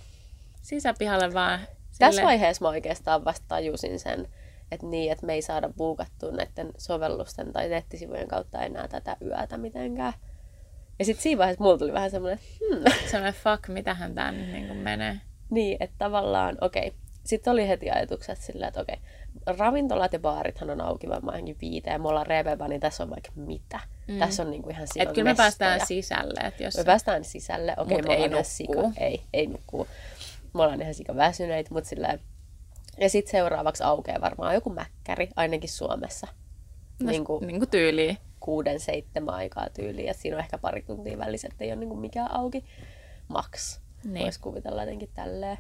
[0.63, 1.61] Sisäpihalle vaan.
[1.99, 4.29] Tässä sille- vaiheessa mä oikeastaan vasta tajusin sen,
[4.73, 9.57] että niin, että me ei saada buukattua näiden sovellusten tai nettisivujen kautta enää tätä yötä
[9.59, 10.13] mitenkään.
[10.99, 14.67] Ja sitten siinä vaiheessa mulla tuli vähän semmoinen, hmm, Sellainen fuck, mitähän tää nyt niin
[14.67, 15.21] kuin menee.
[15.51, 16.93] niin, että tavallaan, okei.
[17.25, 18.97] Sitten oli heti ajatukset silleen, että okei,
[19.47, 23.31] ravintolat ja baarithan on auki varmaan viiteen, ja me ollaan revepa, niin tässä on vaikka
[23.37, 23.81] mitä.
[24.09, 24.19] Mm.
[24.19, 26.41] Tässä on niinku ihan sikon kyllä me päästään sisälle.
[26.49, 28.45] Et jos Me päästään sisälle, okei, Mut me ei nukkuu.
[28.45, 29.87] sika, ei, ei nukkuu.
[30.55, 32.21] Me ollaan ihan sika väsyneitä, mutta silleen,
[33.01, 36.27] ja sitten seuraavaksi aukeaa varmaan joku mäkkäri, ainakin Suomessa.
[37.03, 38.19] no, niin kuin, niin kuin tyyliin.
[38.41, 40.11] kuuden, seitsemän aikaa tyyliin.
[40.11, 42.65] Että siinä on ehkä pari tuntia välissä, että ei ole niinku mikään auki.
[43.29, 43.81] Max.
[44.05, 44.23] Niin.
[44.23, 45.59] Voisi kuvitella jotenkin tälleen.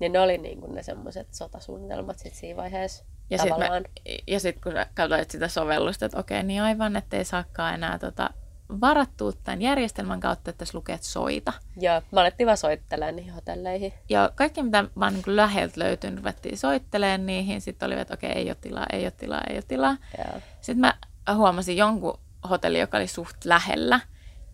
[0.00, 3.04] Ja ne oli niinku ne semmoiset sotasuunnitelmat sit siinä vaiheessa.
[3.30, 3.84] Ja sitten
[4.26, 7.98] ja sit kun sä katsoit sitä sovellusta, että okei, niin aivan, että ei saakaan enää
[7.98, 8.30] tota,
[8.80, 11.52] varattua tämän järjestelmän kautta, että tässä lukee, että soita.
[11.76, 13.92] Joo, mä alettiin vaan soittelemaan niihin hotelleihin.
[14.08, 17.60] Ja kaikki, mitä vaan niin läheltä löytyi, niin ruvettiin soittelemaan niihin.
[17.60, 19.96] Sitten oli, että okei, ei ole tilaa, ei ole tilaa, ei ole tilaa.
[20.18, 20.40] Joo.
[20.60, 20.94] Sitten mä
[21.34, 24.00] huomasin jonkun hotelli, joka oli suht lähellä.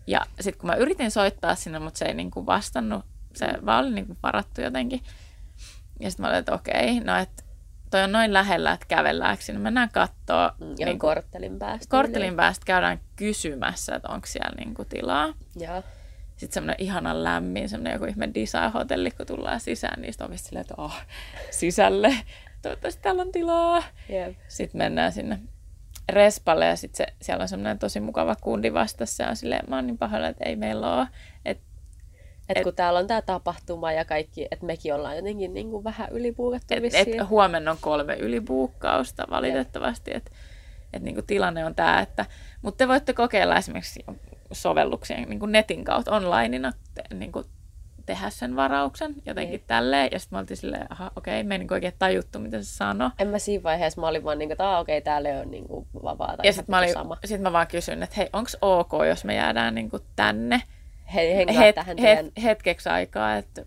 [0.07, 3.05] Ja sitten kun mä yritin soittaa sinne, mutta se ei niin kuin vastannut,
[3.35, 5.01] se vaan oli niin kuin varattu jotenkin.
[5.99, 7.43] Ja sitten mä olin, että okei, no että
[7.91, 9.61] toi on noin lähellä, että kävelläänkö sinne.
[9.61, 10.51] Mennään kattoo.
[10.59, 11.85] Mm, Ihan niin korttelin päästä.
[11.89, 15.33] korttelin päästä käydään kysymässä, että onko siellä niin kuin tilaa.
[15.55, 15.83] Joo.
[16.37, 20.73] Sitten semmoinen ihanan lämmin, semmoinen joku ihme design-hotelli, kun tullaan sisään, niistä ovista silleen, että
[20.77, 20.95] oh,
[21.51, 22.15] sisälle,
[22.61, 23.83] toivottavasti täällä on tilaa.
[24.09, 24.37] Jep.
[24.47, 25.39] Sitten mennään sinne
[26.09, 29.75] respalle ja sitten se, siellä on semmoinen tosi mukava kundi vastassa ja on silleen, mä
[29.75, 31.07] oon niin pahoilla, että ei meillä ole.
[31.45, 31.59] Et,
[32.49, 35.83] Et Et- kun täällä on tämä tapahtuma ja kaikki, että mekin ollaan jotenkin niin kuin
[35.83, 37.21] vähän ylipuukattu et, vissiin.
[37.21, 40.31] et huomenna on kolme ylibuukkausta valitettavasti, että
[40.93, 42.25] et niinku tilanne on tämä, että,
[42.61, 44.05] mutta te voitte kokeilla esimerkiksi
[44.51, 47.45] sovelluksien niin kuin netin kautta onlineina te, niin kuin
[48.05, 49.63] tehdä sen varauksen jotenkin Niin.
[49.67, 50.09] tälleen.
[50.11, 53.09] Ja sitten me oltiin silleen, aha, okei, me ei niin oikein tajuttu, mitä se sanoi.
[53.19, 55.87] En mä siinä vaiheessa, mä olin vaan niin kuin, että okei, täällä on niin kuin
[56.03, 56.43] vapaata.
[56.45, 57.17] Ja sitten mä, olin, sama.
[57.25, 60.61] sit mä vaan kysyin, että hei, onko ok, jos me jäädään niin kuin tänne
[61.13, 62.31] He, hengaa het, tähän het, teidän...
[62.43, 63.65] hetkeksi aikaa, että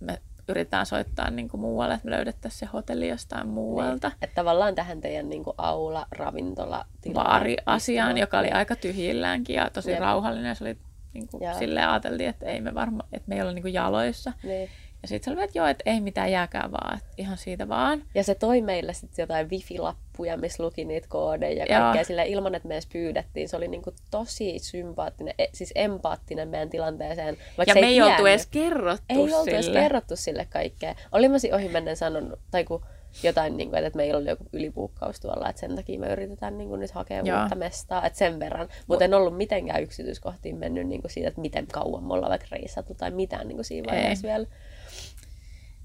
[0.00, 0.18] me
[0.48, 4.12] yritetään soittaa niin kuin muualle, että me löydettäisiin se hotelli jostain muualta.
[4.22, 9.90] Että tavallaan tähän teidän niin kuin aula, ravintola, Baari-asiaan, joka oli aika tyhjilläänkin ja tosi
[9.90, 10.00] Jep.
[10.00, 10.56] rauhallinen.
[10.56, 10.76] Se oli
[11.12, 14.32] niin kuin, silleen ajateltiin, että ei me varma, että me ei olla niin kuin jaloissa.
[14.42, 14.70] Niin.
[15.02, 18.02] Ja sitten se oli, että joo, että ei mitään jääkää vaan, että ihan siitä vaan.
[18.14, 22.54] Ja se toi meille sitten jotain wifi-lappuja, missä luki niitä koodeja ja kaikkea sillä ilman,
[22.54, 23.48] että me edes pyydettiin.
[23.48, 27.36] Se oli niinku tosi sympaattinen, e- siis empaattinen meidän tilanteeseen.
[27.58, 28.30] Vaikka Ja se me ei oltu tiennyt.
[28.32, 29.50] edes kerrottu Ei oltu sille.
[29.56, 30.94] edes kerrottu sille kaikkea.
[31.12, 32.82] Olin mä siinä ohimennen sanonut, tai kun
[33.22, 36.68] jotain, niin kuin, että meillä oli joku ylipuukkaus tuolla, että sen takia me yritetään niin
[36.68, 37.40] kuin, nyt hakea Joo.
[37.40, 38.68] uutta mestaa, että sen verran.
[38.86, 42.46] Mutta en ollut mitenkään yksityiskohtiin mennyt niin kuin siitä, että miten kauan me ollaan vaikka
[42.50, 43.98] reissattu tai mitään niin kuin siinä Ei.
[43.98, 44.46] vaiheessa vielä.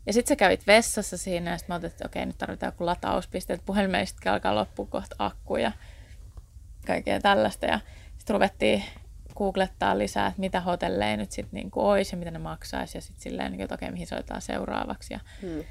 [0.06, 2.86] Ja sitten sä kävit vessassa siinä ja sitten mä ajattelin, että okei, nyt tarvitaan joku
[2.86, 5.72] latauspiste, että puhelimesta alkaa loppua kohta akku ja
[6.88, 7.66] kaikkea tällaista.
[7.66, 7.80] Ja
[8.18, 8.84] sitten ruvettiin
[9.36, 12.98] googlettaa lisää, että mitä hotelleja nyt sitten niin olisi ja mitä ne maksaisi.
[12.98, 15.14] Ja sitten silleen, niin kuin, että okei, mihin soitetaan seuraavaksi.
[15.14, 15.64] Ja Hmm.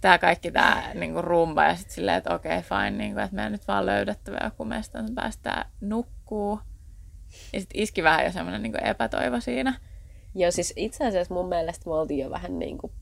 [0.00, 3.52] tämä kaikki tämä niin rumba ja sitten silleen, että okei, fine, niin kuin, että meidän
[3.52, 6.60] nyt vaan löydettävä joku mesta, että päästään nukkuu.
[7.52, 9.74] Ja sitten iski vähän jo semmoinen niin epätoivo siinä.
[10.36, 12.92] Joo, siis itse asiassa mun mielestä me oltiin jo vähän niin kuin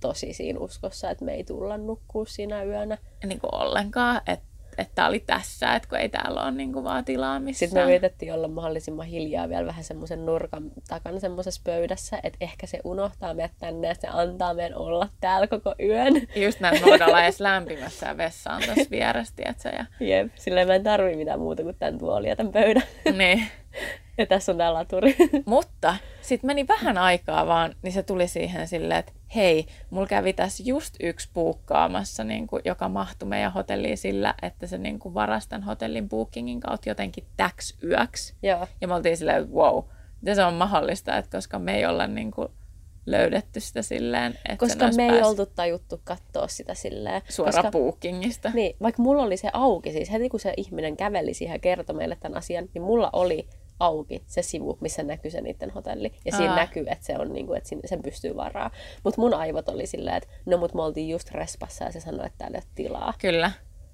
[0.00, 2.98] tosi siinä uskossa, että me ei tulla nukkua siinä yönä.
[3.26, 7.04] niin kuin ollenkaan, että että oli tässä, että kun ei täällä ole niin kuin vaan
[7.04, 7.68] tilaa missään.
[7.68, 12.66] Sitten me yritettiin olla mahdollisimman hiljaa vielä vähän semmoisen nurkan takana semmoisessa pöydässä, että ehkä
[12.66, 16.14] se unohtaa meidät tänne ja se antaa meidän olla täällä koko yön.
[16.36, 19.68] Just näin, me voidaan edes lämpimässä ja vessaan tuossa vieressä, tiedätkö?
[19.68, 22.82] Ja, Jep, silleen mä en tarvii mitään muuta kuin tämän tuolin ja tämän pöydän.
[23.18, 23.46] niin.
[24.18, 25.16] Ja tässä on tää laturi.
[25.46, 30.32] Mutta sitten meni vähän aikaa vaan, niin se tuli siihen silleen, että hei, mulla kävi
[30.32, 35.14] tässä just yksi puukkaamassa, niin kuin, joka mahtui meidän hotelliin sillä, että se niin kuin
[35.14, 38.34] varasi tämän hotellin bookingin kautta jotenkin täks yöksi.
[38.42, 38.66] Joo.
[38.80, 39.84] Ja me oltiin silleen, että wow,
[40.20, 42.48] miten se on mahdollista, että koska me ei olla niin kuin
[43.06, 47.22] löydetty sitä silleen, että Koska me ei päässyt oltu tajuttu katsoa sitä silleen.
[47.28, 47.70] suoraan koska...
[47.70, 48.50] bookingista.
[48.54, 51.96] Niin, vaikka mulla oli se auki, siis heti kun se ihminen käveli siihen ja kertoi
[51.96, 53.48] meille tämän asian, niin mulla oli
[53.80, 56.12] auki se sivu, missä näkyy se niiden hotelli.
[56.24, 56.56] Ja siinä Aa.
[56.56, 58.70] näkyy, että se on niin kuin, että sen pystyy varaa.
[59.04, 62.26] Mutta mun aivot oli silleen, että no mut me oltiin just respassa ja se sanoi,
[62.26, 63.14] että täällä ei ole tilaa.
[63.20, 63.50] Kyllä.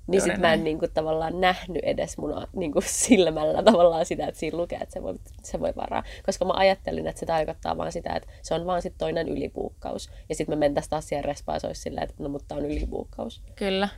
[0.06, 4.26] Niin sit mä en niin kuin, tavallaan nähnyt edes mun niin kuin, silmällä tavallaan sitä,
[4.26, 6.02] että siinä lukee, että se voi, se voi varaa.
[6.26, 10.10] Koska mä ajattelin, että se tarkoittaa vaan sitä, että se on vaan sit toinen ylipuukkaus.
[10.28, 13.42] Ja sitten me mentäisiin taas siihen respaan se olisi silleen, että no mutta on ylipuukkaus.
[13.56, 13.88] Kyllä.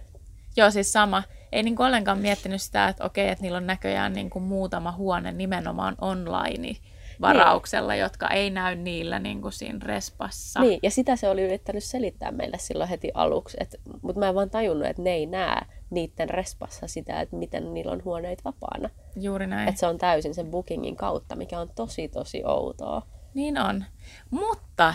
[0.57, 1.23] Joo, siis sama.
[1.53, 5.95] Ei niinku ollenkaan miettinyt sitä, että okei, että niillä on näköjään niinku muutama huone nimenomaan
[6.01, 6.77] online
[7.20, 10.61] varauksella, jotka ei näy niillä niinku siinä respassa.
[10.61, 13.57] Niin, ja sitä se oli yrittänyt selittää meille silloin heti aluksi,
[14.03, 15.61] mutta mä en vaan tajunnut, että ne ei näe
[15.91, 18.91] niiden respassa sitä, että miten niillä on huoneita vapaana.
[19.16, 19.69] Juuri näin.
[19.69, 23.03] Että se on täysin sen bookingin kautta, mikä on tosi tosi outoa.
[23.35, 23.85] Niin on.
[24.31, 24.95] Mutta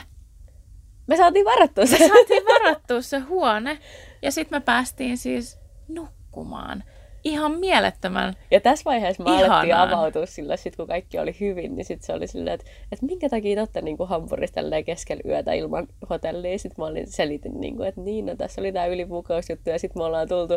[1.07, 1.97] Me saatiin varattua se.
[1.97, 3.79] saatiin varattua se huone
[4.21, 6.83] ja sitten me päästiin siis nukkumaan.
[7.27, 9.97] Ihan mielettömän Ja tässä vaiheessa mä alettiin Ihanaa.
[9.97, 13.29] avautua sillä, sit kun kaikki oli hyvin, niin sit se oli silleen, että, että minkä
[13.29, 16.57] takia te olette niin Hampurissa tälleen keskellä yötä ilman hotellia.
[16.59, 19.99] Sitten mä olin, selitin, niin kuin, että niin, no tässä oli tämä ylipukausjuttu ja sitten
[20.01, 20.53] me ollaan tultu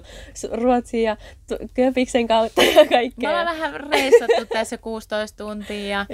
[0.52, 1.16] Ruotsiin ja
[1.46, 3.30] t- Köpiksen kautta ja Me kaikkea.
[3.30, 6.06] ollaan vähän reissattu tässä 16 tuntia ja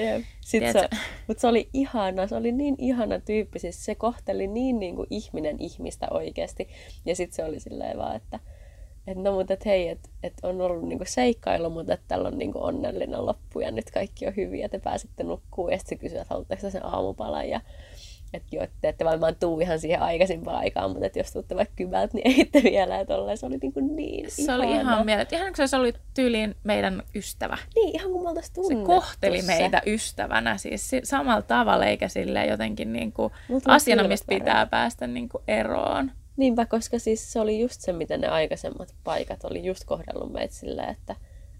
[0.72, 0.88] se,
[1.26, 5.06] mutta se oli ihana, se oli niin ihana tyyppi, siis se kohteli niin, niin kuin
[5.10, 6.68] ihminen ihmistä oikeasti.
[7.06, 8.38] Ja sitten se oli silleen vaan, että
[9.06, 12.38] et no mutta et hei, että et on ollut niinku seikkailu, mutta että tällä on
[12.38, 15.72] niinku onnellinen loppu ja nyt kaikki on hyvin ja te pääsette nukkuun.
[15.72, 17.60] Ja sitten se kysyi, että haluatteko te sen aamupalan ja
[18.34, 21.56] että joo, että te ette varmaan tuu ihan siihen aikaisempaan aikaan, mutta että jos tuutte
[21.56, 23.36] vaikka kymältä, niin ehitte vielä, että ollaan.
[23.38, 24.80] Se oli niinku niin se oli ihana.
[24.92, 25.38] ihan mieletön.
[25.38, 27.58] Ihan kuin se olisi ollut tyyliin meidän ystävä.
[27.74, 29.46] Niin, ihan kuin me oltaisiin Se kohteli se.
[29.46, 34.66] meitä ystävänä siis si- samalla tavalla, eikä sille jotenkin niin kuin tuli asiana, mistä pitää
[34.66, 36.10] päästä niin kuin eroon.
[36.36, 40.54] Niinpä, koska siis se oli just se, miten ne aikaisemmat paikat oli just kohdellut meitä
[40.54, 41.16] silleen, että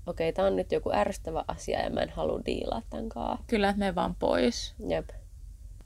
[0.07, 3.45] okei, tää on nyt joku ärsyttävä asia ja mä en halua diilaa tämän kaa.
[3.47, 4.75] Kyllä, että me vaan pois.
[4.89, 5.09] Jep.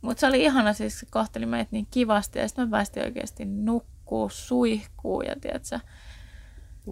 [0.01, 3.45] Mutta se oli ihana, siis se kohteli meitä niin kivasti ja sitten me päästiin oikeasti
[3.45, 5.79] nukkuu, suihkuu ja tiedätkö,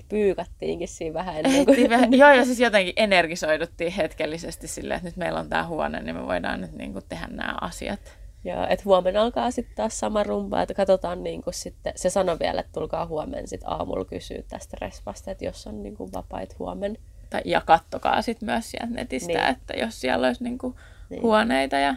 [0.08, 1.90] Pyykattiinkin siinä vähän ennen kuin...
[1.90, 6.16] Vähän- Joo, ja siis jotenkin energisoiduttiin hetkellisesti silleen, että nyt meillä on tämä huone, niin
[6.16, 8.17] me voidaan nyt niin kuin tehdä nämä asiat.
[8.44, 12.38] Ja että huomenna alkaa sitten taas sama rumba, että katsotaan niin kuin sitten, se sanoi
[12.38, 16.58] vielä, että tulkaa huomenna sitten aamulla kysyä tästä respasta, että jos on niin kuin vapait
[16.58, 16.98] huomenna.
[17.30, 19.44] Tai, ja kattokaa sitten myös sieltä netistä, Niin.
[19.44, 20.74] että jos siellä olisi niin kuin
[21.10, 21.22] Niin.
[21.22, 21.96] huoneita ja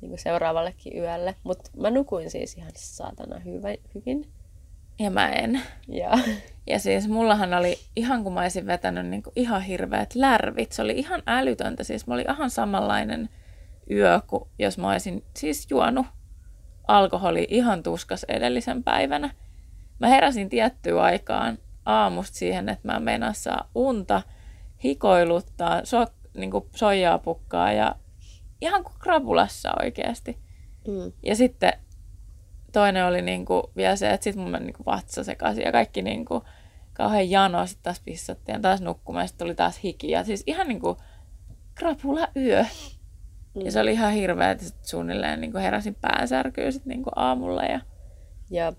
[0.00, 1.34] niin kuin seuraavallekin yölle.
[1.42, 4.28] Mutta mä nukuin siis ihan saatana hyvä, hyvin.
[4.98, 5.60] ja mä en.
[5.88, 6.10] Ja
[6.66, 10.72] Ja siis mullahan oli ihan kun mä olisin vetänyt niin kuin ihan hirveät lärvit.
[10.72, 11.84] Se oli ihan älytöntä.
[11.84, 13.28] Siis mä oli ihan samanlainen
[13.90, 16.06] yö kuin jos mä olisin siis juonut
[16.88, 19.34] alkoholi ihan tuskas edellisen päivänä.
[19.98, 24.22] Mä heräsin tiettyyn aikaan aamusta siihen, että mä meinaan saa unta,
[24.84, 26.06] hikoiluttaa, so,
[26.36, 27.96] niin kuin soijaa pukkaa ja
[28.60, 30.38] ihan kuin krapulassa oikeasti.
[30.88, 31.72] mm, Ja sitten
[32.72, 36.44] toinen oli niinku vielä se, että sitten mun meni niinku vatsa sekaisin ja kaikki niinku
[36.92, 37.66] kauhean jano.
[37.66, 40.10] Sitten taas pissattiin ja taas nukkumaan ja sitten tuli taas hiki.
[40.10, 40.96] Ja siis ihan niinku
[41.74, 42.66] krapula yö.
[43.54, 47.62] Ja se oli ihan hirveä, että sit suunnilleen niinku heräsin päänsärkyyn sit niinku aamulla.
[47.62, 47.80] Ja
[48.50, 48.72] Ja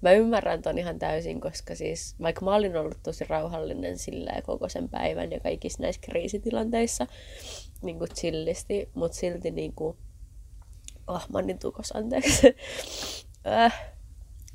[0.00, 4.68] mä ymmärrän ton ihan täysin, koska siis vaikka mä olin ollut tosi rauhallinen sillä koko
[4.68, 7.06] sen päivän ja kaikissa näissä kriisitilanteissa
[7.82, 9.96] niin kuin chillisti, mutta silti niin kuin,
[11.06, 12.56] oh, mä oon niin tukos, anteeksi.
[13.46, 13.92] äh,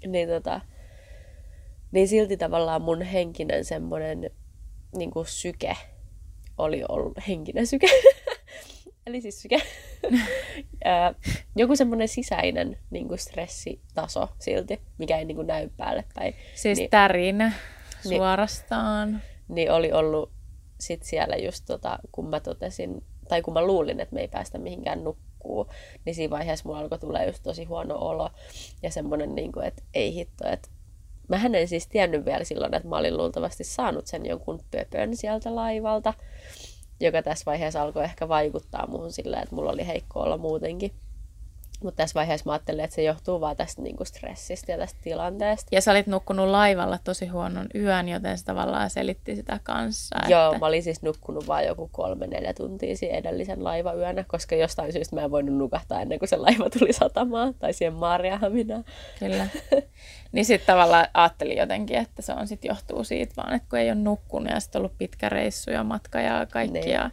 [0.08, 0.62] niin, tota,
[1.92, 4.30] niin silti tavallaan mun henkinen semmonen
[4.96, 5.78] niin kuin syke
[6.58, 7.88] oli ollut henkinen syke.
[9.08, 9.48] Eli siis.
[10.86, 11.14] Ää,
[11.56, 16.36] Joku semmoinen sisäinen niin kuin stressitaso silti, mikä ei niin kuin näy päälle päin.
[16.56, 17.52] siis Niin- tärinä
[18.08, 19.22] suorastaan.
[19.48, 20.32] niin oli ollut
[20.80, 24.58] sit siellä just tota, kun mä totesin, tai kun mä luulin, että me ei päästä
[24.58, 25.70] mihinkään nukkuu,
[26.06, 28.30] niin siinä vaiheessa mulla alkoi tulla just tosi huono olo
[28.84, 30.70] ja semmoinen, niin kuin, että ei hitto, että
[31.28, 35.56] Mähän en siis tiennyt vielä silloin, että mä olin luultavasti saanut sen jonkun pöpön sieltä
[35.56, 36.14] laivalta,
[37.06, 40.92] joka tässä vaiheessa alkoi ehkä vaikuttaa muuhun sillä, että mulla oli heikko olla muutenkin.
[41.84, 45.70] Mutta tässä vaiheessa mä ajattelin, että se johtuu vaan tästä niinku stressistä ja tästä tilanteesta.
[45.72, 50.16] Ja sä olit nukkunut laivalla tosi huonon yön, joten se tavallaan selitti sitä kanssa.
[50.28, 50.60] Joo, että...
[50.60, 55.16] mä olin siis nukkunut vain joku kolme neljä tuntia siinä edellisen laivayönä, koska jostain syystä
[55.16, 58.86] mä en voinut nukahtaa ennen kuin se laiva tuli satamaan tai siihen Maariahaminaan.
[59.20, 59.48] Kyllä.
[60.34, 63.90] niin sitten tavallaan ajattelin jotenkin, että se on sit johtuu siitä vaan, että kun ei
[63.90, 66.80] ole nukkunut ja sitten ollut pitkä reissu ja matka ja kaikki.
[66.80, 66.92] Niin.
[66.92, 67.10] Ja...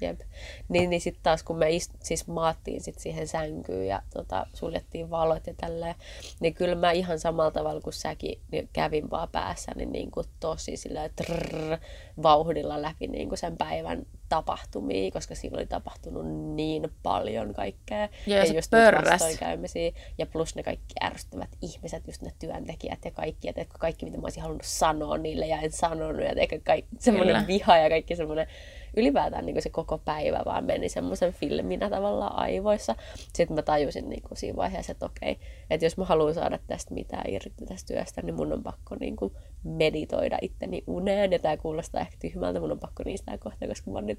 [0.00, 0.20] Jep.
[0.68, 5.10] Niin, niin sitten taas kun me ist, siis maattiin sit siihen sänkyyn ja tota, suljettiin
[5.10, 5.94] valot ja tälleen,
[6.40, 10.76] niin kyllä mä ihan samalla tavalla kuin säkin niin kävin vaan päässäni niin kuin tosi
[10.76, 11.78] sillä trrr,
[12.22, 18.08] vauhdilla läpi niin kuin sen päivän tapahtumia, koska siinä oli tapahtunut niin paljon kaikkea.
[18.26, 18.72] Ja se just
[19.10, 19.92] vastoinkäymisiä.
[20.18, 24.22] Ja plus ne kaikki ärsyttävät ihmiset, just ne työntekijät ja kaikki, että kaikki mitä mä
[24.24, 26.22] olisin halunnut sanoa niille ja en sanonut.
[26.22, 28.46] Ja eikä kaikki, semmoinen viha ja kaikki semmoinen
[28.96, 32.96] ylipäätään niin se koko päivä vaan meni semmoisen filminä tavallaan aivoissa.
[33.16, 35.38] Sitten mä tajusin niin kuin siinä vaiheessa, että okei,
[35.70, 39.16] että jos mä haluan saada tästä mitään irti tästä työstä, niin mun on pakko niin
[39.16, 39.32] kuin
[39.64, 41.32] meditoida itteni uneen.
[41.32, 44.16] Ja tää kuulostaa ehkä tyhmältä, mun on pakko niistä kohta, koska mä oon niin.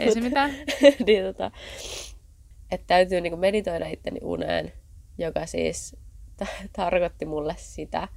[0.00, 0.50] Ei se mitään.
[1.06, 1.50] niin, tota,
[2.70, 4.72] että täytyy niin kuin meditoida itteni uneen,
[5.18, 5.96] joka siis
[6.36, 8.08] t- tarkoitti mulle sitä,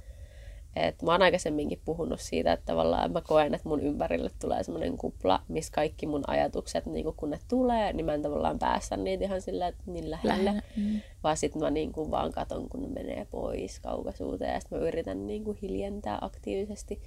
[0.76, 4.96] Et mä oon aikaisemminkin puhunut siitä, että tavallaan mä koen, että mun ympärille tulee semmoinen
[4.96, 9.24] kupla, missä kaikki mun ajatukset, niin kun ne tulee, niin mä en tavallaan päästä niitä
[9.24, 10.44] ihan sillä, niin lähelle.
[10.44, 11.00] Lähellä, mm.
[11.22, 14.78] Vaan sit mä niin kuin vaan katon, kun ne menee pois kaukaisuuteen ja sit mä
[14.78, 17.02] yritän niin kuin hiljentää aktiivisesti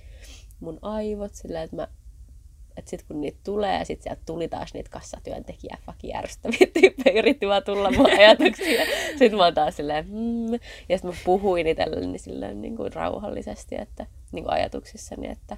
[0.59, 1.87] mun aivot sillä, että mä
[2.77, 7.47] että sitten kun niitä tulee sitten sieltä tuli taas niitä kassatyöntekijä fucking ärsyttäviä tyyppejä yritti
[7.47, 8.85] vaan tulla mun ajatuksia.
[9.09, 10.53] Sitten mä oon taas silleen, mm.
[10.89, 15.57] ja sitten mä puhuin itselleni silleen niin kuin rauhallisesti, että niin kuin ajatuksissani, että,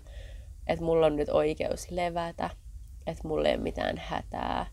[0.68, 2.50] että mulla on nyt oikeus levätä,
[3.08, 4.66] että mulla ei ole mitään hätää,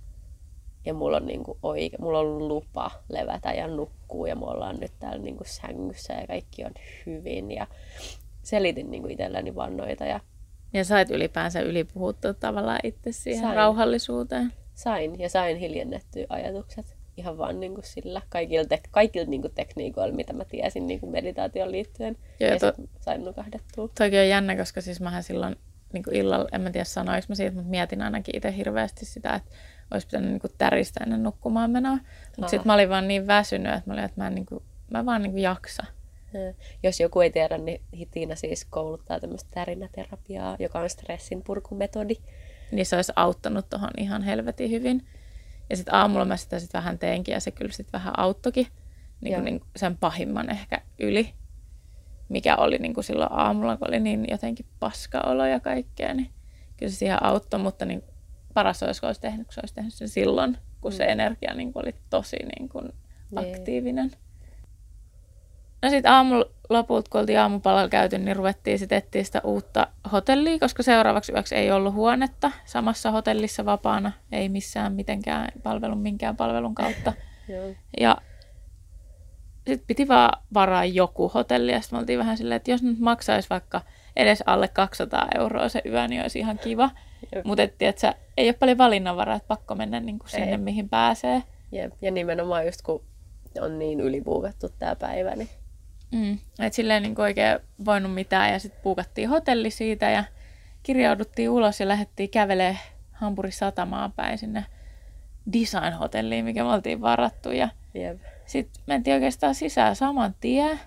[0.87, 4.77] ja mulla on, niin kuin oike, mulla on lupa levätä ja nukkua ja me ollaan
[4.81, 6.73] nyt täällä niin kuin sängyssä ja kaikki on
[7.07, 7.67] hyvin ja
[8.43, 10.21] selitin niin kuin itselleni vaan noita ja
[10.73, 13.57] Ja sait ylipäänsä ylipuhuttua tavallaan itse siihen Sain.
[13.57, 14.53] rauhallisuuteen.
[14.75, 19.55] sain ja sain hiljennettyä ajatukset ihan vaan niin kuin sillä kaikilla, tek- kaikilla niin kuin
[19.55, 22.17] tekniikoilla, mitä mä tiesin niin kuin meditaation liittyen.
[22.41, 23.89] Joo, ja to- sain nukahdettua.
[23.99, 25.57] Toki on jännä, koska siis mähän silloin
[25.93, 29.35] niin kuin illalla, en mä tiedä sanoinko mä siitä, mutta mietin ainakin itse hirveästi sitä,
[29.35, 29.51] että
[29.91, 31.99] olisi pitänyt niin kuin täristä ennen nukkumaan menoa.
[32.37, 34.63] Mutta sitten mä olin vaan niin väsynyt, että mä olin, että mä, en, niin kuin,
[34.91, 35.85] mä vaan niin kuin jaksa.
[36.37, 36.53] Ja
[36.83, 37.81] Jos joku ei tiedä, niin
[38.11, 42.15] Tiina siis kouluttaa tämmöistä tärinäterapiaa, joka on stressin purkumetodi.
[42.73, 45.07] Niin se olisi auttanut tuohon ihan helvetin hyvin.
[45.71, 48.67] Ja sitten aamulla mä sitä sit vähän teinkin ja se kyllä sitten vähän auttokin
[49.21, 51.35] niin kuin, niin sen pahimman ehkä yli,
[52.29, 56.31] mikä oli niin kuin silloin aamulla, kun oli niin jotenkin paskaolo ja kaikkea, niin
[56.77, 58.03] kyllä se siihen auttoi, mutta niin
[58.55, 61.73] paras olisi, kun olisi tehnyt, kun se olisi tehnyt sen silloin, kun se energia niin
[61.73, 62.93] kuin oli tosi niin kuin
[64.11, 64.26] Niin.
[65.87, 70.59] No sitten aamulla lopulta, kun oltiin aamupalalla käyty, niin ruvettiin sitten etsiä sitä uutta hotellia,
[70.59, 76.75] koska seuraavaksi yöksi ei ollut huonetta samassa hotellissa vapaana, ei missään mitenkään palvelun, minkään palvelun
[76.75, 77.13] kautta.
[78.01, 78.17] Ja
[79.57, 82.99] sitten piti vaan varaa joku hotelli, ja sitten me oltiin vähän silleen, että jos nyt
[82.99, 83.81] maksaisi vaikka
[84.17, 86.91] edes alle 200 euroa se yö, niin olisi ihan kiva.
[87.45, 87.63] Mutta
[88.37, 90.59] ei ole paljon valinnanvaraa, että pakko mennä niin kuin sinne, Ei.
[90.59, 91.43] mihin pääsee.
[91.73, 91.93] Jep.
[92.03, 93.05] Ja nimenomaan just kun
[93.61, 95.49] on niin ylipuukattu tämä päivä, niin
[96.13, 96.39] Mm.
[96.59, 100.25] Et silleen niin oikein voinut mitään ja sitten puukattiin hotelli siitä ja
[100.83, 102.79] kirjauduttiin ulos ja lähdettiin kävelee
[103.13, 104.65] Hampurin satamaan päin sinne
[105.53, 107.53] design-hotelliin, mikä me oltiin varattu.
[107.53, 108.19] Ja jep.
[108.47, 110.81] sitten mentiin oikeastaan sisään saman tien.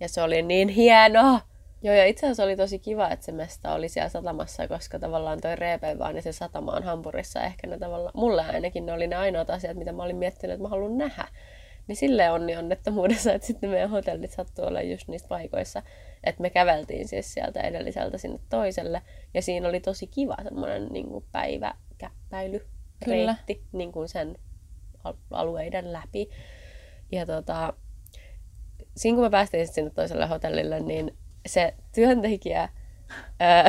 [0.00, 1.40] Ja se oli niin hienoa.
[1.82, 5.40] Joo, ja itse asiassa oli tosi kiva, että se mesta oli siellä satamassa, koska tavallaan
[5.40, 7.42] toi Reepeivaan ja se satama on Hampurissa.
[7.42, 10.62] Ehkä ne tavallaan, mulle ainakin ne oli ne ainoat asiat, mitä mä olin miettinyt, että
[10.62, 11.28] mä haluan nähdä.
[11.86, 15.82] Niin silleen onni onnettomuudessa, että sitten meidän hotellit sattuu olla just niissä paikoissa.
[16.24, 19.02] Että me käveltiin siis sieltä edelliseltä sinne toiselle.
[19.34, 22.66] Ja siinä oli tosi kiva semmoinen niin kuin päiväkäppäily,
[23.06, 24.36] reitti niin kuin sen
[25.04, 26.30] al- alueiden läpi.
[27.12, 27.72] Ja tota,
[28.96, 32.68] siinä kun me päästiin sinne toiselle hotellille, niin se työntekijä
[33.40, 33.64] ää,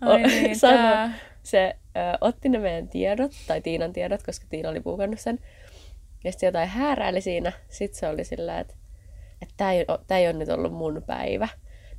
[0.00, 1.08] Ai niin, sanoi,
[1.42, 5.38] se ää, otti ne meidän tiedot, tai Tiinan tiedot, koska Tiina oli puukannut sen.
[6.24, 7.52] Ja sitten jotain hääräili siinä.
[7.68, 8.74] Sitten se oli sillä, että
[9.42, 11.48] että tämä ei, tää ei ole nyt ollut mun päivä.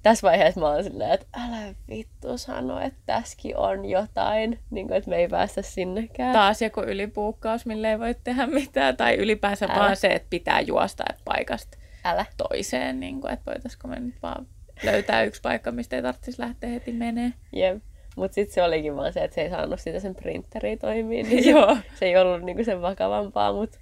[0.03, 4.98] Tässä vaiheessa mä oon silleen, että älä vittu sano, että tässäkin on jotain, niin kuin,
[4.98, 6.34] että me ei päästä sinnekään.
[6.34, 8.98] Taas joku ylipuukkaus, mille ei voi tehdä mitään.
[8.98, 9.76] Tai ylipäänsä Älä.
[9.76, 12.26] vaan se, että pitää juosta paikasta Älä.
[12.38, 12.99] toiseen.
[12.99, 14.48] Niin kuin, että voitaisiko me nyt vaan
[14.84, 17.34] löytää yksi paikka, mistä ei tarvitsisi lähteä heti menee.
[17.53, 17.84] Jep.
[18.15, 21.43] Mutta sitten se olikin vaan se, että se ei saanut sitä sen printeriä toimii, niin
[21.43, 21.77] se, Joo.
[21.95, 23.80] se ei ollut niinku sen vakavampaa, mutta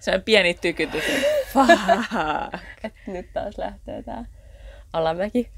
[0.00, 1.04] Se on pieni tykytys.
[3.06, 4.24] Nyt taas lähtee tää
[4.92, 5.50] alamäki.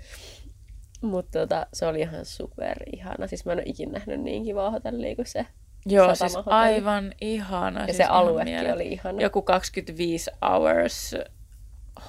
[1.02, 3.26] Mutta tota, se oli ihan super ihana.
[3.26, 5.46] Siis mä en ole ikinä nähnyt niin kivaa hotellia kuin se.
[5.86, 7.80] Joo, siis aivan ihana.
[7.80, 8.74] Ja siis se aluekin mieletön.
[8.74, 9.22] oli ihana.
[9.22, 11.16] Joku 25 hours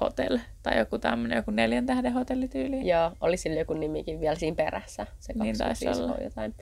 [0.02, 2.88] hotel tai joku tämmöinen, joku neljän tähden hotellityyli.
[2.88, 5.08] Joo, oli sillä joku nimikin vielä siinä perässä.
[5.20, 6.24] Se Niin taisi 25 olla.
[6.24, 6.56] jotain.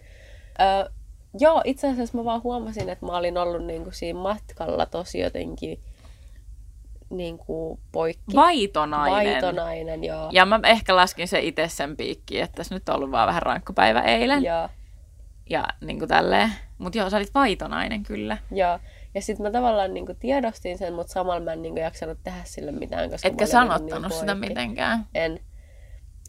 [0.61, 0.91] Öö,
[1.39, 5.79] joo, itse asiassa mä vaan huomasin, että mä olin ollut niinku siinä matkalla tosi jotenkin
[7.09, 8.35] niinku poikki.
[8.35, 9.33] Vaitonainen.
[9.33, 10.29] Vaitonainen, joo.
[10.31, 13.41] Ja mä ehkä laskin se itse sen piikkiin, että tässä nyt on ollut vaan vähän
[13.41, 14.43] rankka päivä eilen.
[14.43, 14.69] Joo.
[15.49, 16.51] ja niin kuin tälleen.
[16.77, 18.37] Mutta joo, sä olit vaitonainen kyllä.
[18.51, 18.79] Joo.
[19.13, 22.71] Ja sitten mä tavallaan niinku tiedostin sen, mutta samalla mä en niinku jaksanut tehdä sille
[22.71, 25.05] mitään, koska Etkä sanottanut niin sitä mitenkään.
[25.15, 25.39] En.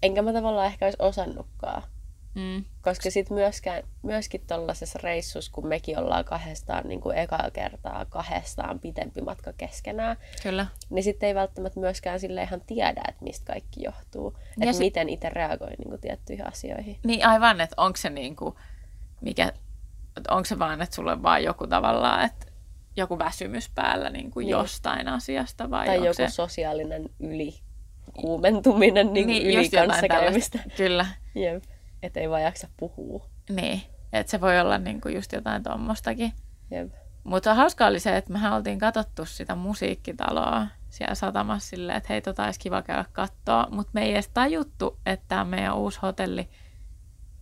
[0.03, 1.83] Enkä mä tavallaan ehkä olisi osannutkaan.
[2.35, 2.65] Mm.
[2.83, 8.81] Koska sitten myöskään, myöskin tuollaisessa reissussa, kun mekin ollaan kahdestaan niin kuin ekaa kertaa kahdestaan
[8.81, 10.67] pitempi matka keskenään, Kyllä.
[10.91, 14.37] niin sitten ei välttämättä myöskään sille ihan tiedä, että mistä kaikki johtuu.
[14.61, 16.99] Että sit- miten itse reagoi niin kuin tiettyihin asioihin.
[17.05, 18.59] Niin aivan, että onko se niinku,
[19.21, 19.53] mikä,
[20.29, 22.47] onko se vaan, että sulla on vaan joku tavallaan, että
[22.97, 24.51] joku väsymys päällä niin kuin Niin.
[24.51, 26.29] jostain asiasta vai tai joku se...
[26.29, 27.55] sosiaalinen yli
[28.21, 30.59] kuumentuminen niin Niin, niin yli kanssakäymistä.
[30.77, 31.07] Kyllä.
[31.35, 31.65] Jep.
[32.03, 33.27] Että ei vaan jaksa puhua.
[33.51, 33.83] Niin.
[34.13, 36.33] Että se voi olla niinku just jotain tommostakin.
[36.71, 36.93] Jep.
[37.25, 42.23] Mutta hauskaa oli se, että mehän oltiin katsottu sitä musiikkitaloa siellä satamassa silleen, että hei,
[42.23, 43.69] tota olisi kiva käydä katsoa.
[43.71, 46.49] Mutta me ei edes tajuttu, että tämä meidän uusi hotelli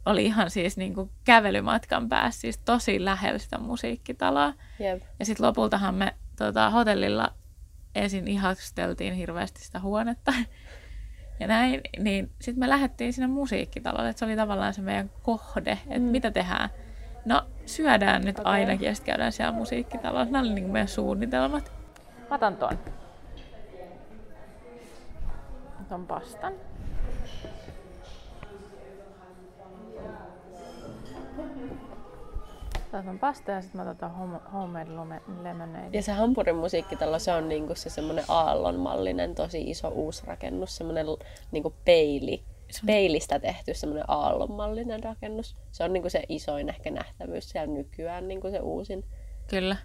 [0.06, 4.54] oli ihan siis niinku kävelymatkan päässä, siis tosi lähellä sitä musiikkitaloa.
[4.78, 5.02] Jep.
[5.18, 7.32] Ja sitten lopultahan me tota, hotellilla
[7.94, 10.32] ensin ihasteltiin hirveästi sitä huonetta.
[11.40, 15.70] Ja näin, niin sitten me lähdettiin sinne musiikkitalolle, että se oli tavallaan se meidän kohde,
[15.70, 16.02] että mm.
[16.02, 16.70] mitä tehdään.
[17.24, 18.52] No, syödään nyt okay.
[18.52, 20.24] ainakin ja sitten käydään siellä musiikkitalolla.
[20.24, 21.72] Nämä oli niin meidän suunnitelmat.
[22.30, 22.78] Mä otan ton.
[25.88, 26.52] Ton pastan.
[32.92, 35.88] Otan pasta ja sitten mä otan home- homemade lume- lemonade.
[35.92, 41.06] Ja se Hampurin musiikkitalo, se on niinku se semmoinen aallonmallinen, tosi iso uusi rakennus, semmoinen
[41.52, 42.44] niinku peili,
[42.86, 45.56] peilistä tehty semmoinen aallonmallinen rakennus.
[45.70, 49.04] Se on niinku se isoin ehkä nähtävyys siellä nykyään, niinku se uusin.
[49.46, 49.76] Kyllä.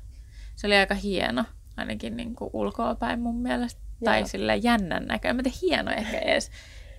[0.55, 1.43] Se oli aika hieno,
[1.77, 3.81] ainakin niin kuin ulkoapäin mun mielestä.
[4.01, 4.05] Joo.
[4.05, 5.35] Tai sille jännän näköinen.
[5.35, 6.51] Mä tiedän, hieno ehkä edes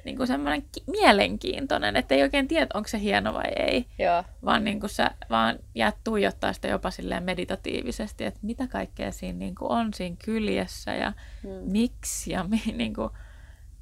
[0.04, 3.86] niin kuin semmoinen ki- mielenkiintoinen, että ei oikein tiedä, onko se hieno vai ei.
[3.98, 4.24] Joo.
[4.44, 9.38] Vaan niin kuin sä vaan jäät tuijottaa sitä jopa silleen meditatiivisesti, että mitä kaikkea siinä
[9.38, 11.12] niin kuin on siinä kyljessä ja
[11.42, 11.50] Mm.
[11.72, 13.10] miksi ja mi, niin kuin,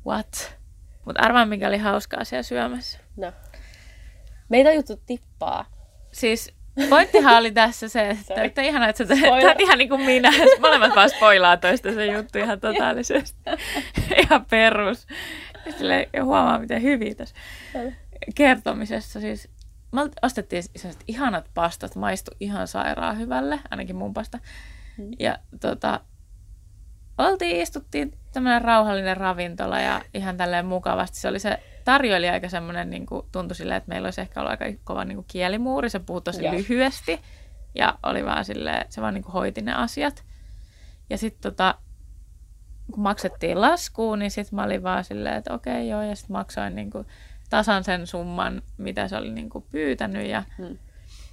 [0.07, 0.57] what.
[1.05, 2.99] Mutta arvaan, mikä oli hauskaa siellä syömässä.
[3.17, 3.33] No.
[4.49, 5.65] Me ei tajuttu tippaa.
[6.13, 6.55] Siis
[6.91, 10.31] pointtihan oli tässä se, että, että ihana, että sä teet, on ihan niin kuin minä.
[10.61, 13.41] Molemmat vaan spoilaa toista se juttu ihan totaalisesti.
[14.23, 15.07] ihan perus.
[16.13, 17.35] Ja huomaa, miten hyvin tässä
[18.35, 19.21] kertomisessa.
[19.21, 19.49] Siis,
[19.93, 24.39] me ostettiin sellaiset ihanat pastat, maistu ihan sairaan hyvälle, ainakin mun pasta.
[25.19, 26.01] Ja tota,
[27.19, 31.17] oltiin, istuttiin tämmöinen rauhallinen ravintola ja ihan tälleen mukavasti.
[31.17, 34.51] Se oli se tarjoilija aika semmoinen, niin kuin, tuntui silleen, että meillä olisi ehkä ollut
[34.51, 35.91] aika kova niin kuin kielimuuri.
[35.91, 36.55] Se puhui tosi Joo.
[36.55, 37.21] lyhyesti
[37.75, 40.25] ja oli vaan silleen, se vaan niin kuin hoiti ne asiat.
[41.11, 41.75] Ja sitten tota,
[42.93, 46.75] kun maksettiin laskuun, niin sitten mä olin vaan silleen, että okei joo, ja sitten maksoin
[46.75, 47.07] niin kuin
[47.51, 50.27] tasan sen summan, mitä se oli niin kuin pyytänyt.
[50.27, 50.43] Ja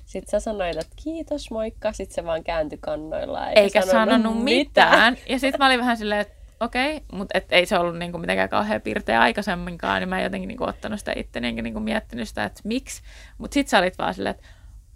[0.06, 1.91] Sitten sä sanoit, että kiitos, moikka.
[1.94, 3.49] Sitten se vaan kääntyi kannoillaan.
[3.49, 5.18] Eikä, eikä sanonut mitään.
[5.30, 8.49] Ja sitten mä olin vähän silleen, että okei, mutta et ei se ollut niinku mitenkään
[8.49, 12.44] kauhean pirteä aikaisemminkaan, niin mä en jotenkin niinku ottanut sitä itteni enkä niinku miettinyt sitä,
[12.44, 13.02] että miksi.
[13.38, 14.48] Mutta sitten sä olit vaan silleen, että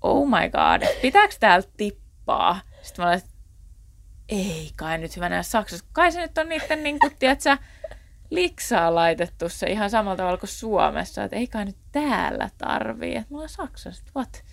[0.02, 2.60] oh my god, pitääkö täältä tippaa?
[2.82, 3.33] Sitten mä olin, että
[4.30, 5.86] ei kai nyt hyvänä Saksassa.
[5.94, 7.58] Kai se nyt on niiden niinku, tiedätkö,
[8.30, 13.16] liksaa laitettu se ihan samalla tavalla kuin Suomessa, että ei kai nyt täällä tarvii.
[13.16, 14.44] Että mä olen Saksassa, what?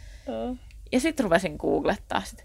[0.92, 2.42] Ja sitten rupesin googlettaa sitä.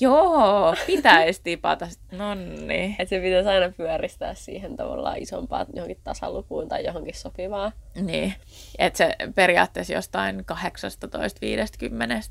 [0.00, 1.88] Joo, pitäisi tipata.
[2.12, 2.96] No niin.
[2.98, 7.72] Että se pitäisi aina pyöristää siihen tavallaan isompaan johonkin tasalukuun tai johonkin sopivaan.
[7.94, 8.34] Niin.
[8.78, 10.44] Että se periaatteessa jostain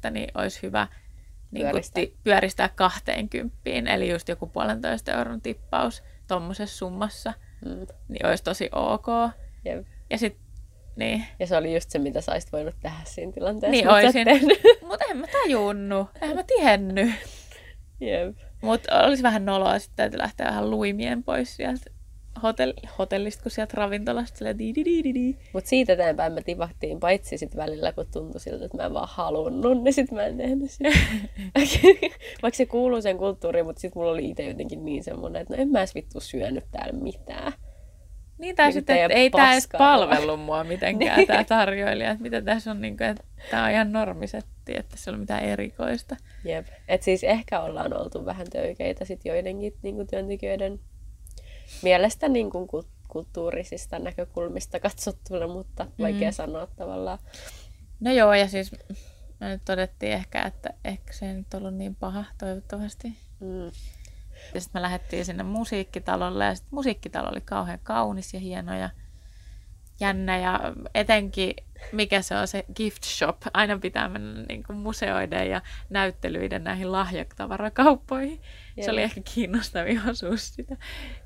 [0.08, 0.88] 18-50, niin olisi hyvä
[1.52, 2.02] niin Pyöristää.
[2.02, 2.22] pyöristää.
[2.24, 3.56] pyöristää 20,
[3.94, 7.34] eli just joku puolentoista euron tippaus tuommoisessa summassa,
[7.66, 7.88] Mm.
[8.08, 9.06] niin olisi tosi ok.
[9.66, 9.86] Jep.
[10.10, 10.46] Ja sitten,
[10.96, 13.72] niin, Ja se oli just se, mitä sä olisit voinut tehdä siinä tilanteessa.
[13.72, 14.28] niin mut olisin.
[14.88, 17.10] Mutta en mä tajunnut, en mä tiennyt.
[18.00, 18.38] Jep.
[18.62, 21.92] Mutta olisi vähän noloa, sitten täytyy lähteä vähän luimien pois sieltä
[22.44, 24.38] hotell, hotellista, kun sieltä ravintolasta.
[24.38, 25.36] Silleen, di, di, di, di, di.
[25.54, 29.10] Mutta siitä eteenpäin me tipahtiin, paitsi sit välillä, kun tuntui siltä, että mä en vaan
[29.12, 30.90] halunnut, niin sit mä en tehnyt sitä.
[32.44, 35.62] Vaikka se kuuluu sen kulttuuriin, mutta sit mulla oli itse jotenkin niin semmonen, että no
[35.62, 37.54] en mä edes vittu syönyt täällä mitään.
[38.38, 41.28] Niin, tai Niin sitten, että ei tämä edes palvellut mua mitenkään, Niin.
[41.28, 42.12] tämä tarjoilija.
[42.12, 45.44] Että mitä tässä on, niin kuin, että tämä on ihan normisetti, että ei ole mitään
[45.44, 46.16] erikoista.
[46.44, 46.68] Jep.
[46.88, 50.80] Et siis ehkä ollaan oltu vähän töykeitä sit joidenkin niinku työntekijöiden
[51.82, 57.20] mielestä niinku kul- kulttuurisista näkökulmista katsottuna, mutta vaikea sanoa tavallaan.
[58.00, 58.72] No joo, ja siis
[59.40, 63.08] me nyt todettiin ehkä, että ehkä se ei nyt ollut niin paha, toivottavasti.
[63.40, 63.66] Mm.
[64.54, 68.90] Ja sitten me lähdettiin sinne musiikkitalolle, ja sitten musiikkitalo oli kauhean kaunis ja hieno ja
[70.00, 70.38] jännä.
[70.38, 70.60] Ja
[70.96, 71.54] etenkin,
[71.92, 76.92] mikä se on se gift shop, aina pitää mennä niin kuin museoiden ja näyttelyiden näihin
[76.92, 78.40] lahjatavarakaupoihin.
[78.76, 78.92] Se Joo.
[78.92, 80.78] oli ehkä kiinnostavin osuus sitä.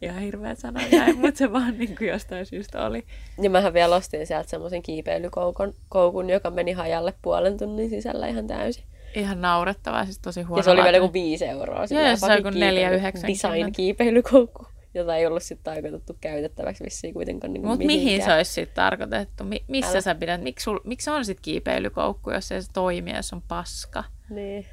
[0.01, 3.05] Ihan hirveä sanoa näin, mutta se vaan niin kuin jostain syystä oli.
[3.41, 8.47] Ja mähän vielä ostin sieltä semmoisen kiipeilykoukun, koukun, joka meni hajalle puolen tunnin sisällä ihan
[8.47, 8.83] täysin.
[9.15, 10.59] Ihan naurettavaa, siis tosi huono.
[10.59, 11.77] Ja se oli vielä joku 5 euroa.
[11.79, 12.53] Joo, se oli joku 4,90.
[12.55, 18.53] kiipeily- Design-kiipeilykoukku, jota ei ollut sitten tarkoitettu käytettäväksi vissiin kuitenkaan niin Mutta mihin se olisi
[18.53, 19.43] sitten tarkoitettu?
[19.43, 20.01] Mi- missä Älä.
[20.01, 20.43] sä pidät?
[20.43, 24.03] Miksi, sul, miksi on sitten kiipeilykoukku, jos ei se toimi, jos on paska?
[24.29, 24.65] Niin.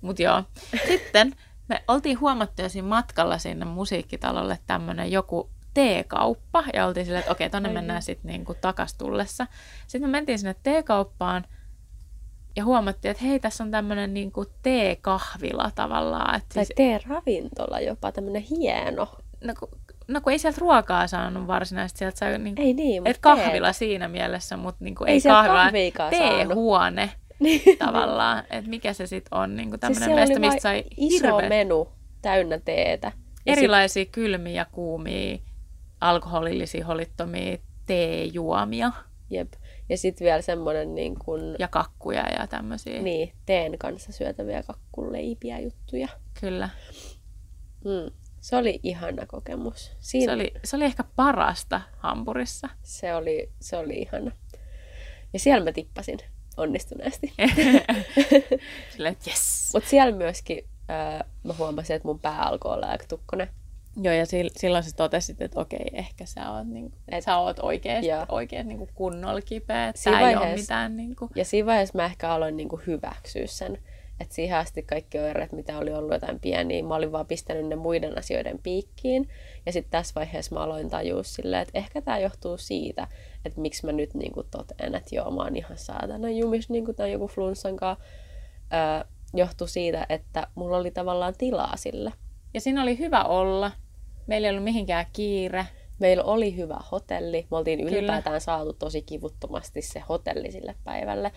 [0.00, 0.42] Mut joo.
[0.86, 1.32] Sitten
[1.68, 7.32] me oltiin huomattu jo siinä matkalla sinne musiikkitalolle tämmönen joku teekauppa ja oltiin silleen, että
[7.32, 9.46] okei, tonne mennään sitten niinku takas tullessa.
[9.86, 11.44] Sitten me mentiin sinne teekauppaan
[12.56, 16.34] ja huomattiin, että hei, tässä on tämmöinen niinku teekahvila tavallaan.
[16.34, 19.08] Että Tai siis, tee-ravintola jopa, tämmönen hieno.
[19.44, 19.68] No, kun,
[20.08, 24.08] no kun ei sieltä ruokaa saanut varsinaisesti, sieltä sai niinku, Ei niin, et kahvila siinä
[24.08, 25.70] mielessä, mutta niinku, Ei ei, kahvila,
[26.10, 27.10] teehuone
[27.40, 27.78] Niin.
[27.78, 28.44] tavallaan.
[28.50, 31.88] Että mikä se sitten on, niinku Siis tämmöinen siellä mesta, mistä sai iso hirveät menu
[32.22, 33.12] täynnä teetä.
[33.46, 35.38] Ja sit- erilaisia kylmiä, kuumia,
[36.00, 38.92] alkoholillisia, holittomia teejuomia
[39.30, 39.52] Jep.
[39.88, 43.02] Ja sitten vielä semmoinen niin kuin, ja kakkuja ja tämmöisiä.
[43.02, 46.08] niin, teen kanssa syötäviä kakkuleipiä juttuja.
[46.40, 46.68] Kyllä.
[47.84, 48.10] Mm.
[48.42, 49.92] Se oli ihana kokemus.
[50.00, 52.68] Siinä Se oli, se oli ehkä parasta Hampurissa.
[52.82, 54.30] se oli, se oli ihana.
[55.32, 56.18] Ja siellä mä tippasin
[56.56, 57.32] onnistuneesti.
[58.92, 59.70] Silleen, että yes.
[59.74, 63.48] Mutta siellä myöskin ää, mä huomasin, että mun pää alkoi olla aika tukkonen.
[64.02, 67.36] Joo, ja sil- silloin sä totesit, että okei, ehkä sä oot, niinku, et Et- sä
[67.36, 68.26] oot oikeasti, Joo.
[68.28, 69.88] oikein niinku kunnolla kipeä.
[69.88, 71.30] Että Siinä ei ole mitään niinku...
[71.36, 73.78] Ja siinä vaiheessa mä ehkä aloin niinku hyväksyä sen.
[74.22, 77.76] Että siihen asti kaikki oireet, mitä oli ollut jotain pieniä, mä olin vaan pistänyt ne
[77.76, 79.28] muiden asioiden piikkiin.
[79.66, 83.08] Ja sitten tässä vaiheessa mä aloin tajua silleen, että ehkä tämä johtuu siitä,
[83.44, 87.12] että miksi mä nyt niinku totean, että joo, mä oon ihan saatana jumis niinku tämän
[87.12, 88.04] joku flunssan kanssa.
[88.72, 92.12] Öö, johtui siitä, että mulla oli tavallaan tilaa sille.
[92.54, 93.72] Ja siinä oli hyvä olla.
[94.26, 95.66] Meillä ei ollut mihinkään kiire.
[95.98, 97.46] Meillä oli hyvä hotelli.
[97.50, 97.98] Me oltiin Kyllä.
[97.98, 101.32] ylipäätään saatu tosi kivuttomasti se hotelli sille päivälle.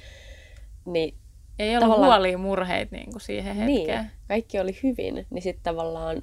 [0.86, 1.16] Niin
[1.60, 3.66] Ei ollut Tavallaan- huolia murheita niinku siihen hetkeen.
[4.04, 6.22] Niin, kaikki oli hyvin, niin sitten tavallaan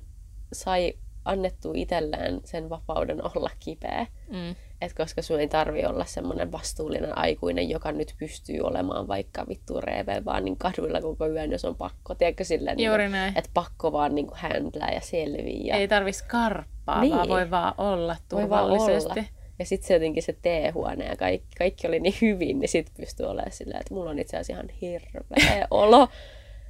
[0.53, 0.95] sai
[1.25, 4.07] annettu itselleen sen vapauden olla kipeä.
[4.31, 4.55] Mm.
[4.81, 9.81] Et koska sun ei tarvi olla semmoinen vastuullinen aikuinen, joka nyt pystyy olemaan vaikka vittu
[9.81, 12.15] reeve vaan niin kaduilla koko yön, jos on pakko.
[12.15, 13.39] Tiedätkö silleen, Juuri niin, näin.
[13.39, 15.75] että pakko vaan niin händlää ja selviä.
[15.77, 17.15] Ei tarvis karppaa, Niin.
[17.17, 19.21] vaan voi vaan olla Voi vaan turvallisesti.
[19.21, 19.29] olla.
[19.59, 23.27] Ja sitten se jotenkin se teehuone ja kaikki, kaikki oli niin hyvin, niin sitten pystyy
[23.27, 26.09] olemaan silleen, että mulla on itse asiassa ihan hirveä olo.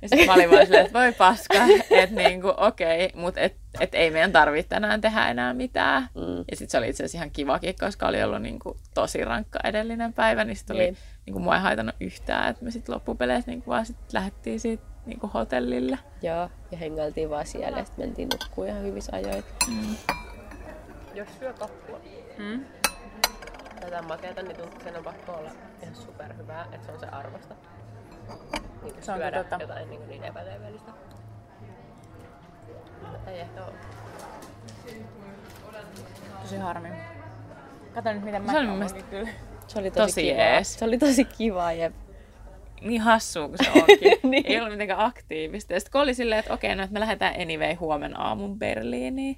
[0.02, 1.54] Ja sitten mä olin vaan silleen, että voi paska,
[1.90, 6.02] että niinku, okei, mutta et, et ei meidän tarvitse tänään tehdä enää mitään.
[6.14, 6.36] Mm.
[6.50, 10.12] Ja sitten se oli itse asiassa ihan kivakin, koska oli ollut niinku tosi rankka edellinen
[10.12, 10.96] päivä, niin sitten oli, Niin.
[11.26, 15.30] niinku, mua ei haitannut yhtään, että me sitten loppupeleissä niinku vaan sit lähdettiin siitä niinku
[15.34, 15.98] hotellille.
[16.22, 19.44] Joo, ja hengailtiin vaan siellä ja sitten mentiin nukkuun ihan hyvissä ajoin.
[19.68, 19.96] Mm.
[21.14, 22.00] Jos syö kakkua
[22.38, 22.64] Mm.
[23.80, 25.50] tätä makeata, niin tuntuu, että sen on pakko olla
[25.82, 27.54] ihan superhyvää, että se on se arvosta.
[28.82, 29.56] Niin Se on syödä totta.
[29.60, 30.92] jotain niin, niin epäterveellistä.
[33.26, 33.72] Ei ehkä ole.
[36.42, 36.88] Tosi harmi.
[37.94, 39.28] Kato nyt, miten Se oli mä mun mielestä kyllä
[39.66, 40.74] Se oli tosi, Tosi jees.
[40.78, 41.94] Se oli tosi kiva, jep.
[42.80, 44.18] niin hassua kuin se onkin.
[44.30, 44.46] Niin.
[44.46, 45.72] Ei ollut mitenkään aktiivista.
[45.72, 49.36] Ja sitten kun oli silleen, että okei, no että me lähdetään anyway huomenna aamun Berliiniin.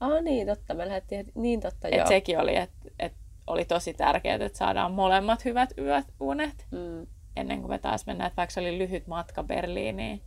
[0.00, 0.74] Ah niin, totta.
[0.74, 1.32] Me lähdettiin heti.
[1.34, 1.98] Niin totta, joo.
[1.98, 3.12] Että sekin oli, että et
[3.46, 7.06] oli tosi tärkeää, että saadaan molemmat hyvät yöt, unet Mm.
[7.36, 10.22] ennen kuin me taas mennään, että vaikka se oli lyhyt matka Berliiniin.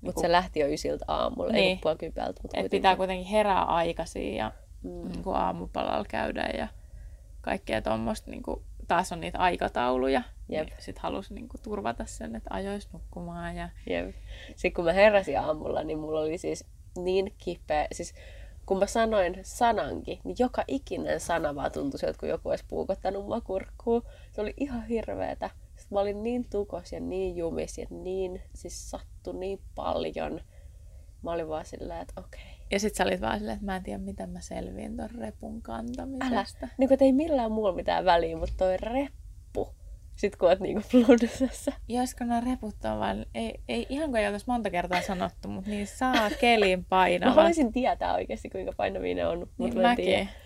[0.00, 1.62] Mutta se lähti jo ysiltä aamulla, niin.
[1.62, 1.78] ei Niin.
[1.82, 4.52] puoli kypältä, mutta Että pitää kuitenkin herää aikaisin ja
[4.82, 5.08] mm.
[5.08, 6.68] niin kuin aamupalalla käydä ja
[7.40, 8.30] kaikkea tuommoista.
[8.30, 10.22] Niin kuin, taas on niitä aikatauluja.
[10.48, 10.68] Jep.
[10.68, 13.56] Niin Sitten halusi niin kuin, turvata sen, että ajois nukkumaan.
[13.56, 13.68] Ja...
[13.90, 14.14] Jep.
[14.48, 16.64] Sitten kun mä heräsin aamulla, niin mulla oli siis
[16.96, 17.86] niin kipeä.
[17.92, 18.14] Siis
[18.66, 23.26] kun mä sanoin sanankin, niin joka ikinen sana vaan tuntui sieltä, kun joku olisi puukottanut
[23.26, 24.02] mua kurkkuun.
[24.32, 25.50] Se oli ihan hirveetä.
[25.76, 30.40] Sitten mä olin niin tukos ja niin jumis ja niin, siis sattui niin paljon.
[31.22, 32.40] Mä olin vaan sillä, että okei.
[32.70, 35.52] Ja sitten sä olit vaan silleen, että mä en tiedä, miten mä selviin ton repun
[35.54, 36.68] Älä, kantamisesta.
[36.78, 39.21] niin kuin, ei millään muulla mitään väliä, mutta toi reppu.
[40.16, 41.72] Sitten kun oot niinku flunssassa.
[41.88, 45.70] Ja nämä reput on vaan, ei, ei ihan kuin ei oltaisi monta kertaa sanottu, mutta
[45.70, 47.34] niin saa kelin Mä painavat.
[47.36, 49.38] haluaisin tietää oikeasti, kuinka painavia ne on.
[49.38, 50.18] Niin Mutta mä en tiedä.
[50.24, 50.42] mäkin.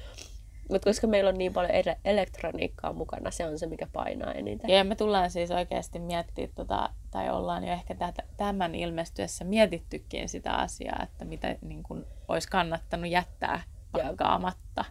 [0.71, 4.71] Mutta koska meillä on niin paljon ele- elektroniikkaa mukana, se on se, mikä painaa eniten.
[4.71, 10.29] Ja me tullaan siis oikeasti miettimään, tota, tai ollaan jo ehkä tätä, tämän ilmestyessä mietittykin
[10.29, 13.61] sitä asiaa, että mitä niin kun, olisi kannattanut jättää
[13.93, 14.85] pakkaamatta.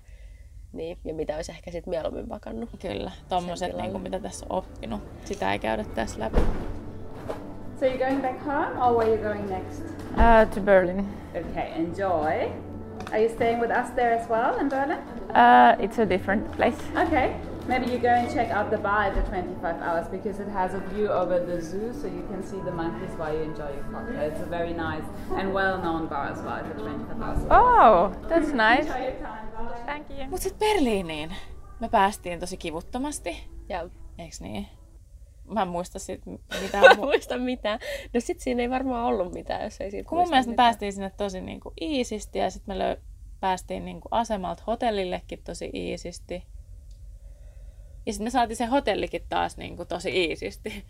[0.75, 2.69] Niin, ja mitä olisi ehkä sitten mieluummin pakannut.
[2.81, 5.01] Kyllä, tommoset, niin kuin, mitä tässä on oppinut.
[5.25, 6.39] Sitä ei käydä tässä läpi.
[7.79, 9.81] So you're going back home or where are you going next?
[9.81, 11.07] Uh, to Berlin.
[11.29, 12.51] Okay, enjoy.
[13.11, 14.97] Are you staying with us there as well in Berlin?
[15.29, 16.77] Uh, it's a different place.
[17.07, 17.35] Okay.
[17.67, 20.73] Maybe you go and check out the bar at the 25 hours because it has
[20.73, 23.83] a view over the zoo so you can see the monkeys while you enjoy your
[23.91, 24.31] cocktail.
[24.31, 25.05] It's a very nice
[25.39, 27.39] and well known bar as well at the 25 hours.
[27.49, 28.85] Oh, that's nice.
[28.87, 29.47] Enjoy your time.
[29.57, 29.83] Bye.
[29.85, 30.25] Thank you.
[30.29, 31.35] Mutta sitten Berliiniin
[31.79, 34.67] me päästiin tosi kivuttomasti, Ja eiks niin?
[35.53, 36.83] Mä en muista sit mä mitään.
[36.91, 37.79] en muista mitään.
[38.13, 40.93] No sit siinä ei varmaan ollut mitään, jos ei siitä Kun mun mielestä me päästiin
[40.93, 43.01] sinne tosi niinku iisisti ja sitten me löy-
[43.39, 46.43] päästiin niin kuin asemalta hotellillekin tosi iisisti.
[48.05, 50.73] Ja sitten me saatiin se hotellikin taas niin kuin tosi iisisti.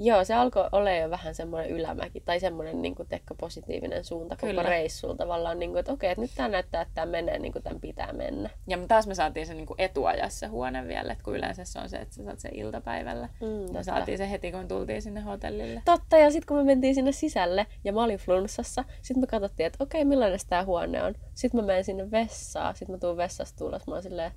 [0.00, 4.36] Joo, se alkoi olla jo vähän semmoinen ylämäki tai semmoinen niin kuin, tekkä positiivinen suunta
[4.36, 4.62] koko Kyllä.
[4.62, 7.62] reissulla tavallaan, niin kuin, että okei, että nyt tämä näyttää, että tämä menee niin kuin
[7.62, 8.50] tämän pitää mennä.
[8.66, 11.88] Ja taas me saatiin se niin kuin etuajassa huone vielä, että kun yleensä se on
[11.88, 13.28] se, että sä saat sen iltapäivällä.
[13.40, 15.82] Mm, Me saatiin se heti, kun tultiin sinne hotellille.
[15.84, 19.66] Totta, ja sitten kun me mentiin sinne sisälle ja mä olin flunssassa, sitten me katsottiin,
[19.66, 21.14] että okei, millainen tämä huone on.
[21.34, 24.32] Sitten mä menen sinne vessaan, sitten mä tuun vessasta ulos, mä oon silleen,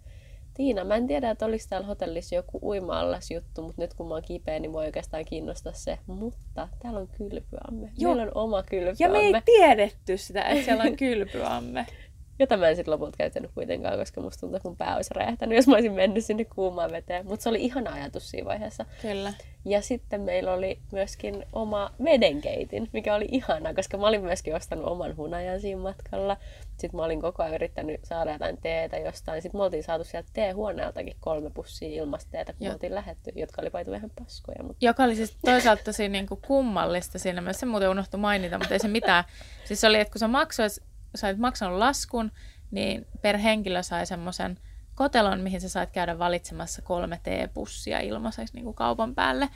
[0.62, 3.02] Tiina, mä en tiedä, että oliko täällä hotellissa joku uima
[3.34, 5.98] juttu, mutta nyt kun mä oon kipeä, niin mua ei oikeastaan kiinnosta se.
[6.08, 7.90] Mutta täällä on kylpyamme.
[7.98, 8.16] Joo.
[8.16, 8.96] Meillä on oma kylpyamme.
[9.00, 11.86] Ja me ei tiedetty sitä, että siellä on kylpyamme.
[12.42, 15.56] Jota mä en sitten lopulta käyttänyt kuitenkaan, koska musta tuntuu, että mun pää olisi räjähtänyt,
[15.56, 17.26] jos mä olisin mennyt sinne kuumaan veteen.
[17.26, 18.86] Mutta se oli ihana ajatus siinä vaiheessa.
[19.02, 19.34] Kyllä.
[19.66, 24.86] Ja sitten meillä oli myöskin oma vedenkeitin, mikä oli ihana, koska mä olin myöskin ostanut
[24.86, 26.38] oman hunajan siinä matkalla.
[26.78, 29.42] Sitten mä olin koko ajan yrittänyt saada jotain teetä jostain.
[29.42, 32.72] Sitten me oltiin saatu sieltä teehuoneeltakin kolme pussia ilmasta teetä, kun Joo.
[32.72, 34.64] me oltiin lähetty, jotka oli paitu ihan paskoja.
[34.64, 37.60] Mutta Joka oli siis toisaalta tosi niin kuin kummallista siinä mielessä.
[37.60, 39.24] Se muuten unohtui mainita, mutta ei se mitään.
[39.66, 42.32] Siis se oli, että kun sä maksoit, sait maksanut laskun,
[42.72, 44.58] niin per henkilö sai semmoisen
[44.96, 49.50] kotelon, mihin sä sait käydä valitsemassa kolme teepussia ilmaiseksi niin kuin kaupan päälle.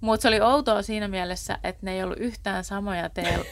[0.00, 3.42] Mutta se oli outoa siinä mielessä, että ne ei ollut yhtään samoja ei.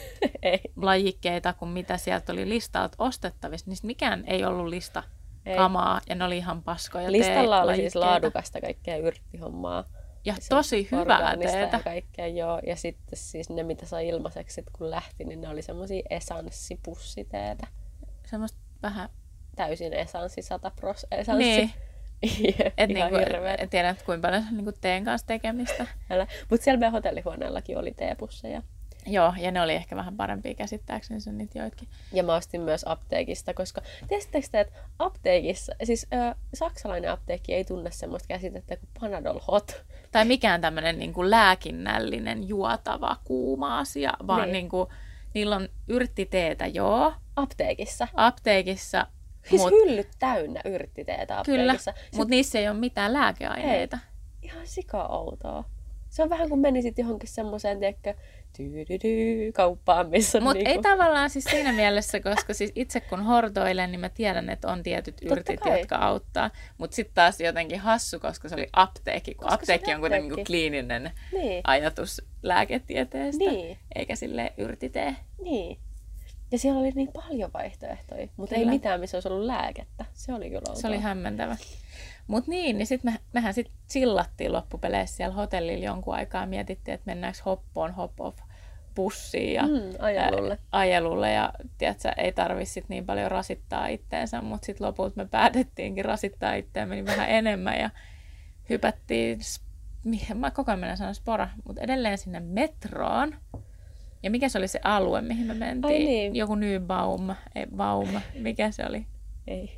[0.43, 3.71] teelajikkeita kuin mitä sieltä oli listalta ostettavissa.
[3.71, 5.03] Niistä mikään ei ollut lista
[5.47, 5.57] Ei.
[5.57, 9.85] kamaa ja ne oli ihan paskoja listalla oli siis laadukasta kaikkea yrttihommaa.
[10.25, 11.77] Ja Se tosi hyvää teetä.
[11.77, 12.61] Ja kaikkea, joo.
[12.67, 17.67] Ja sitten siis ne, mitä sai ilmaiseksi, sit kun lähti, niin ne oli semmosia esanssipussiteetä.
[18.27, 19.09] Semmoista vähän
[19.59, 21.45] Täysin esanssi, 100 pros esanssi.
[21.45, 21.71] Niin.
[22.79, 23.17] Et niinku,
[23.59, 25.87] en tiedä, kuinka paljon niinku teen kanssa tekemistä.
[26.51, 28.63] Mutta siellä meidän hotellihuoneellakin oli teepusseja.
[29.07, 31.89] Joo, ja ne oli ehkä vähän parempia käsittääkseni, se on niitä joitkin.
[32.13, 37.65] Ja mä ostin myös apteekista, koska tiesittekö te, että apteekissa, siis ö, saksalainen apteekki ei
[37.65, 39.85] tunne semmoista käsitettä kuin Panadol Hot.
[40.13, 44.53] Tai mikään tämmöinen niinku lääkinnällinen juotava kuuma asia, vaan Niin.
[44.53, 44.89] niinku,
[45.35, 48.09] niillä on yrttiteetä, joo, Apteekissa.
[48.15, 49.07] apteekissa,
[49.49, 51.93] Siis mut, hyllyt täynnä yrttiteetä kyllä, apteekissa.
[52.17, 53.99] mutta niissä ei ole mitään lääkeaineita.
[54.43, 55.65] Ihan sika outoa.
[56.09, 58.15] Se on vähän kuin menisit johonkin semmoiseen, tiedätkö,
[58.57, 60.71] tyydydy, kauppaan, missä Mutta niinku...
[60.71, 64.83] ei tavallaan siis siinä mielessä, koska siis itse kun hortoilen, niin mä tiedän, että on
[64.83, 65.79] tietyt Totta yrtit, kai.
[65.79, 66.51] jotka auttaa.
[66.79, 70.45] Mutta sitten taas jotenkin hassu, koska se oli apteekki, kun Koska apteekki on kuitenkin niinku
[70.47, 73.79] kliininen Niin, ajatus lääketieteestä, Niin.
[73.95, 75.17] eikä sille yrtitee.
[75.43, 75.79] niin.
[76.53, 80.05] Ja siellä oli niin paljon vaihtoehtoja, mutta ei mitään, missä olisi ollut lääkettä.
[80.15, 80.75] Se oli kyllä outoa.
[80.75, 81.57] Se oli hämmentävä.
[82.29, 86.95] Mutta niin, niin sitten me, mehän sitten chillattiin loppupeleissä siellä hotellilla jonkun aikaa ja mietittiin,
[86.95, 88.39] että mennäänkö hoppoon hop off
[88.95, 90.51] bussiin ja Mm, ajelulle.
[90.73, 95.27] ää, ajelulle ja tiedätkö, ei tarvi sit niin paljon rasittaa itteensä, mutta sitten lopulta me
[95.27, 97.91] päätettiinkin rasittaa itseämme niin vähän enemmän ja
[98.71, 99.39] hypättiin,
[100.05, 103.35] mihin, mä koko ajan menen sanoa spora, mutta edelleen sinne metroon.
[104.23, 105.93] Ja mikä se oli se alue, mihin me mentiin?
[105.95, 106.37] Ai niin.
[106.37, 109.07] Joku Nybaum, ei Baum, mikä se oli?
[109.49, 109.71] Ei.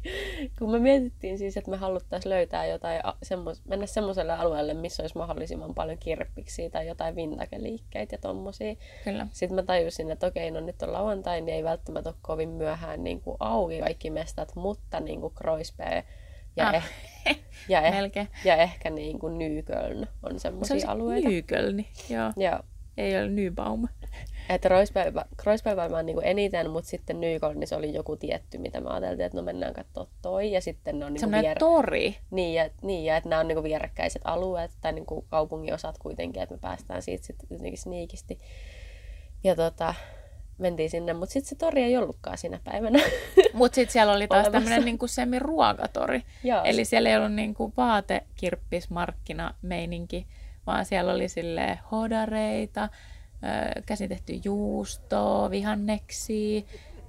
[0.59, 5.19] Kun me mietittiin siis, että me haluttaisiin löytää jotain, semmos, mennä semmoiselle alueelle, missä olisi
[5.19, 8.75] mahdollisimman paljon kirppiksiä tai jotain vintakeliikkeitä ja tommosia.
[9.05, 9.27] Kyllä.
[9.33, 13.05] Sitten mä tajusin, että okei, no nyt on lauantai, niin ei välttämättä ole kovin myöhään
[13.05, 16.05] niin kuin auki kaikki mestat, mutta niin kuin Kreuzberg
[16.57, 16.75] ja, Ah.
[16.75, 17.39] eh,
[17.69, 21.29] ja, eh, ja ehkä niin kuin Nyköln on Se semmoisia oli alueita.
[21.29, 22.33] Nykölni, joo.
[22.37, 22.61] Joo.
[22.97, 23.89] Ei ole Nybaum.
[24.55, 28.81] Että Kreuzberg, Kreuzberg varmaan niin eniten, mutta sitten Nyköln, niin se oli joku tietty, mitä
[28.81, 30.53] mä ajattelin, että no mennään katsoa toi.
[30.53, 32.17] Ja sitten ne on niin Semmoinen tori.
[32.31, 36.43] Niin, ja, niin, ja että nämä on niinku vierekkäiset alueet tai niinku kaupungin osat kuitenkin,
[36.43, 38.39] että me päästään siitä sitten jotenkin sniikisti.
[39.45, 39.95] Ja tota,
[40.59, 42.99] mentiin sinne, mutta sitten se tori ei ollutkaan siinä päivänä.
[43.53, 46.23] Mutta sitten siellä oli taas tämmöinen niinku semi-ruokatori.
[46.45, 46.65] Joo.
[46.65, 50.27] Eli siellä ei ollut niinku vaatekirppismarkkina-meininki,
[50.67, 52.89] vaan siellä oli sille hodareita,
[53.87, 56.63] käsitetty juustoa, vihanneksia,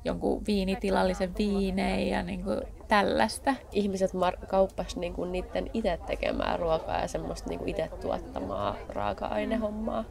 [0.06, 2.52] jonkun viinitilallisen viinejä ja niinku
[2.88, 3.56] tällaista.
[3.72, 10.04] Ihmiset mar- kauppas niinku niiden itse tekemää ruokaa ja semmoista niinku itse tuottamaa raaka-ainehommaa.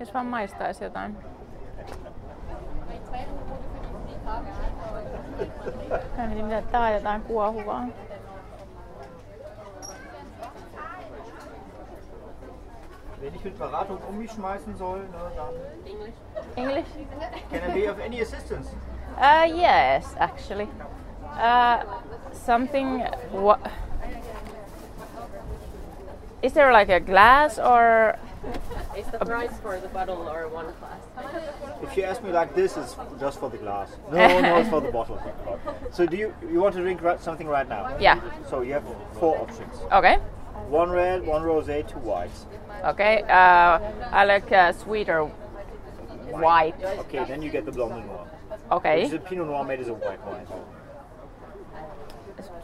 [0.00, 1.16] Jos vaan maistaisi jotain.
[6.16, 7.86] Mä mietin, mitä tää on jotain kuohuvaa.
[13.20, 15.54] Wenn ich mit Beratung um mich schmeißen soll, ne, dann
[16.56, 16.86] English?
[17.50, 18.68] can I be of any assistance?
[19.16, 20.68] Uh, yes, actually.
[21.36, 21.82] Uh,
[22.32, 23.02] something.
[23.32, 23.58] What?
[26.42, 28.16] Is there like a glass or
[28.96, 31.00] Is the price for the bottle or one glass?
[31.82, 33.90] If you ask me like this, it's just for the glass.
[34.12, 35.20] No, no, it's for the bottle.
[35.90, 37.96] So do you you want to drink something right now?
[37.98, 38.20] Yeah.
[38.48, 38.84] So you have
[39.18, 40.18] four options: Okay.
[40.68, 42.46] One red, one rosé, two whites.
[42.84, 43.22] Okay.
[43.22, 43.78] Uh,
[44.10, 46.82] I like uh, sweeter white.
[46.82, 48.26] Okay, then you get the Blanc de Noir.
[48.70, 49.04] Okay.
[49.04, 50.46] It's a Pinot Noir made as a white wine.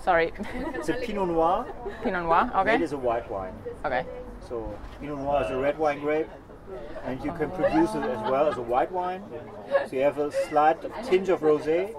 [0.00, 0.32] Sorry.
[0.74, 1.66] It's a Pinot Noir
[2.02, 2.50] Pinot Noir.
[2.56, 2.76] okay.
[2.76, 3.54] made as a white wine.
[3.84, 4.04] Okay.
[4.48, 6.28] So Pinot Noir is a red wine grape,
[7.04, 9.22] and you can produce it as well as a white wine.
[9.88, 11.94] So you have a slight tinge of rosé,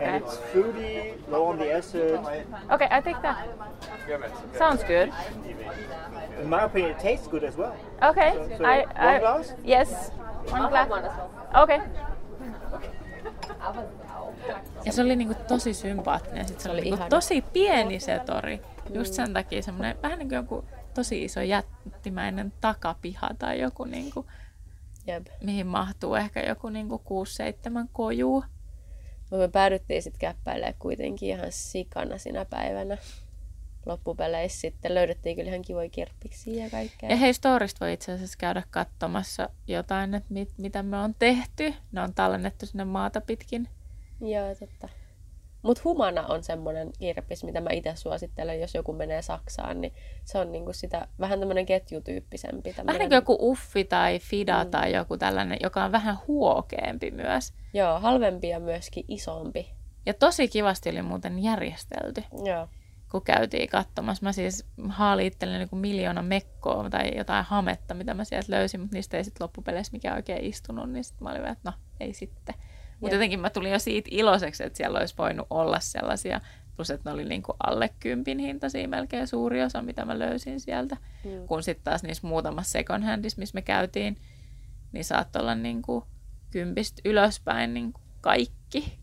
[0.00, 2.20] and it's fruity, low on the acid.
[2.70, 3.48] Okay, I take that.
[4.58, 5.10] Sounds good.
[6.40, 7.74] In my opinion, it tastes good as well.
[8.02, 8.32] Okay.
[8.58, 9.54] So, I, one I glass?
[9.64, 10.10] yes.
[10.50, 10.90] One glass.
[10.90, 11.62] One as well.
[11.62, 11.80] Okay.
[14.84, 16.48] Ja se oli niinku tosi sympaattinen.
[16.48, 17.08] Sitten se oli niinku ihana.
[17.08, 18.60] tosi pieni se tori.
[18.94, 20.64] Just sen takia semmoinen vähän niin kuin joku
[20.94, 24.26] tosi iso jättimäinen takapiha tai joku, niinku,
[25.06, 25.26] Jep.
[25.42, 27.02] mihin mahtuu ehkä joku niinku
[27.84, 28.44] 6-7 kojuu.
[29.20, 32.98] Mutta me päädyttiin sitten käppäilemään kuitenkin ihan sikana sinä päivänä.
[33.86, 37.10] Loppupeleissä sitten löydettiin kyllä ihan kivoja kirppiksiä ja kaikkea.
[37.10, 41.74] Ja hei, Storista voi itse asiassa käydä katsomassa jotain, että mit, mitä me on tehty.
[41.92, 43.68] Ne on tallennettu sinne maata pitkin.
[44.20, 44.88] Joo, totta.
[45.62, 49.92] Mutta humana on semmoinen kirppis, mitä mä itse suosittelen, jos joku menee Saksaan, niin
[50.24, 52.70] se on niinku sitä vähän tämmöinen ketjutyyppisempi.
[52.70, 54.70] Vähän tämmönen- niin kuin joku uffi tai fida mm.
[54.70, 57.52] tai joku tällainen, joka on vähän huokeampi myös.
[57.74, 59.72] Joo, halvempi ja myöskin isompi.
[60.06, 62.68] Ja tosi kivasti oli muuten järjestelty, Joo.
[63.10, 64.26] kun käytiin katsomassa.
[64.26, 68.96] Mä siis haalin itselleni niin miljoona mekkoa tai jotain hametta, mitä mä sieltä löysin, mutta
[68.96, 72.54] niistä ei sitten loppupeleissä mikään oikein istunut, niin sitten mä olin että no, ei sitten.
[73.02, 76.40] Mutta jotenkin mä tulin jo siitä iloiseksi, että siellä olisi voinut olla sellaisia,
[76.76, 80.60] plus että ne oli niin kuin alle kympin hintaisia melkein suuri osa, mitä mä löysin
[80.60, 80.96] sieltä.
[81.24, 81.46] Mm.
[81.46, 84.16] Kun sitten taas niissä muutamassa second handissa, missä me käytiin,
[84.92, 86.04] niin saattoi olla niin kuin
[86.50, 88.98] kympistä ylöspäin niin kuin kaikki.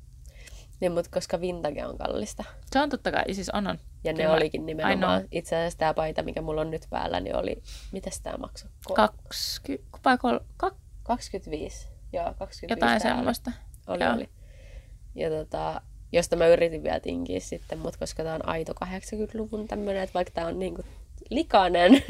[0.79, 2.43] Niin, mutta koska vintage on kallista.
[2.71, 3.79] Se on totta kai, siis on on.
[4.03, 7.19] Ja ne Kyllä mä- olikin nimenomaan, itse asiassa tämä paita, mikä mulla on nyt päällä,
[7.19, 7.61] niin oli,
[7.91, 8.69] mitäs tämä maksoi?
[8.89, 10.73] Ko- 20, vai kol, kak,
[11.03, 11.87] 25.
[12.13, 12.99] Joo, 25 jotain oli.
[12.99, 13.51] semmoista.
[13.89, 14.13] Oli, Joo.
[14.13, 14.29] oli.
[15.15, 20.03] Ja tota, josta mä yritin vielä tinkiä sitten, mutta koska tää on aito 80-luvun tämmönen,
[20.03, 20.83] että vaikka tää on niinku
[21.29, 21.91] likainen,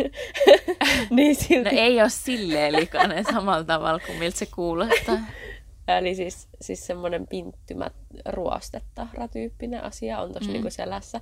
[1.10, 1.76] niin silti.
[1.76, 5.20] No ei ole silleen likainen samalla tavalla kuin miltä se kuulostaa.
[5.98, 7.92] Eli siis, siis semmoinen pinttymä
[8.26, 10.54] ruostetahra-tyyppinen asia on tuossa mm.
[10.54, 11.22] niinku selässä.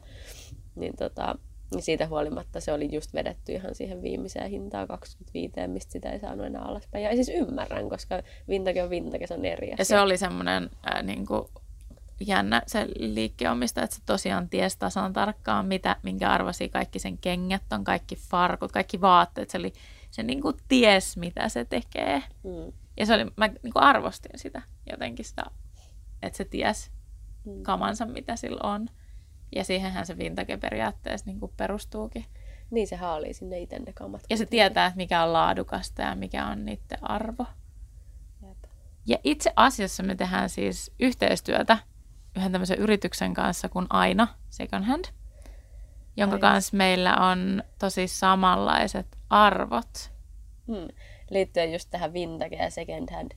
[0.76, 1.36] Niin tota,
[1.72, 6.20] niin siitä huolimatta se oli just vedetty ihan siihen viimeiseen hintaan 25, mistä sitä ei
[6.20, 7.04] saanut enää alaspäin.
[7.04, 9.76] Ja siis ymmärrän, koska vintage on vintage, se on eri asia.
[9.80, 11.48] Ja se oli semmoinen äh, niin kuin,
[12.20, 17.64] jännä se liikkeenomistaja, että se tosiaan ties tasan tarkkaan, mitä, minkä arvosi kaikki sen kengät
[17.72, 19.50] on, kaikki farkut, kaikki vaatteet.
[19.50, 19.74] Se, oli,
[20.12, 22.24] se niin kuin ties, mitä se tekee.
[22.44, 22.74] Mm.
[22.98, 24.62] Ja se oli, mä niin kuin arvostin sitä
[24.92, 25.44] jotenkin sitä,
[26.22, 26.92] että se ties
[27.48, 27.64] Mm.
[27.64, 28.90] kamansa, mitä sillä on.
[29.56, 32.26] Ja siihenhän se vintage periaatteessa niin kuin perustuukin.
[32.72, 34.22] Niin se haalii sinne itse ne kamat.
[34.30, 37.46] Ja se tietää, että mikä on laadukasta ja mikä on niiden arvo.
[38.48, 38.58] Jep.
[39.06, 41.78] Ja itse asiassa me tehdään siis yhteistyötä
[42.36, 45.06] yhden tämmöisen yrityksen kanssa kuin Aina Second Hand,
[46.18, 46.42] jonka Nice.
[46.42, 50.12] kanssa meillä on tosi samanlaiset arvot.
[50.68, 50.88] Mm.
[51.30, 53.32] Liittyen just tähän vintage ja second hand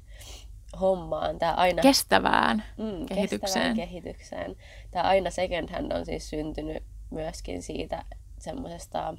[0.81, 1.39] hommaan.
[1.39, 3.41] Tämä aina Kestävään mm, kehitykseen.
[3.41, 4.57] kestävään kehitykseen.
[4.91, 8.05] Tämä aina second hand on siis syntynyt myöskin siitä
[8.39, 9.15] semmoisesta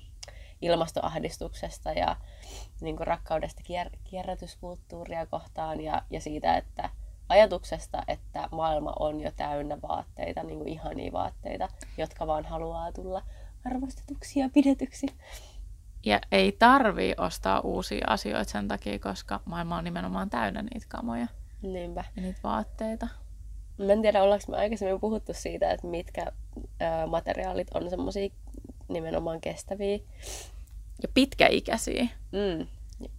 [0.62, 2.16] ilmastoahdistuksesta ja
[2.82, 6.90] niin kuin rakkaudesta kier- kierrätyskulttuuria kohtaan ja, ja siitä, että
[7.30, 11.68] ajatuksesta, että maailma on jo täynnä vaatteita, niin kuin ihania vaatteita,
[11.98, 13.22] jotka vaan haluaa tulla
[13.66, 15.08] arvostetuksi ja pidetyksi.
[16.06, 21.28] Ja ei tarvii ostaa uusia asioita sen takia, koska maailma on nimenomaan täynnä niitä kamoja
[21.62, 22.04] Niinpä.
[22.16, 23.08] ja niitä vaatteita.
[23.78, 28.30] Mä en tiedä, ollaanko me aikaisemmin puhuttu siitä, että mitkä ö, materiaalit on semmoisia
[28.88, 30.00] nimenomaan kestäviä,
[31.02, 32.08] Ja pitkäikäisiä.
[32.32, 32.68] mm,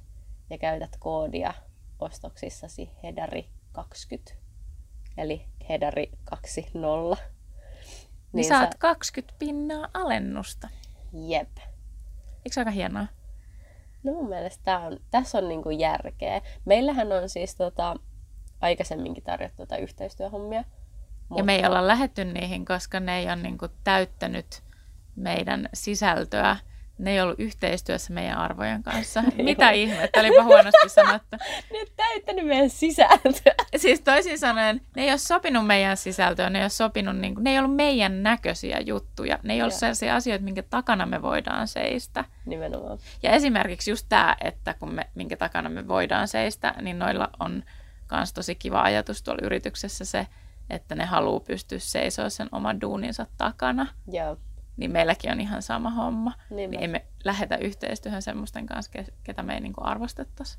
[0.50, 1.54] ja käytät koodia
[2.00, 4.34] ostoksissasi hedari20,
[5.18, 7.24] eli hedari 20,
[8.34, 8.78] Niin saat sä...
[8.80, 10.70] 20 pinnaa alennusta.
[11.14, 11.58] Jep.
[12.46, 13.08] Eikö se aika hienoa?
[14.04, 16.42] No mun mielestä tää on, tässä on niinku järkeä.
[16.66, 17.96] Meillähän on siis tota,
[18.62, 20.64] aikaisemminkin tarjottu tätä yhteistyöhommia.
[21.30, 21.40] Mutta...
[21.40, 24.64] Ja me ei olla lähetty niihin, koska ne ei ole niinku täyttänyt
[25.16, 26.58] meidän sisältöä
[26.98, 29.24] ne ei ollut yhteistyössä meidän arvojen kanssa.
[29.44, 31.38] Mitä ihmettä, olipa huonosti sanottu.
[31.72, 33.54] ne ei täyttänyt meidän sisältöä.
[33.76, 37.44] Siis toisin sanoen, ne ei ole sopinut meidän sisältöä, ne ei ole sopinut, niin kuin,
[37.44, 39.40] ne ei ollut meidän näköisiä juttuja.
[39.44, 42.26] Ne ei ole sellaisia asioita, minkä takana me voidaan seistä.
[42.46, 42.98] Nimenomaan.
[43.24, 47.64] Ja esimerkiksi just tämä, että kun me, minkä takana me voidaan seistä, niin noilla on
[48.12, 50.28] myös tosi kiva ajatus tuolla yrityksessä se,
[50.70, 53.88] että ne haluaa pystyä seisoa sen oman duuninsa takana.
[54.12, 54.38] Joo
[54.78, 56.34] niin meilläkin on ihan sama homma.
[56.50, 58.92] Niin, niin ei me lähetä yhteistyöhön semmoisten kanssa,
[59.24, 60.58] ketä me ei niin arvostettaisi.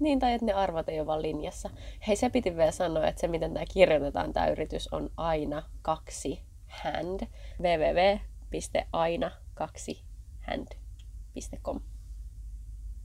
[0.00, 1.70] Niin, tai että ne arvot ei ole vaan linjassa.
[2.06, 6.42] Hei, se piti vielä sanoa, että se miten tämä kirjoitetaan, tämä yritys on aina kaksi
[6.68, 7.20] hand.
[7.60, 10.04] www.aina kaksi
[10.40, 11.80] hand.com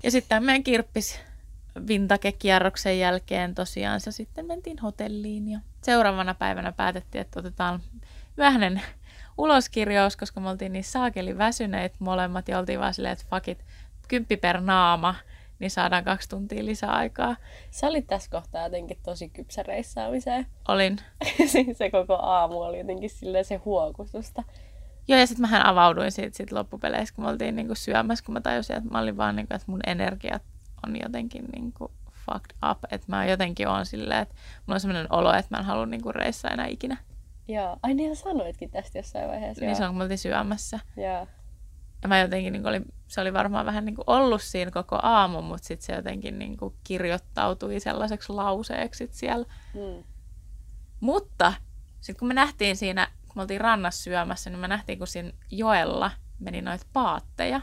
[0.04, 1.20] Ja sitten meidän kirppis
[1.88, 7.82] vintage-kierroksen jälkeen tosiaan se sitten mentiin hotelliin ja seuraavana päivänä päätettiin, että otetaan
[8.38, 8.82] vähänen
[9.38, 13.66] uloskirjaus, koska me oltiin niin saakeli väsyneet molemmat ja oltiin vaan silleen, että fuck it,
[14.08, 15.16] kymppi per naama,
[15.60, 17.36] niin saadaan kaksi tuntia lisäaikaa.
[17.72, 20.46] Sä olit tässä kohtaa jotenkin tosi kypsä reissaamiseen.
[20.68, 20.98] Olin.
[21.74, 24.44] se koko aamu oli jotenkin silleen se huokustusta.
[25.08, 28.42] Joo, ja sitten mähän avauduin siitä sit loppupeleissä, kun me oltiin niinku syömässä, kun mä
[28.42, 30.42] tajusin, että mä olin vaan, niinku, että mun energiat
[30.88, 31.92] on jotenkin niinku
[32.26, 32.78] fucked up.
[32.92, 36.12] Että mä jotenkin on silleen, että mulla on sellainen olo, että mä en halua niinku
[36.12, 36.98] reissaa enää ikinä.
[37.48, 37.78] Joo.
[37.84, 39.66] Ai niin sanoitkin tästä jossain vaiheessa.
[39.66, 40.80] Niin se on, kun me oltiin syömässä.
[40.98, 41.28] Joo.
[42.02, 45.68] Ja mä jotenkin, niin olin, se oli varmaan vähän niin ollut siinä koko aamu, mutta
[45.68, 49.46] sitten se jotenkin niin kirjoittautui sellaiseksi lauseeksi siellä.
[49.74, 50.04] Mm.
[51.00, 51.54] Mutta
[52.02, 55.32] sitten kun me nähtiin siinä, kun me oltiin rannassa syömässä, niin me nähtiin, kun siinä
[55.52, 57.62] joella meni noita paatteja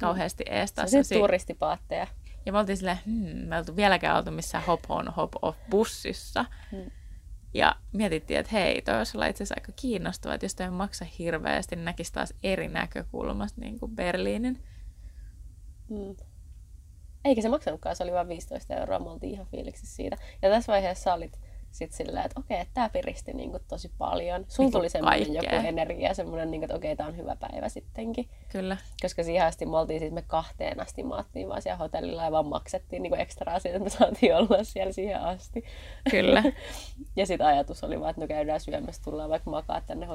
[0.00, 0.56] kauheasti mm.
[0.56, 0.74] ees.
[0.86, 2.06] Se turistipaatteja.
[2.46, 6.44] Ja me oltiin silleen, hmm, me oltu vieläkään oltu missään hop on hop off bussissa.
[6.72, 6.90] Mm.
[7.54, 11.76] Ja mietittiin, että hei, toi olisi itse asiassa aika kiinnostavaa, että jos toi maksa hirveästi,
[11.76, 14.62] niin näkisi taas eri näkökulmasta niin kuin Berliinin.
[15.88, 16.16] Mm.
[17.24, 20.16] Eikä se maksanutkaan, se oli vain 15 euroa, me oltiin ihan fiiliksissä siitä.
[20.42, 21.40] Ja tässä vaiheessa olit
[21.78, 24.44] sitten silleen, että okei, okay, tämä piristi niin kuin tosi paljon.
[24.48, 27.36] Sun niin tuli semmoinen joku energia, semmoinen, niin kuin, että okei, okay, tämä on hyvä
[27.36, 28.28] päivä sittenkin.
[28.48, 28.76] Kyllä.
[29.02, 32.46] Koska siihen asti me oltiin siis me kahteen asti maattiin vaan siellä hotellilla ja vaan
[32.46, 35.64] maksettiin niin ekstraa siitä, että me saatiin olla siellä siihen asti.
[36.10, 36.42] Kyllä.
[37.16, 40.06] ja sitten ajatus oli vaan, että no käydään syömässä, tullaan vaikka makaa tänne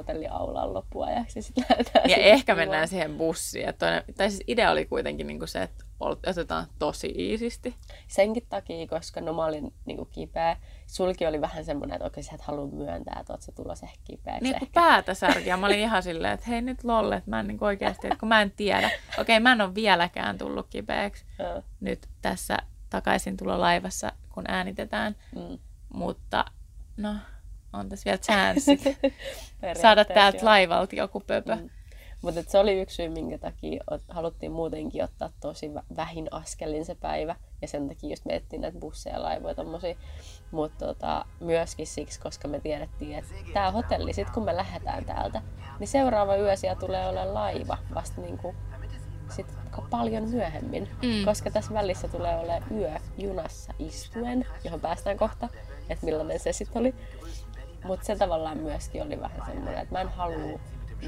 [0.65, 2.09] loppuajaksi ja sitten lähdetään.
[2.09, 3.73] Ja ehkä mennään siihen bussiin.
[3.79, 7.75] Toinen, tai siis idea oli kuitenkin niin kuin se, että otetaan tosi iisisti.
[8.07, 10.57] Senkin takia, koska no mä olin niin kuin kipeä.
[10.93, 13.99] Sulki oli vähän semmoinen, että oikein sä et halua myöntää, että oot sä tulossa ehkä
[14.03, 14.43] kipeäksi.
[14.43, 15.57] Niin, kun päätä särkiä.
[15.57, 18.29] Mä olin ihan silleen, että hei nyt lolle, että mä en niin oikeasti, että kun
[18.29, 18.91] mä en tiedä.
[19.17, 21.25] Okei, mä en ole vieläkään tullut kipeäksi
[21.79, 22.57] nyt tässä
[22.89, 25.15] takaisin tulo laivassa, kun äänitetään.
[25.35, 25.57] Mm.
[25.93, 26.45] Mutta
[26.97, 27.15] no,
[27.73, 28.81] on tässä vielä chanssit
[29.81, 31.55] saada täältä laivalta joku pöpö.
[31.55, 31.69] Mm.
[32.23, 37.35] Mutta se oli yksi syy, minkä takia haluttiin muutenkin ottaa tosi vähin askelin se päivä.
[37.61, 39.95] Ja sen takia just mietittiin näitä busseja ja laivoja tommosia.
[40.51, 45.41] Mutta tota, myöskin siksi, koska me tiedettiin, että tämä hotelli, sit kun me lähdetään täältä,
[45.79, 48.55] niin seuraava yö siellä tulee olemaan laiva vasta niinku
[49.29, 49.47] sit
[49.89, 50.89] paljon myöhemmin.
[51.01, 51.25] Mm.
[51.25, 55.49] Koska tässä välissä tulee olemaan yö junassa istuen, johon päästään kohta,
[55.89, 56.95] että millainen se sitten oli.
[57.83, 60.59] Mutta se tavallaan myöskin oli vähän semmoinen, että mä en halua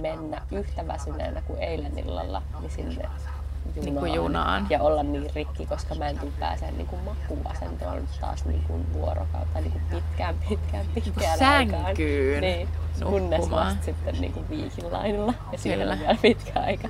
[0.01, 3.09] mennä yhtä väsyneenä kuin eilen illalla niin sinne
[3.75, 4.67] junaan, niin kuin junaan.
[4.69, 8.93] ja olla niin rikki, koska mä en tule pääsee niin kuin makuasentoon taas niin kuin
[8.93, 12.41] vuorokautta niin kuin pitkään, pitkään, pitkään Sänkyyn aikaan.
[12.41, 12.67] Niin,
[13.05, 16.87] kunnes vasta sitten niin kuin viikinlainilla ja siellä on vielä pitkä aika.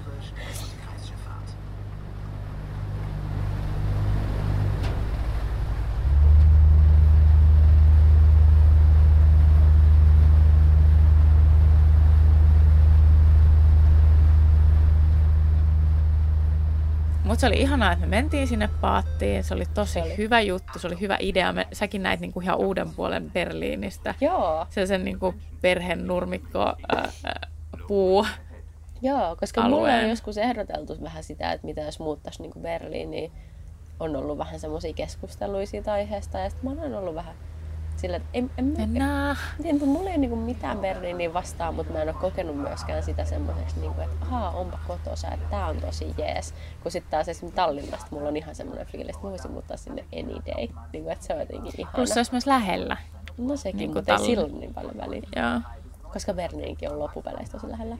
[17.25, 19.43] Mutta se oli ihanaa, että me mentiin sinne paattiin.
[19.43, 20.17] Se oli tosi Se oli.
[20.17, 21.53] hyvä juttu, se oli hyvä idea.
[21.53, 24.15] Me, säkin näit niinku ihan uuden puolen Berliinistä.
[24.21, 27.47] Joo, Se sen niinku perhenurmikko ää, ää,
[27.87, 28.25] puu.
[29.01, 30.09] joo, koska mulle on Alueen.
[30.09, 33.31] joskus ehdoteltu vähän sitä, että mitä jos muuttaisi niin Berliiniin.
[33.99, 37.35] On ollut vähän semmoisia keskusteluja siitä aiheesta ja sitten mä oon ollut vähän
[38.05, 38.91] sillä, että en, en, en.
[38.91, 43.25] Tiedän, että mulla ei niinku mitään Berliiniä vastaan, mutta mä en ole kokenut myöskään sitä
[43.25, 46.53] semmoiseksi, niinku, että ahaa, onpa kotosa, että tää on tosi jees.
[46.83, 50.05] Kun sitten taas esimerkiksi Tallinnasta mulla on ihan semmoinen fiilis, että mä voisin muuttaa sinne
[50.19, 50.67] any day.
[50.93, 51.95] Niinku, että se on jotenkin ihana.
[51.95, 52.97] Plus se olisi myös lähellä.
[53.37, 55.21] No sekin, niinku mutta ei silloin niin paljon väliä.
[55.35, 55.61] Joo.
[56.13, 57.97] Koska Berliinikin on loppupeleissä tosi lähellä.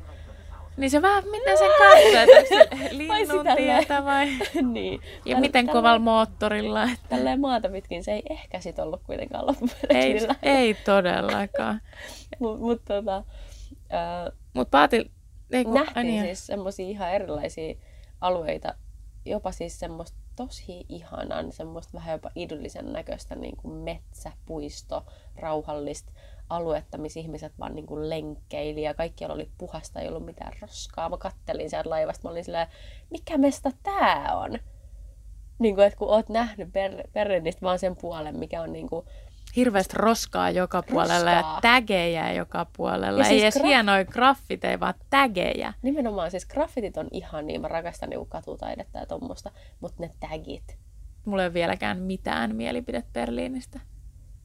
[0.77, 4.27] Niin se vähän, miten sen katsoo, että onko se linnun tietä vai...
[4.73, 5.01] niin.
[5.25, 6.83] Ja Täl- miten kovalla moottorilla.
[6.83, 10.35] Että Tälleen maata pitkin se ei ehkä sit ollut kuitenkaan ei, loppupeleissä.
[10.43, 11.81] ei todellakaan.
[12.39, 13.23] Mutta mut, tota,
[13.89, 15.05] ää, Mutta Paatil...
[15.51, 17.75] Ei, kun, nähtiin ai niin, siis semmoisia ihan erilaisia
[18.21, 18.73] alueita,
[19.25, 26.11] jopa siis semmoista tosi ihanan, semmoista vähän jopa idyllisen näköistä niin kuin metsä, puisto, rauhallista
[26.49, 31.09] aluetta, missä ihmiset vaan niin kuin lenkkeili ja kaikkialla oli puhasta, ei ollut mitään roskaa.
[31.09, 32.67] Mä kattelin sieltä laivasta, mä olin silleen,
[33.09, 34.59] mikä mesta tää on?
[35.59, 39.05] Niin kuin, että kun oot nähnyt Ber- Berliinistä vaan sen puolen, mikä on niin kuin,
[39.55, 43.21] hirveästi roskaa joka puolella ja tägejä joka puolella.
[43.21, 45.73] Ja ei siis edes graf- hienoja graffiteja, vaan tägejä.
[45.81, 50.77] nimenomaan siis graffitit on ihan niin, mä rakastan niin katutaidetta ja tommosta, mutta ne tagit,
[51.25, 53.79] Mulla ei ole vieläkään mitään mielipidettä Berliinistä.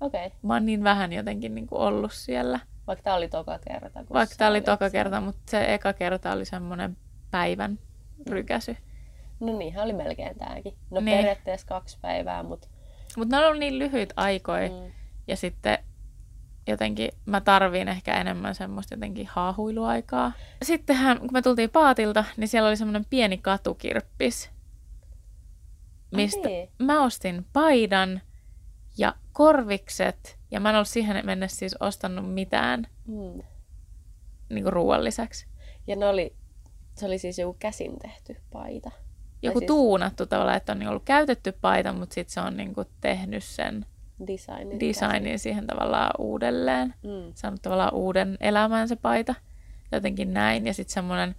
[0.00, 0.26] Okei.
[0.26, 0.38] Okay.
[0.42, 2.60] Mä oon niin vähän jotenkin niin kuin ollut siellä.
[2.86, 4.04] Vaikka tää oli toka kerta.
[4.12, 4.90] Vaikka tää oli toka siellä.
[4.90, 6.96] kerta, mutta se eka kerta oli semmoinen
[7.30, 7.78] päivän
[8.30, 8.76] rykäsy.
[9.40, 10.74] No niinhän oli melkein tääkin.
[10.90, 11.18] No Niin.
[11.18, 12.68] periaatteessa kaksi päivää, mutta
[13.16, 14.68] Mutta ne on ollut niin lyhyitä aikoja.
[14.68, 14.92] mm,
[15.26, 15.78] Ja sitten
[16.68, 20.32] jotenkin mä tarviin ehkä enemmän semmoista jotenkin haahuiluaikaa.
[20.62, 24.50] Sittenhän, kun me tultiin Paatilta, niin siellä oli semmoinen pieni katukirppis,
[26.14, 26.68] mistä niin.
[26.78, 28.20] mä ostin paidan
[28.98, 30.38] ja korvikset.
[30.50, 33.42] Ja mä en ollut siihen mennessä siis ostanut mitään mm.
[34.48, 35.46] niin kuin ruoan lisäksi.
[35.86, 36.34] Ja ne oli,
[36.94, 38.90] se oli siis joku käsin tehty paita.
[39.42, 42.88] Joku siis- tuunattu tavallaan, että on ollut käytetty paita, mutta sitten se on niin kuin
[43.00, 43.86] tehnyt sen
[44.26, 44.80] Designin.
[44.80, 46.94] designin siihen tavallaan uudelleen.
[47.02, 47.32] Mm.
[47.34, 49.34] saanut tavallaan uuden elämään se paita.
[49.92, 50.66] Jotenkin näin.
[50.66, 51.34] Ja sitten semmoinen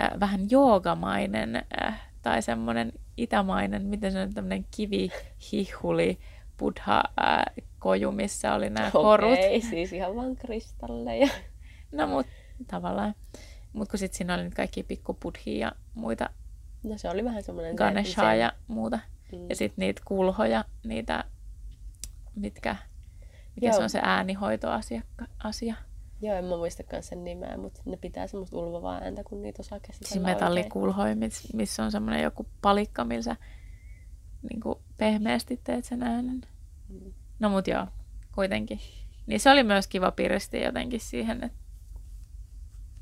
[0.00, 6.18] äh, vähän joogamainen äh, tai semmoinen itämainen, miten se on tämmöinen kivihihuli
[6.58, 9.32] buddha äh, koju, missä oli nämä korut.
[9.32, 11.28] Okei, siis ihan vaan kristalleja.
[11.92, 12.26] No mut
[12.66, 13.14] tavallaan.
[13.72, 15.16] Mut kun sitten siinä oli nyt kaikki pikku
[15.46, 16.30] ja muita
[16.82, 17.74] No se oli vähän semmoinen...
[17.74, 18.98] Ganeshaa ja muuta.
[19.32, 19.46] Mm.
[19.48, 21.24] Ja sitten niitä kulhoja, niitä,
[22.34, 22.76] mitkä,
[23.56, 23.76] mikä Joo.
[23.76, 25.02] se on se äänihoitoasia.
[25.44, 25.74] Asia.
[26.20, 29.80] Joo, en mä muistakaan sen nimeä, mutta ne pitää semmoista ulvovaa ääntä, kun niitä osaa
[29.80, 30.36] käsitellä Siis oikein.
[30.36, 33.36] metallikulhoi, miss- missä on semmoinen joku palikka, millä
[34.50, 36.40] niin kuin pehmeästi teet sen äänen.
[36.88, 37.12] Mm.
[37.38, 37.86] No mut joo,
[38.34, 38.80] kuitenkin.
[39.26, 41.58] Niin se oli myös kiva piristi jotenkin siihen, että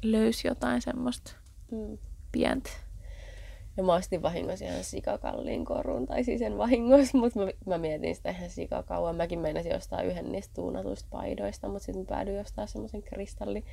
[0.02, 1.32] löysi jotain semmoista
[1.72, 1.98] Mm.
[2.32, 2.70] pientä.
[3.76, 8.16] Ja mä ostin vahingossa ihan sikakalliin korun, tai siis en vahingossa, mutta mä, mä mietin
[8.16, 9.16] sitä ihan sikakauan.
[9.16, 13.64] Mäkin meinasin ostaa yhden niistä tuunatuista paidoista, mutta sitten mä päädyin ostaa semmoisen kristalli.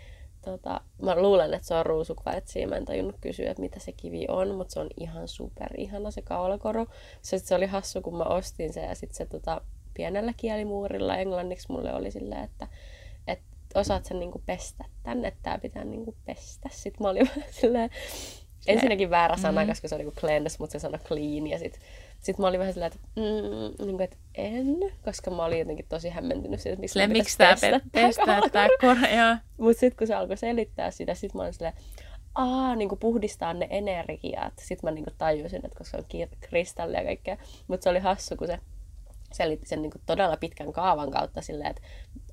[0.45, 2.67] Tota, mä luulen, että se on ruusukvartsia.
[2.67, 6.11] Mä en tajunnut kysyä, että mitä se kivi on, mutta se on ihan super ihana
[6.11, 6.87] se kaulakoru.
[7.21, 9.61] Se, se oli hassu, kun mä ostin sen ja sitten se tota,
[9.93, 12.67] pienellä kielimuurilla englanniksi mulle oli silleen, että,
[13.27, 13.45] että
[13.75, 16.69] osaat sen niinku pestä tän, että tää pitää niinku pestä.
[16.71, 17.89] Sitten mä olin vähän silleen,
[18.67, 19.67] ensinnäkin väärä sana, mm.
[19.67, 21.47] koska se on niinku cleanse, mutta se sanoi clean.
[21.47, 21.79] Ja sit,
[22.23, 26.09] sit mä olin vähän silleen, että, mm, niinku, että en, koska mä olin jotenkin tosi
[26.09, 28.97] hämmentynyt siitä, että miksi, mun miksi tää tää kor...
[28.97, 29.35] Joo.
[29.57, 31.73] Mutta sitten kun se alkoi selittää sitä, sit mä olin silleen,
[32.35, 34.53] aa, niin puhdistaa ne energiat.
[34.59, 36.03] Sitten mä niin tajusin, että koska on
[36.39, 37.37] kristallia ja kaikkea.
[37.67, 38.59] Mutta se oli hassu, kun se
[39.35, 41.81] selitti sen niin todella pitkän kaavan kautta silleen, että,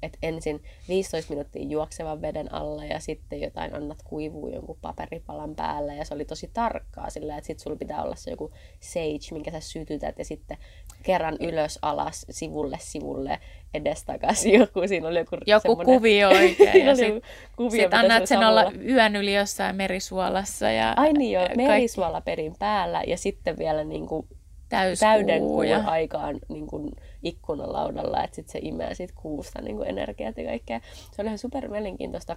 [0.02, 5.94] että ensin 15 minuuttia juoksevan veden alla ja sitten jotain annat kuivuu jonkun paperipalan päällä
[5.94, 8.51] ja se oli tosi tarkkaa silleen, että sitten sulla pitää olla se joku
[8.81, 10.59] sage, minkä sä sytytät ja sitten
[11.02, 13.39] kerran ylös, alas, sivulle, sivulle,
[13.74, 16.56] edestakaisin joku, siinä oli joku Joku kuvio oikein.
[16.72, 17.24] Siinä ja sit,
[17.56, 20.70] kuvio, sit annat sillä sen olla samalla- yön yli jossain merisuolassa.
[20.70, 24.27] Ja Ai niin joo, kaikki merisuolaperin päällä ja sitten vielä niin kuin
[24.70, 26.90] täyskuu täyden kuun ja- aikaan niin kuin
[27.22, 30.80] ikkunalaudalla, että sitten se imee siitä kuusta niin kuin energiat ja kaikkea.
[31.12, 32.36] Se oli ihan super mielenkiintoista.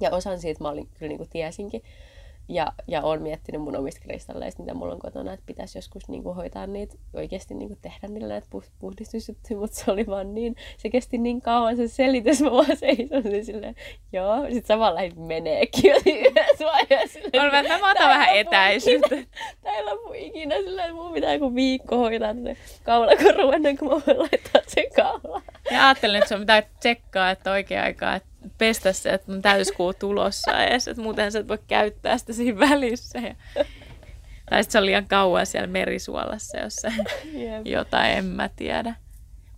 [0.00, 1.82] Ja osan siitä mä olin, kyllä niin kuin tiesinkin.
[2.48, 6.22] Ja, ja olen miettinyt mun omista kristalleista, mitä mulla on kotona, että pitäisi joskus niin
[6.22, 10.34] kuin hoitaa niitä, oikeasti niin kuin tehdä niillä näitä puh- puhdistusjuttuja, mutta se oli vaan
[10.34, 13.74] niin, se kesti niin kauan se selitys, mä vaan seisoin silleen,
[14.12, 17.18] joo, sit samalla lähdin meneekin yhdessä vaiheessa.
[17.20, 19.16] silleen, On, että mä otan vähän etäisyyttä.
[19.62, 23.88] Tää ei lopu ikinä sillä, että mun pitää joku viikko hoitaa se kaulakoru ennen kuin
[23.88, 25.42] mä voin laittaa sen kaulaa.
[25.70, 28.28] Ja ajattelin, että sun pitää tsekkaa, että oikea aikaa, että
[28.58, 32.58] pestä se, että on täyskuu tulossa edes, että muuten sä et voi käyttää sitä siinä
[32.58, 33.18] välissä.
[33.18, 33.34] Ja...
[34.50, 36.88] Tai sitten se on liian kauan siellä merisuolassa, jos se
[37.44, 37.66] Jep.
[37.66, 38.94] jotain en mä tiedä.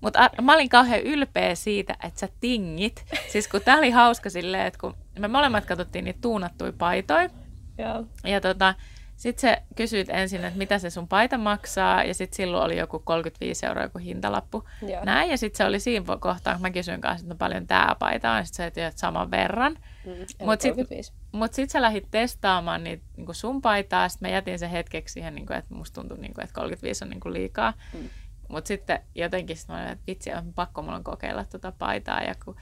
[0.00, 3.04] Mutta mä olin kauhean ylpeä siitä, että sä tingit.
[3.28, 7.30] Siis kun tää oli hauska silleen, että kun me molemmat katsottiin niitä tuunattuja paitoja.
[7.78, 8.04] Joo.
[8.24, 8.74] Ja tota,
[9.18, 12.04] sitten se kysyit ensin, että mitä se sun paita maksaa.
[12.04, 14.64] Ja sitten silloin oli joku 35 euroa joku hintalappu.
[14.82, 15.04] Joo.
[15.04, 17.96] Näin, ja sitten se oli siinä kohtaa, kun mä kysyin kanssa, että no paljon tämä
[17.98, 18.46] paita on.
[18.46, 19.72] Sitten sä et saman verran.
[20.06, 20.10] Mm.
[20.44, 21.12] Mut sit- 35.
[21.32, 25.34] Mutta sitten sä lähdit testaamaan niitä niin sun paitaa, sitten mä jätin sen hetkeksi siihen,
[25.34, 27.72] niin kuin, että musta tuntui, niin kuin, että 35 on niin kuin liikaa.
[27.94, 28.08] Mm.
[28.48, 32.22] Mutta sitten jotenkin sit mä olin, että vitsi, on pakko mulla on kokeilla tuota paitaa.
[32.22, 32.56] Ja kun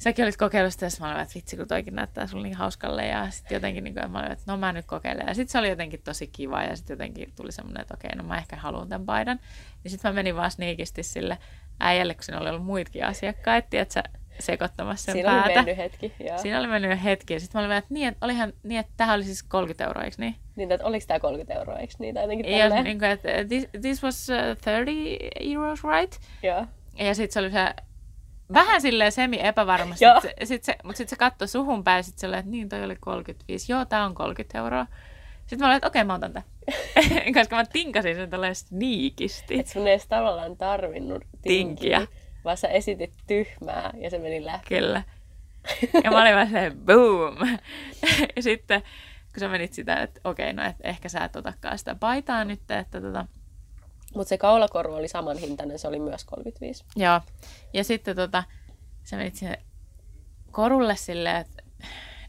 [0.00, 2.56] säkin olit kokeillut sitä, ja sit mä olin, että vitsi, kun toikin näyttää sulle niin
[2.56, 3.06] hauskalle.
[3.06, 5.26] Ja sitten jotenkin, niin kuin, että mä olin, että no mä nyt kokeilen.
[5.26, 8.22] Ja sitten se oli jotenkin tosi kiva, ja sitten jotenkin tuli semmoinen, että okei, no
[8.24, 9.40] mä ehkä haluan tämän paidan.
[9.84, 11.38] Ja sitten mä menin vaan sniikisti sille
[11.80, 14.02] äijälle, kun siinä oli ollut muitakin asiakkaita, että sä
[14.38, 15.46] sekoittamassa sen Siinä päätä.
[15.48, 16.12] oli mennyt hetki.
[16.28, 16.38] Joo.
[16.38, 17.34] Siinä oli mennyt hetki.
[17.34, 20.02] Ja sitten mä olin että, niin, että olihan niin, että tähän oli siis 30 euroa,
[20.04, 20.34] eikö niin?
[20.56, 22.84] Niin, että oliko tämä 30 euroa, eikö niitä jotenkin Ja tälleen?
[22.84, 26.20] niin kuin, että this, this was uh, 30 euros, right?
[26.42, 26.66] Joo.
[26.98, 27.74] Ja sitten se oli se
[28.52, 32.50] vähän silleen semi-epävarmasti, sit sit se, mutta sitten se katsoi suhun päin sitten oli, että
[32.50, 33.72] niin, toi oli 35.
[33.72, 34.86] Joo, tää on 30 euroa.
[35.40, 36.48] Sitten mä olin, että okei, mä otan tämän.
[37.34, 39.58] Koska mä tinkasin sen tälleen sniikisti.
[39.58, 42.16] Et sun ei edes tavallaan tarvinnut tinkiä, Tinkiä.
[42.44, 44.66] vaan sä esitit tyhmää ja se meni läpi.
[44.68, 45.02] Kyllä.
[46.04, 47.36] Ja mä olin vaan silleen, boom.
[48.36, 48.82] Ja sitten
[49.32, 52.70] kun sä menit sitä, että okei, no et ehkä sä et otakaan sitä paitaa nyt,
[52.70, 53.26] että tota,
[54.14, 56.84] Mutta se kaulakoru oli saman hintainen, se oli myös 35.
[56.96, 57.20] Joo.
[57.72, 58.44] Ja sitten tota,
[59.04, 59.58] sä menit sinne
[60.50, 61.62] korulle silleen, että,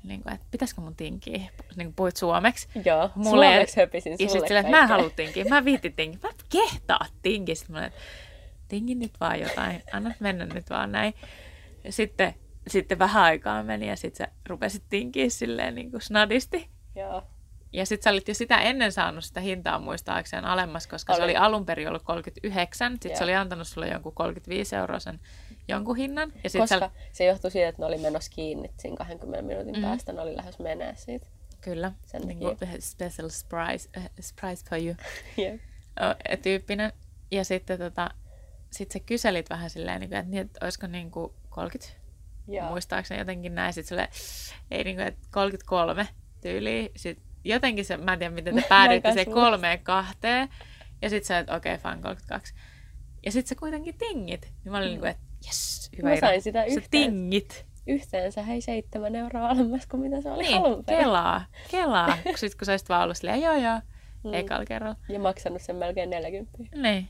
[0.03, 1.37] niin kuin, että pitäisikö mun tinkiä?
[1.37, 1.51] Niin
[1.87, 2.67] kuin puhuit suomeksi.
[2.85, 5.45] Joo, Mulle- suomeksi höpisin Ja sulle sitten silleen, että mä en halua tinkiä.
[5.45, 6.19] Mä viitin tinkiä.
[6.23, 7.55] Mä kehtaa tinkiä.
[7.55, 7.99] Sitten mä että
[8.67, 9.83] tingin nyt vaan jotain.
[9.91, 11.13] Anna mennä nyt vaan näin.
[11.83, 12.33] Ja sitten,
[12.67, 16.69] sitten vähän aikaa meni ja sitten sä rupesit tinkiä silleen niin kuin snadisti.
[16.95, 17.23] Joo.
[17.73, 21.37] Ja sitten sä olit jo sitä ennen saanut sitä hintaa muistaakseen alemmas, koska se Olin.
[21.37, 22.91] oli alun perin ollut 39.
[22.93, 25.19] Sitten se oli antanut sulle jonkun 35 euroa sen
[25.67, 26.33] jonkun hinnan.
[26.43, 29.73] Ja sit Koska sä, se johtui siitä, että ne oli menossa kiinni siinä 20 minuutin
[29.75, 29.81] Mhm.
[29.83, 31.27] päästä, ne oli lähes menee siitä.
[31.61, 34.95] kyllä, Sen niin kuin special surprise, uh, surprise for you
[35.45, 35.61] Jep.
[36.31, 36.93] ö, tyyppinen.
[37.31, 38.09] Ja sitten tota,
[38.71, 42.01] sit sä kyselit vähän silleen, niin kuin, että, niin, että olisiko niin kuin 30,
[42.47, 42.69] Joo.
[42.69, 43.73] muistaakseni jotenkin näin.
[43.73, 44.09] Sitten sulle,
[44.71, 46.07] ei niin kuin, että 33
[46.41, 46.89] tyyliä.
[46.95, 50.49] Sitten jotenkin se, mä en tiedä miten te päädyitte se kolmeen kahteen.
[51.01, 52.53] Ja sitten sä, että okei, okay, fine, 32.
[53.25, 54.51] Ja sitten sä kuitenkin tingit.
[54.63, 56.27] Niin mä olin niin kuin, että jes, hyvä Mä Ira.
[56.27, 56.89] sain sitä Sä yhteen.
[56.89, 57.65] tingit.
[57.87, 61.03] Yhteensä hei seitsemän euroa alemmas kuin mitä se oli Niin, alun perin.
[61.03, 62.17] kelaa, kelaa.
[62.35, 63.79] Sitten kun sä olisit vaan ollut silleen, joo joo,
[64.23, 64.29] Mm.
[64.29, 64.33] mm.
[64.33, 64.95] ekalla kerralla.
[65.09, 66.57] Ja maksanut sen melkein 40.
[66.75, 67.07] Niin.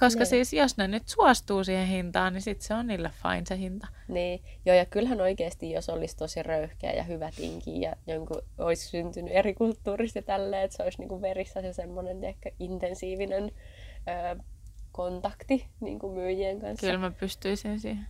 [0.00, 0.26] Koska Niin.
[0.26, 3.86] siis jos ne nyt suostuu siihen hintaan, niin sitten se on niille fine se hinta.
[4.08, 8.88] Niin, joo, ja kyllähän oikeasti, jos olisi tosi röyhkeä ja hyvä tinki ja jonkun olisi
[8.88, 13.52] syntynyt eri kulttuurista ja tälleen, että se olisi niin kuin verissä se semmoinen ehkä intensiivinen
[14.34, 14.42] ö,
[14.92, 16.86] kontakti niin kuin myyjien kanssa.
[16.86, 18.06] Kyllä mä pystyisin siihen.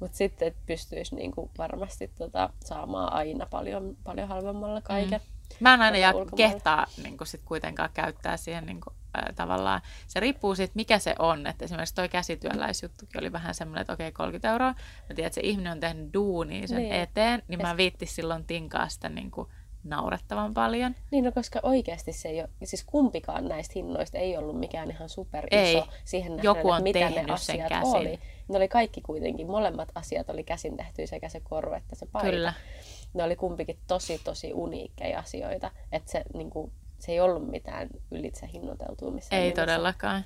[0.00, 5.20] Mutta sitten että pystyisi niin kuin varmasti tota, saamaan aina paljon, paljon halvemmalla kaiken.
[5.20, 5.56] Mm.
[5.60, 6.36] Mä en aina ja ulkomailla.
[6.36, 9.80] kehtaa niin sit kuitenkaan käyttää siihen niin kuin, äh, tavallaan.
[10.06, 11.46] Se riippuu siitä, mikä se on.
[11.46, 14.70] Että esimerkiksi toi käsityöläisjuttukin oli vähän semmoinen, että okei, 30 euroa.
[14.70, 16.92] Mä tiedän, että se ihminen on tehnyt duunia sen Niin.
[16.92, 19.48] eteen, niin mä viittis silloin tinkaa sitä niin kuin
[19.84, 20.94] naurettavan paljon.
[21.10, 25.08] Niin, no koska oikeasti se ei ole, siis kumpikaan näistä hinnoista ei ollut mikään ihan
[25.08, 25.82] super iso Ei.
[26.04, 27.96] siihen nähden, Joku on mitä ne tehnyt sen asiat käsin.
[27.96, 28.18] oli.
[28.48, 32.30] Ne oli kaikki kuitenkin, molemmat asiat oli käsin tehty, sekä se koru että se paita.
[32.30, 32.52] Kyllä.
[33.14, 36.72] Ne oli kumpikin tosi, tosi uniikkeja asioita, että se, niin kuin,
[37.04, 39.62] se ei ollut mitään ylitse hinnoiteltua missään Ei nimessä.
[39.62, 40.24] todellakaan.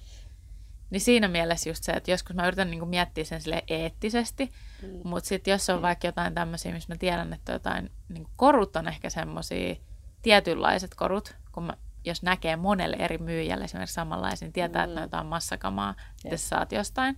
[0.90, 4.50] Niin siinä mielessä just se, että joskus mä yritän niinku miettiä sen sille eettisesti,
[4.82, 5.00] mm.
[5.04, 8.88] mutta sitten jos on vaikka jotain tämmöisiä, missä mä tiedän, että jotain, niin korut on
[8.88, 9.74] ehkä semmoisia
[10.22, 11.72] tietynlaiset korut, kun mä,
[12.04, 14.90] jos näkee monelle eri myyjälle esimerkiksi samanlaisia, niin tietää, mm.
[14.90, 15.94] että ne on jotain massakamaa,
[16.24, 17.16] mitä sä saat jostain,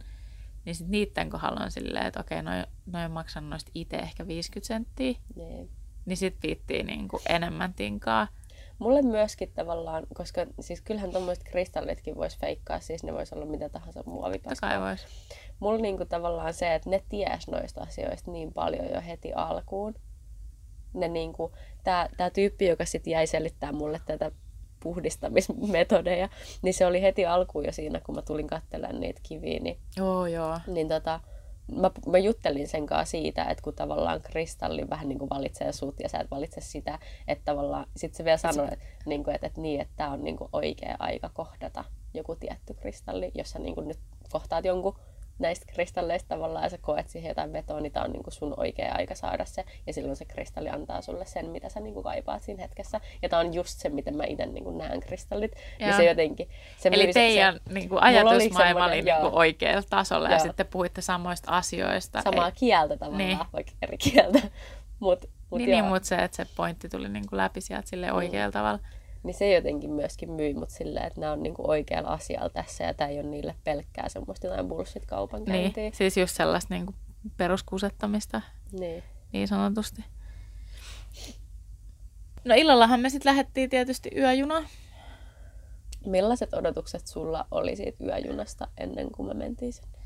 [0.65, 4.27] niin sitten niiden kohdalla on silleen, että okei, noin noi on maksanut noista itse ehkä
[4.27, 5.70] 50 senttiä, Niin.
[6.07, 8.28] niin sitten viittii niinku enemmän tinkaa.
[8.81, 13.69] Mulle myöskin tavallaan, koska siis kyllähän tuommoiset kristallitkin vois feikkaa, siis ne vois olla mitä
[13.69, 14.70] tahansa muovipaskaa.
[14.70, 15.07] kai vois.
[15.61, 19.94] mulla niinku tavallaan se, että ne ties noista asioista niin paljon jo heti alkuun.
[20.94, 21.52] Ne niinku,
[21.85, 24.31] tää, tää tyyppi, joka sitten jäi selittää mulle tätä
[24.82, 26.28] puhdistamismetodeja,
[26.62, 30.27] niin se oli heti alkuun jo siinä, kun mä tulin katselemaan niitä kiviä, niin, Joo,
[30.27, 30.61] joo.
[30.66, 31.20] niin tota,
[31.72, 36.01] mä, mä juttelin sen kanssa siitä, että kun tavallaan kristalli vähän niin kuin valitsee sut
[36.02, 36.98] ja sä et valitse sitä,
[37.28, 40.24] että tavallaan sit se vielä sanoi, että, niin kuin, että, että niin, että tämä on
[40.24, 41.84] niin kuin oikea aika kohdata
[42.14, 43.98] joku tietty kristalli, jos sä niin kuin nyt
[44.32, 44.97] kohtaat jonkun
[45.41, 48.55] näistä kristalleista tavallaan ja sä koet siihen jotain vetoa, niin tämä on niin kuin sun
[48.57, 49.65] oikea aika saada se.
[49.87, 53.01] Ja silloin se kristalli antaa sulle sen, mitä sä niin kuin kaipaat siinä hetkessä.
[53.23, 55.53] Ja tämä on just se, miten mä itse niin näen kristallit.
[55.79, 56.49] Ja, ja se jotenkin...
[56.79, 60.35] Se Eli myy- teidän se, niin kuin ajatusmaailma oli semmoinen- niin kuin oikealla tasolla ja
[60.37, 60.43] Joo.
[60.47, 62.23] sitten puhuitte samoista asioista.
[62.23, 63.39] samaa Ei- kieltä tavallaan, Niin.
[63.53, 64.39] vaikka eri kieltä.
[65.01, 65.81] Mut, mut niin, joo.
[65.81, 68.79] niin, mutta se, että se pointti tuli niin kuin läpi sieltä sille oikealla tavalla.
[69.22, 72.94] Niin se jotenkin myöskin myi mut silleen, että nämä on niinku oikealla asialla tässä ja
[72.94, 75.82] tämä ei ole niille pelkkää semmoista jotain bullshit-kaupankäyntiä.
[75.82, 76.97] Niin, siis just sellaista niin kuin
[77.36, 78.40] peruskusettamista
[78.72, 79.02] Niin.
[79.32, 80.05] niin sanotusti.
[82.44, 84.68] No illallahan me sitten lähdettiin tietysti yöjuna.
[86.06, 89.98] Millaiset odotukset sulla oli siitä yöjunasta ennen kuin me mentiin sinne?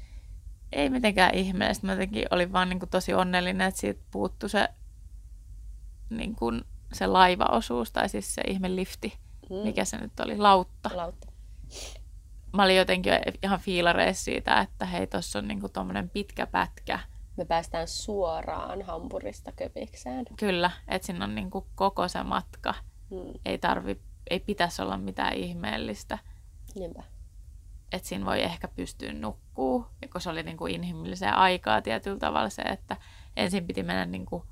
[0.72, 1.86] Ei mitenkään ihmeellistä.
[1.86, 4.68] Mä jotenkin olin vaan niin kuin tosi onnellinen, että siitä puuttu se,
[6.10, 6.64] niin kuin
[6.94, 9.18] se laivaosuus tai siis se ihme lifti.
[9.50, 9.56] Mm.
[9.56, 10.38] Mikä se nyt oli?
[10.38, 10.90] Lautta.
[10.94, 11.26] Lautta.
[12.52, 17.00] Mä olin jotenkin jo ihan fiilareissa siitä, että hei, tossa on niinku tommonen pitkä pätkä.
[17.36, 20.24] Me päästään suoraan Hampurista Köpikseen.
[20.38, 22.74] Kyllä, että siinä on niinku koko se matka.
[23.10, 23.40] Mm.
[23.44, 24.00] Ei tarvi,
[24.30, 26.18] ei pitäisi olla mitään ihmeellistä.
[26.74, 27.02] Niinpä.
[27.92, 29.86] Että siinä voi ehkä pystyä nukkuu.
[30.12, 32.96] Kun se oli niinku inhimilliseen aikaa tietyllä tavalla se, että
[33.36, 34.44] ensin piti mennä niinku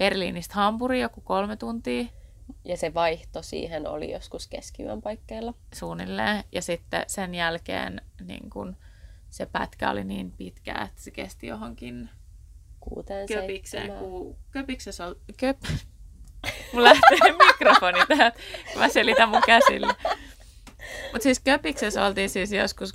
[0.00, 2.04] Berliinistä Hampuriin joku kolme tuntia
[2.64, 5.54] Ja se vaihto siihen oli joskus keskiyön paikkeilla.
[5.74, 6.44] suunnilleen.
[6.52, 8.76] Ja sitten sen jälkeen niin kun
[9.30, 12.10] se pätkä oli niin pitkä, että se kesti johonkin
[12.80, 13.92] Kuuteen, Köpikseen.
[13.92, 15.14] Ku, köpiksessä ol...
[15.36, 15.56] Köp...
[16.72, 18.32] Mulla lähtee mikrofoni tähän,
[18.72, 19.94] kun mä selitän mun käsillä.
[21.12, 22.94] Mutta siis Köpiksessä oltiin siis joskus,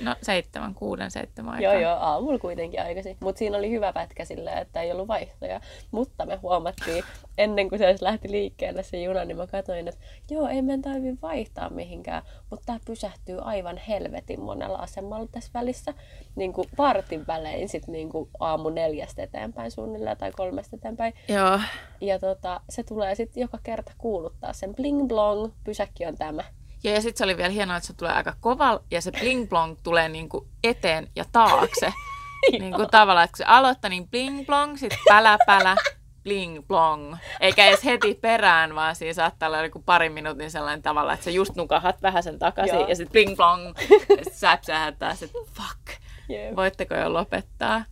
[0.00, 1.72] no seitsemän, kuuden, seitsemän aikaa.
[1.72, 3.16] Joo, joo, aamulla kuitenkin aikaisin.
[3.20, 5.60] Mutta siinä oli hyvä pätkä silleen, että ei ollut vaihtoja.
[5.90, 7.04] Mutta me huomattiin,
[7.38, 10.00] ennen kuin se edes lähti liikkeelle se juna, niin mä katsoin, että
[10.30, 12.22] joo, ei meidän tarvi vaihtaa mihinkään.
[12.50, 15.94] Mutta tämä pysähtyy aivan helvetin monella asemalla tässä välissä.
[16.36, 21.14] Niin kuin vartin välein sit niin kuin aamu neljästä eteenpäin suunnilleen tai kolmesta eteenpäin.
[21.28, 21.60] Joo.
[22.00, 26.44] Ja tota, se tulee sitten joka kerta kuuluttaa sen bling blong, pysäkki on tämä.
[26.84, 29.48] Ja, ja sitten se oli vielä hienoa, että se tulee aika koval ja se bling
[29.48, 31.92] blong tulee niinku eteen ja taakse.
[32.60, 35.76] niinku tavallaan, että kun se aloittaa, niin bling blong, sitten pälä pälä,
[36.22, 37.16] bling blong.
[37.40, 41.30] Eikä edes heti perään, vaan siinä saattaa olla joku pari minuutin sellainen tavalla, että sä
[41.30, 42.88] just nukahat vähän sen takaisin Joo.
[42.88, 43.66] ja sitten bling blong.
[43.66, 46.56] Ja sitten säpsähättää, että fuck, Jep.
[46.56, 47.84] voitteko jo lopettaa.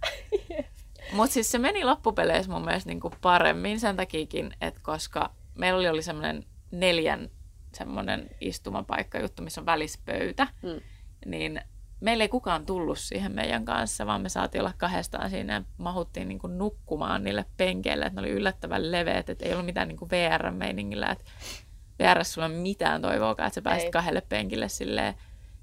[1.12, 5.89] Mutta siis se meni loppupeleissä mun mielestä niinku paremmin sen takiakin, että koska meillä oli,
[5.89, 7.31] oli semmoinen neljän
[7.74, 10.80] semmoinen istumapaikka juttu, missä on välispöytä, Mm.
[11.26, 11.60] niin
[12.01, 16.28] meillä ei kukaan tullut siihen meidän kanssa, vaan me saatiin olla kahdestaan siinä ja mahuttiin
[16.28, 21.06] niinku nukkumaan niille penkeille, että ne oli yllättävän leveät, että ei ollut mitään niinku VR-meiningillä,
[21.10, 21.24] että
[21.98, 23.90] VR sulla ole mitään toivoakaan, että sä pääset Ei.
[23.90, 25.14] kahdelle penkille silleen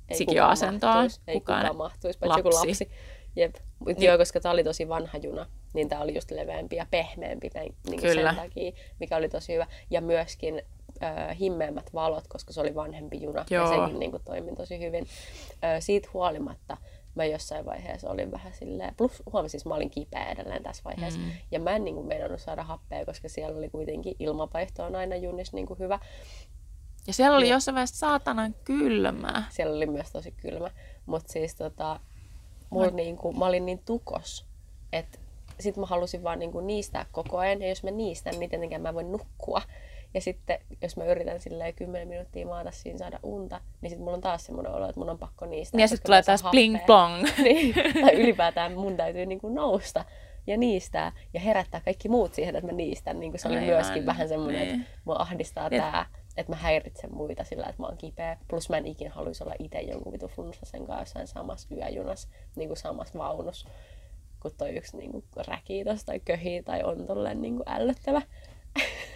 [0.09, 0.93] Ei sikioasentoon.
[0.93, 2.67] kukaan Ei Kukaan- kukaan mahtuisi, paitsi joku lapsi.
[2.67, 2.89] lapsi.
[3.35, 3.55] Jep.
[3.79, 4.01] Mut Niin.
[4.03, 7.49] joo, koska tämä oli tosi vanha juna, niin tämä oli just leveämpi ja pehmeämpi
[7.89, 8.33] niin Kyllä.
[8.33, 9.67] sen takia, mikä oli tosi hyvä.
[9.89, 10.61] Ja myöskin
[11.03, 13.45] äh, himmeämmät valot, koska se oli vanhempi juna.
[13.49, 13.71] Joo.
[13.73, 15.07] Ja sekin niin kuin, toimi tosi hyvin.
[15.63, 16.77] Äh, siitä huolimatta
[17.15, 21.19] mä jossain vaiheessa olin vähän silleen, plus huomasin, että mä olin kipeä edelleen tässä vaiheessa.
[21.19, 21.31] Mm.
[21.51, 25.15] Ja mä en niin kuin, meinannut saada happea, koska siellä oli kuitenkin ilmapaihto on aina
[25.15, 25.99] junissa niin kuin hyvä.
[27.07, 27.53] Ja siellä oli Niin.
[27.53, 29.43] jossain vaiheessa saatanan kylmää.
[29.49, 30.69] siellä oli myös tosi kylmä.
[31.05, 31.99] Mutta siis tota,
[32.69, 34.45] mulla niinku, mä olin niin tukos,
[34.93, 35.19] että
[35.59, 37.61] sit mä halusin vaan niinku niistää koko ajan.
[37.61, 39.61] Ja jos mä niistän, niin tietenkään mä en voi nukkua.
[40.13, 44.15] Ja sitten jos mä yritän silleen 10 minuuttia maata siinä saada unta, niin sitten mulla
[44.15, 45.79] on taas semmoinen olo, että mun on pakko niistää.
[45.79, 47.23] Ja koska sitten tulee taas bling blong.
[47.43, 50.05] niin, tai ylipäätään mun täytyy niinku nousta
[50.47, 53.19] ja niistää ja herättää kaikki muut siihen, että mä niistän.
[53.19, 54.81] Niin se oli Aivan, myöskin vähän semmoinen, niin.
[54.81, 56.05] että mua ahdistaa Et- tää,
[56.37, 58.37] että mä häiritsen muita sillä, että mä oon kipeä.
[58.47, 62.69] Plus mä en ikinä haluaisi olla itse jonkun vitu flunssasen kanssa jossain samassa yöjunassa, niin
[62.69, 63.69] kuin samassa vaunussa,
[64.41, 68.21] kun toi yksi niin kuin räkii tosta tai köhii tai on tolleen niin kuin ällöttävä.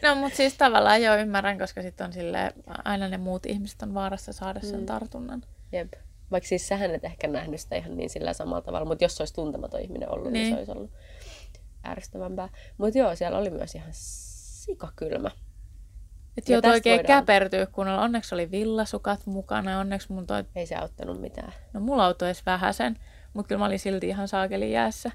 [0.04, 2.54] No mutta siis tavallaan jo ymmärrän, koska sitten on sille
[2.86, 4.86] aina ne muut ihmiset on vaarassa saada sen Mm.
[4.86, 5.44] tartunnan.
[5.72, 5.94] Jep.
[6.32, 9.22] Vaikka siis sähän et ehkä nähnyt sitä ihan niin sillä samalla tavalla, mutta jos se
[9.24, 10.92] olisi tuntematon ihminen ollut, niin, niin se olisi ollut
[11.88, 12.50] ärsyttävämpää.
[12.78, 15.32] Mutta joo, siellä oli myös ihan sikakylmä.
[16.38, 18.02] Et Ja joutui oikein voidaan- käpertyä kunnolla.
[18.02, 20.44] Onneksi oli villasukat mukana ja onneksi mun toi...
[20.56, 21.54] Ei se auttanut mitään.
[21.74, 23.00] No mulla auto edes vähäsen,
[23.34, 25.12] mutta kyllä mä olin silti ihan saakelin jäässä.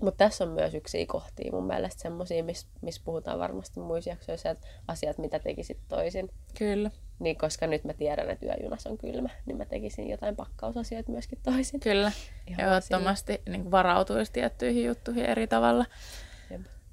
[0.00, 4.50] Mutta tässä on myös yksi kohtia mun mielestä semmoisia, missä mis puhutaan varmasti muissa jaksoissa,
[4.50, 6.30] että asiat, mitä tekisit toisin.
[6.58, 6.90] Kyllä.
[7.18, 11.38] Niin koska nyt mä tiedän, että yöjunassa on kylmä, niin mä tekisin jotain pakkausasioita myöskin
[11.42, 11.80] toisin.
[11.80, 12.12] Kyllä.
[12.46, 15.84] Ehdottomasti niin varautuisi tiettyihin juttuihin eri tavalla.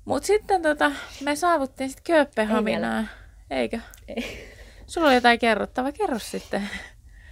[0.06, 0.92] Mutta sitten tota,
[1.24, 3.10] me saavuttiin sitten Kööpenhaminaan.
[3.50, 3.80] Eikö?
[4.08, 4.48] Ei.
[4.88, 5.92] Sulla oli jotain kerrottavaa.
[5.92, 6.70] Kerro sitten.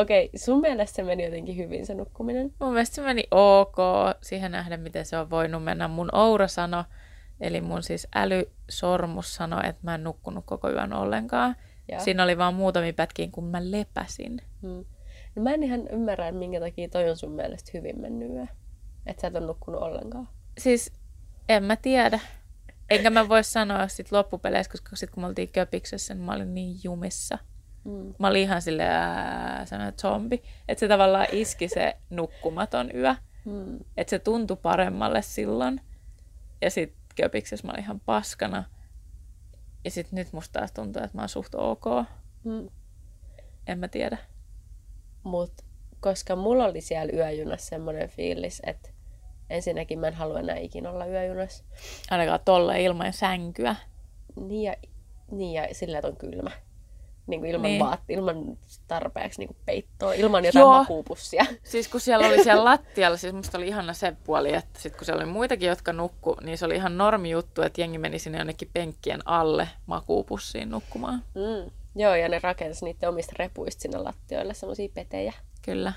[0.00, 2.52] Okei, okay, sun mielestä se meni jotenkin hyvin se nukkuminen?
[2.60, 3.76] Mun mielestä se meni ok
[4.22, 5.88] siihen nähden, miten se on voinut mennä.
[5.88, 6.84] Mun Oura sano,
[7.40, 11.56] eli mun siis älysormus sanoi, että mä en nukkunut koko yön ollenkaan.
[11.88, 12.00] Joo.
[12.00, 14.42] Siinä oli vaan muutamia pätkiä, kun mä lepäsin.
[14.62, 14.84] Hmm.
[15.36, 18.46] No mä en ihan ymmärrä, minkä takia toi on sun mielestä hyvin mennyt yö.
[19.06, 20.28] Että sä et ole nukkunut ollenkaan.
[20.58, 20.92] Siis
[21.48, 22.20] en mä tiedä.
[22.90, 26.54] Enkä mä voi sanoa sit loppupeleissä, koska sit kun me oltiin köpiksessä, niin mä olin
[26.54, 27.38] niin jumissa.
[27.84, 28.14] Mm.
[28.18, 30.42] Mä olin ihan silleen ää, sellainen zombi.
[30.68, 33.14] Että se tavallaan iski se nukkumaton yö.
[33.44, 33.78] Hmm.
[33.96, 35.80] Että se tuntui paremmalle silloin.
[36.60, 38.64] Ja sit köpiksessä mä olin ihan paskana.
[39.84, 41.84] Ja sit nyt musta taas tuntuu, että mä oon suht ok.
[42.44, 42.68] Hmm.
[43.66, 44.18] En mä tiedä.
[45.22, 45.52] Mut
[46.00, 48.90] koska mulla oli siellä yöjunassa semmoinen fiilis, että
[49.50, 51.64] ensinnäkin mä en halua enää ikinä olla yöjunassa.
[52.10, 53.76] Ainakaan tolle ilman sänkyä.
[54.36, 54.76] Niin ja,
[55.30, 56.50] niin ja sillä, että on kylmä.
[57.30, 57.78] Niin kuin ilman, Niin.
[57.78, 57.86] niin.
[57.86, 58.58] vaat, ilman
[58.88, 60.78] tarpeeksi niin kuin peittoa, ilman jotain Joo.
[60.78, 61.46] makuupussia.
[61.62, 65.04] Siis kun siellä oli siellä lattialla, siis musta oli ihana se puoli, että sit kun
[65.04, 68.38] siellä oli muitakin, jotka nukku, niin se oli ihan normi juttu, että jengi meni sinne
[68.38, 71.24] jonnekin penkkien alle makuupussiin nukkumaan.
[71.34, 71.70] Mm.
[71.96, 75.32] Joo, ja ne rakensi niiden omista repuista sinne lattioille semmoisia petejä.
[75.62, 75.92] Kyllä.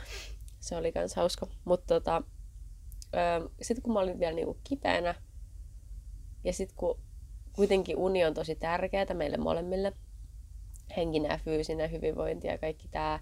[0.60, 1.48] Se oli kans hauska.
[1.66, 2.22] Mutta tota,
[3.62, 5.16] sitten kun mä olin vielä niinku kipeänä,
[6.44, 7.00] ja sitten kun
[7.54, 9.94] kuitenkin uni on tosi tärkeää meille molemmille,
[10.98, 13.20] henkinen ja fyysinen hyvinvointi ja kaikki tää,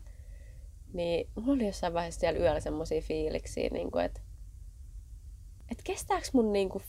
[0.94, 4.22] niin mulla oli jossain vaiheessa siellä yöllä semmoisia fiiliksiä, niinku, että
[5.72, 6.82] et kestääkö mun niinku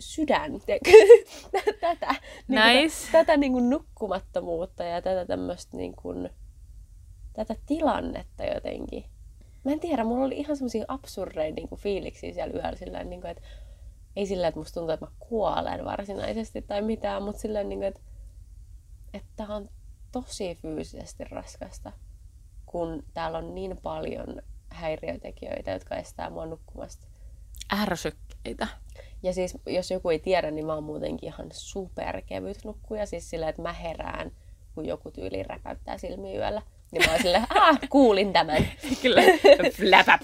[0.00, 0.52] sydän
[1.80, 2.14] tätä,
[2.48, 3.06] niinku, Nice.
[3.06, 6.14] tä- tätä niinku nukkumattomuutta ja tätä tämmöistä niinku,
[7.32, 9.04] tätä tilannetta jotenkin.
[9.64, 13.30] Mä en tiedä, mulla oli ihan semmoisia absurdeja niinku, fiiliksiä siellä yöllä sillä niin kuin,
[13.30, 13.42] että
[14.16, 17.88] ei sillä, että musta tuntuu, että mä kuolen varsinaisesti tai mitään, mutta sillä niin kuin,
[17.88, 18.00] että,
[19.14, 19.68] että on
[20.12, 21.92] tosi fyysisesti raskasta,
[22.66, 27.06] kun täällä on niin paljon häiriötekijöitä, jotka estää mua nukkumasta.
[27.82, 28.68] Ärsykkeitä.
[29.22, 33.06] Ja siis, jos joku ei tiedä, niin mä oon muutenkin ihan superkevyt nukkuja.
[33.06, 34.32] Siis sillä, että mä herään,
[34.74, 36.62] kun joku tyyli räpäyttää silmiä yöllä.
[36.92, 38.68] Niin mä oon silleen, ah, kuulin tämän.
[39.02, 39.22] Kyllä.
[39.72, 40.22] Fläpäp.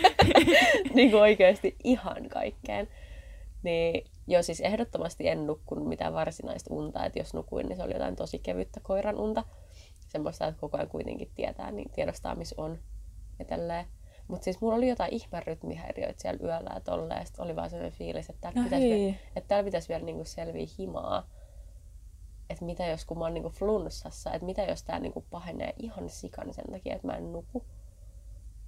[0.94, 2.88] niin kuin oikeasti ihan kaikkeen.
[3.62, 7.04] Niin joo, siis ehdottomasti en nukkunut mitään varsinaista unta.
[7.04, 9.44] Että jos nukuin, niin se oli jotain tosi kevyttä koiran unta.
[10.08, 12.78] Semmoista, että koko ajan kuitenkin tietää, niin tiedostaa, missä on.
[13.38, 13.86] Ja tälleen.
[14.28, 17.20] Mutta siis mulla oli jotain ihme rytmihäiriöitä siellä yöllä ja tolleen.
[17.20, 19.00] Ja sit oli vaan sellainen fiilis, että täällä No pitäisi, hei.
[19.00, 21.28] vielä, että täällä pitäisi vielä niinku selviä himaa.
[22.50, 26.08] Että mitä jos, kun mä oon niinku flunssassa, että mitä jos tää niinku pahenee ihan
[26.08, 27.64] sikan sen takia, että mä en nuku.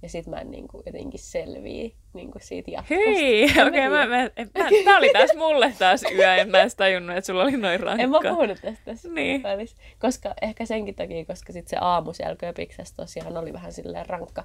[0.01, 2.95] Ja sit mä en niinku jotenkin selviä niinku siitä jatkosta.
[2.95, 6.75] Hei, okei, okay, mä, mä, mä, tää oli taas mulle taas yö, en mä edes
[6.75, 8.03] tajunnut, että sulla oli noin rankka.
[8.03, 9.43] En mä puhunut tästä tässä Niin.
[9.43, 9.77] välissä.
[9.99, 14.43] Koska ehkä senkin takia, koska sit se aamu siellä köpiksessä tosiaan oli vähän silleen rankka.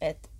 [0.00, 0.30] Et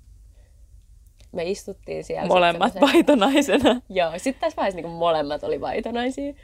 [1.33, 2.29] me istuttiin siellä.
[2.29, 3.81] Molemmat vaitonaisena.
[3.89, 6.35] Joo, sitten tässä vaiheessa niin molemmat oli vaitonaisia.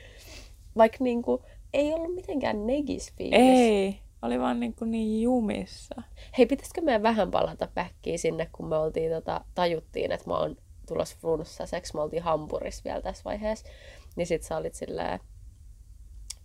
[0.76, 3.38] Vaikka niin kuin, ei ollut mitenkään negis fiilis.
[3.40, 6.02] Ei, oli vaan niin, kuin niin jumissa.
[6.38, 10.56] Hei, pitäisikö meidän vähän palata päkkiin sinne, kun me oltiin, tota, tajuttiin, että mä oon
[10.88, 11.94] tulossa flunssaseksi.
[11.94, 13.68] Me oltiin Hampurissa vielä tässä vaiheessa.
[14.16, 15.20] Niin sit sä olit silleen,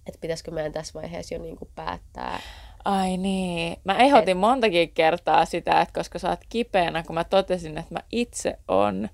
[0.08, 2.40] että pitäisikö meidän tässä vaiheessa jo niin kuin päättää.
[2.86, 3.78] Ai niin.
[3.84, 8.00] Mä ehdotin montakin kertaa sitä, että koska sä oot kipeänä, kun mä totesin, että mä
[8.12, 9.10] itse on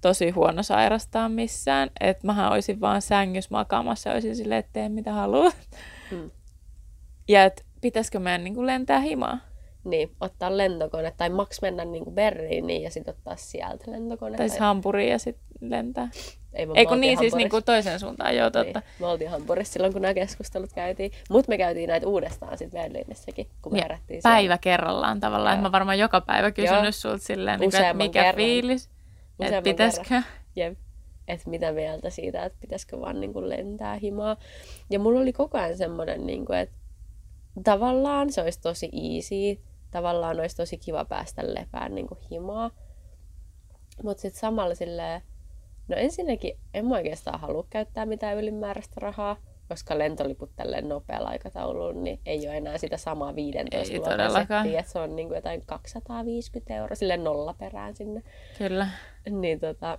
[0.00, 4.88] tosi huono sairastaa missään, että mähän olisin vaan sängyssä makaamassa ja olisin silleen, että tee
[4.88, 5.56] mitä haluat.
[6.10, 6.30] Hmm.
[7.28, 9.38] Ja että pitäisikö meidän niin kuin lentää himaa?
[9.84, 14.36] Niin, ottaa lentokone tai maks mennä niin kuin Berliiniin ja sitten ottaa sieltä lentokone.
[14.36, 16.08] Tai siis Hampuriin ja sitten lentää.
[16.52, 18.80] Ei, Ei kun niin, siis niin kuin toiseen suuntaan, joo totta.
[18.80, 21.12] Niin, me oltiin Hampurissa silloin, kun nämä keskustelut käytiin.
[21.30, 23.98] Mutta me käytiin näitä uudestaan sitten Berliinissäkin, kun me siellä.
[24.22, 25.60] päivä kerrallaan tavallaan.
[25.60, 26.92] Mä varmaan joka päivä kysynyt Joo.
[26.92, 28.34] sulta silleen, niin kuin, että mikä kerran.
[28.34, 28.90] fiilis,
[29.40, 30.22] että pitäisikö.
[30.56, 30.78] Jep.
[31.28, 34.36] Että mitä mieltä siitä, että pitäisikö vaan niin kuin lentää himaa.
[34.90, 36.76] Ja mulla oli koko ajan semmoinen, niin kuin, että
[37.62, 39.62] tavallaan se olisi tosi easy.
[39.90, 42.70] Tavallaan olisi tosi kiva päästä lepään niin kuin himaa.
[44.02, 45.22] Mutta sitten samalla silleen,
[45.88, 49.36] no ensinnäkin en mä oikeastaan halua käyttää mitään ylimääräistä rahaa.
[49.68, 54.80] koska lentoliput tälleen nopealla aikataululla, niin ei ole enää sitä samaa 15 Ei luokan settiä,
[54.80, 58.22] että se on niin kuin jotain 250 euroa sille nolla perään sinne.
[58.58, 58.88] Kyllä.
[59.30, 59.98] Niin tota,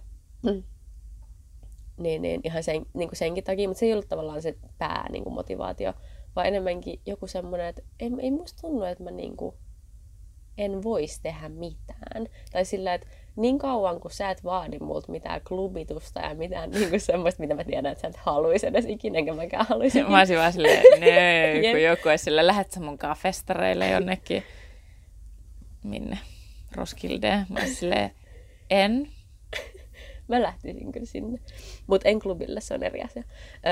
[1.98, 5.10] niin, niin ihan sen, niin kuin senkin takia, mutta se ei ollut tavallaan se pää
[5.11, 5.94] niin kuin motivaatio,
[6.36, 9.56] vaan enemmänkin joku semmoinen, että ei, ei musta tunnu, että mä niin kuin,
[10.57, 12.28] en voisi tehdä mitään.
[12.52, 16.90] Tai sillä, että niin kauan kun sä et vaadi multa mitään klubitusta ja mitään niin
[16.90, 20.03] kuin semmoista, mitä mä tiedän, että sä et haluaisi edes ikinä, enkä mäkään haluaisi.
[20.03, 20.84] Mä olisin vaan silleen,
[21.72, 24.44] kun joku olisi silleen, lähet sä munkaan festareille jonnekin,
[25.84, 26.18] minne,
[26.76, 27.45] Roskildeen.
[27.49, 28.12] Mä olisin silleen,
[28.70, 29.10] en.
[30.28, 31.40] Mä lähtisin kyllä sinne.
[31.88, 33.24] Mutta en klubille, se on eri asia.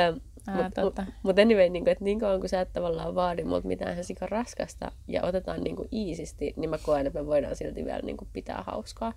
[0.09, 0.21] Öm,
[0.63, 3.91] Mutta mut, mut anyway, niin että niin kauan kun sä et tavallaan vaadi multa mitään
[3.91, 7.85] ihan sika raskasta ja otetaan niin kuin iisisti, niin mä koen, että me voidaan silti
[7.85, 9.13] vielä niin kuin pitää hauskaa.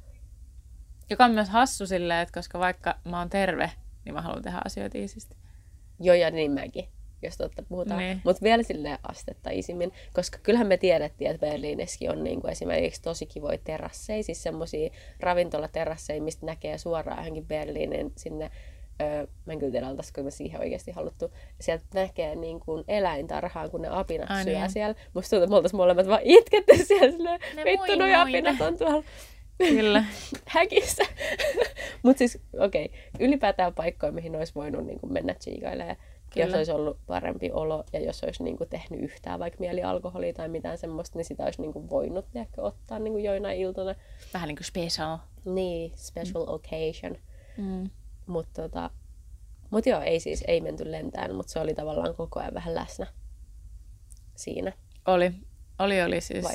[1.10, 3.70] Joka on myös hassu silleen, että koska vaikka mä oon terve,
[4.04, 5.36] niin mä haluan tehdä asioita iisisti.
[6.00, 6.88] Jo ja niin mäkin,
[7.22, 7.98] jos totta puhutaan.
[7.98, 8.20] Niin.
[8.24, 13.02] Mutta vielä sille astetta isimmin, koska kyllähän me tiedettiin, että Berliinessäkin on niin kuin esimerkiksi
[13.02, 14.90] tosi kivoja terasseja, siis semmoisia
[15.20, 18.50] ravintolaterasseja, mistä näkee suoraan johonkin Berliinin sinne
[19.00, 21.32] Öö, mä en kyllä tiedä, oltaisiko me siihen oikeasti haluttu.
[21.60, 24.70] Sieltä näkee niin kuin eläintarhaan, kun ne apinat Ai syö niin.
[24.70, 24.94] siellä.
[25.14, 28.78] Musta tuntuu, että me oltaisiin molemmat vaan itketty siellä silleen, vittu noi muina." apinat on
[28.78, 29.04] tuolla
[29.58, 30.04] Kyllä.
[30.46, 31.04] häkissä.
[32.02, 35.96] Mutta siis, okei, okay, ylipäätään paikkoja, mihin olisi voinut niin kuin mennä tsiikailemaan,
[36.36, 36.56] jos Kyllä.
[36.56, 40.48] olisi ollut parempi olo ja jos olisi niin kuin tehnyt yhtään vaikka mieli alkoholia tai
[40.48, 43.94] mitään semmoista, niin sitä olisi niin kuin voinut ehkä ottaa niin kuin joinain iltana.
[44.34, 45.18] Vähän niin kuin special.
[45.44, 47.16] Niin, special occasion.
[47.56, 47.90] Mm.
[48.26, 48.90] Mutta tota,
[49.70, 53.06] mut joo, ei siis, ei menty lentään, mutta se oli tavallaan koko ajan vähän läsnä
[54.36, 54.72] siinä.
[55.06, 55.32] Oli.
[55.78, 56.46] Oli, oli siis.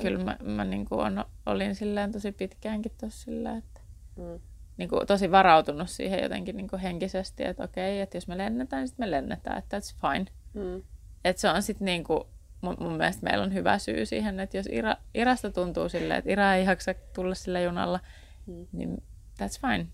[0.00, 3.80] Kyllä mä, mä niin kuin on, olin silleen tosi pitkäänkin tossa sillä, että
[4.16, 4.40] Mm.
[4.76, 8.80] niin kuin tosi varautunut siihen jotenkin niin kuin henkisesti, että okei, että jos me lennetään,
[8.80, 10.26] niin sitten me lennetään, että that's fine.
[10.54, 10.82] Mm.
[11.24, 12.20] Että se on sitten niin kuin,
[12.60, 16.32] mun, mun mielestä meillä on hyvä syy siihen, että jos Ira, Irasta tuntuu silleen, että
[16.32, 18.00] Ira ei jaksa tulla sillä junalla,
[18.46, 18.66] Mm.
[18.72, 19.02] niin
[19.42, 19.86] that's fine.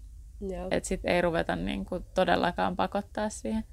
[0.71, 3.65] Että sitten ei ruveta niin kuin todellakaan pakottaa siihen.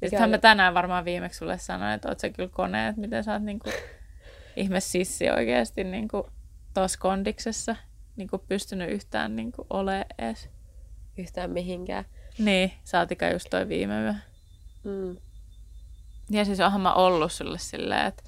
[0.00, 3.24] Ja sittenhän mä tänään varmaan viimeksi sulle sanoin, että oot sä kyllä kone, että miten
[3.24, 3.74] sä oot niin kuin
[4.56, 6.22] ihme sissi oikeasti niin kuin
[6.74, 7.76] tossa kondiksessa
[8.16, 10.48] niin kuin pystynyt yhtään niin kuin ole edes.
[11.16, 12.04] Yhtään mihinkään.
[12.38, 14.14] Niin, saatika just toi viime yö.
[14.84, 15.16] Mm.
[16.30, 18.27] Ja siis onhan mä ollut sulle silleen, että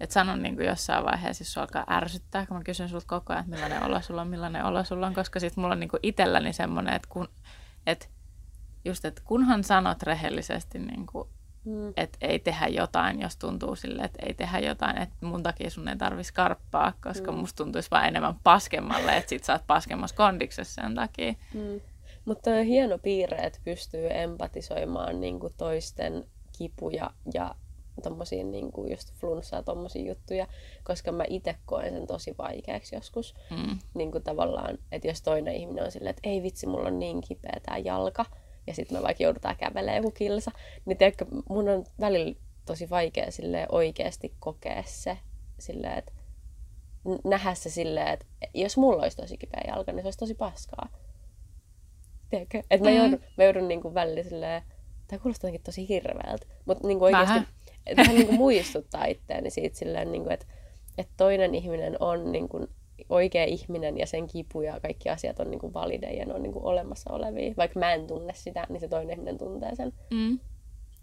[0.00, 3.44] et sanon niin kuin jossain vaiheessa, jos alkaa ärsyttää, kun mä kysyn sulta koko ajan,
[3.44, 6.00] että millainen olo sulla on, millainen olo sulla on, koska sitten mulla on niin kuin
[6.02, 7.28] itselläni semmoinen, että, kun,
[7.86, 8.06] että
[8.84, 11.28] just, että kunhan sanot rehellisesti, niin kuin,
[11.66, 11.92] Mm.
[11.96, 15.88] että ei tehdä jotain, jos tuntuu sille, että ei tehdä jotain, että mun takia sun
[15.88, 17.38] ei tarvitsisi karppaa, koska mm.
[17.38, 21.34] musta tuntuisi vaan enemmän paskemmalle, että sit sä oot paskemmassa kondiksessa sen takia.
[21.54, 21.80] Mm.
[22.24, 26.24] Mutta on hieno piirre, että pystyy empatisoimaan niin kuin toisten
[26.58, 27.54] kipuja ja
[28.02, 30.46] tommosia niin kuin just flunssaa, tommosia juttuja,
[30.84, 33.34] koska mä itse koen sen tosi vaikeaksi joskus.
[33.50, 33.78] Mm.
[33.94, 37.20] Niin kuin tavallaan, että jos toinen ihminen on silleen, että ei vitsi, mulla on niin
[37.20, 38.26] kipeä tää jalka,
[38.66, 40.50] ja sitten me vaikka joudutaan kävelemään joku kilsa,
[40.84, 45.18] niin tiedätkö, mun on välillä tosi vaikea sille oikeasti kokea se,
[45.58, 46.12] silleen, että
[47.24, 50.88] nähdä se silleen, että jos mulla olisi tosi kipeä jalka, niin se olisi tosi paskaa.
[52.30, 52.62] Tiedätkö?
[52.70, 52.96] Että mä Mm.
[52.96, 54.62] joudun, mä joudun niin kuin välillä silleen,
[55.08, 57.46] tämä kuulostaa jotenkin tosi hirveältä, mutta niin kuin oikeasti Vähän.
[57.86, 60.46] Että vähän niin kuin muistuttaa itseäni siitä silleen, niin kuin, että,
[60.98, 62.68] että toinen ihminen on niin kuin
[63.08, 66.42] oikea ihminen ja sen kipu ja kaikki asiat on niin kuin valideja ja ne on
[66.42, 67.54] niin kuin olemassa olevia.
[67.56, 69.92] Vaikka mä en tunne sitä, niin se toinen ihminen tuntee sen.
[70.10, 70.38] Mm.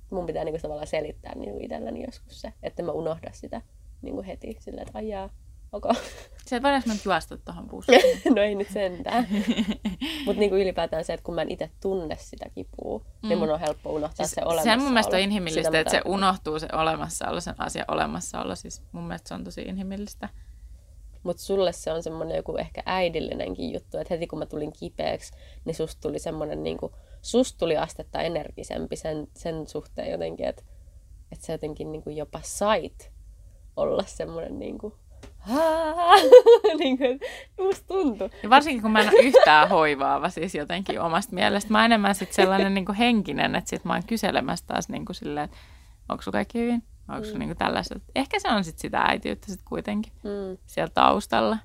[0.10, 3.62] Mun pitää niin kuin tavallaan selittää niin kuin itselleni joskus se, että mä unohda sitä
[4.02, 5.30] niin kuin heti silleen, että ajaa,
[5.74, 5.86] ok.
[6.46, 8.02] Se voidaanko mä nyt juosta tuohon bussiin?
[8.36, 9.28] no ei nyt sentään.
[10.26, 13.30] Mutta niin kuin ylipäätään se, että kun mä en itse tunne sitä kipua, mm.
[13.30, 14.80] niin mun on helppo unohtaa Siis se olemassaolo.
[14.80, 18.56] se mun mielestä on inhimillistä, että se unohtuu se olemassaolo, sen asian olemassaolo.
[18.56, 20.30] Siis mun mielestä se on tosi inhimillistä.
[21.24, 25.34] Mutta sulle se on semmoinen joku ehkä äidillinenkin juttu, että heti kun mä tulin kipeäksi,
[25.66, 30.64] niin susta tuli semmoinen, niin kuin, susta tuli astetta energisempi sen, sen suhteen jotenkin, että,
[31.32, 33.12] että sä jotenkin niin kuin jopa sait
[33.76, 34.94] olla semmoinen niin kuin,
[36.80, 37.20] niin kuin,
[37.60, 38.30] musta tuntui.
[38.44, 41.72] Ja varsinkin kun mä en ole yhtään hoivaava siis jotenkin omasta mielestä.
[41.72, 45.46] Mä enemmän sit sellainen niin henkinen, että sit mä oon kyselemässä taas niin kuin silleen,
[45.46, 45.58] että
[46.10, 46.84] onko sulla kaikki hyvin?
[47.10, 47.40] Onko mm.
[47.40, 48.04] niin tällaiset?
[48.16, 51.58] Ehkä se on sit sitä äitiyttä sit kuitenkin Mm, siellä taustalla.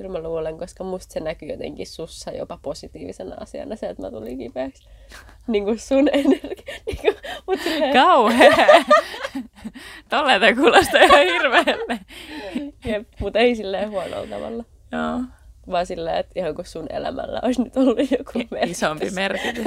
[0.00, 4.10] Kyllä mä luulen, koska musta se näkyy jotenkin sussa jopa positiivisena asiana se, että mä
[4.10, 4.88] tulin kipeäksi.
[5.46, 6.74] Niin kuin sun energia.
[6.86, 7.14] Niin kuin,
[7.46, 8.84] mut silleen, Kauhea!
[10.10, 12.00] Tolleen toi kuulostaa ihan hirveelle.
[12.84, 14.64] jep, mutta ei silleen huonolla tavalla.
[14.92, 15.20] Joo.
[15.70, 18.76] vaan silleen, että ihan kuin sun elämällä olisi nyt ollut joku merkitys.
[18.76, 19.66] Isompi merkitys.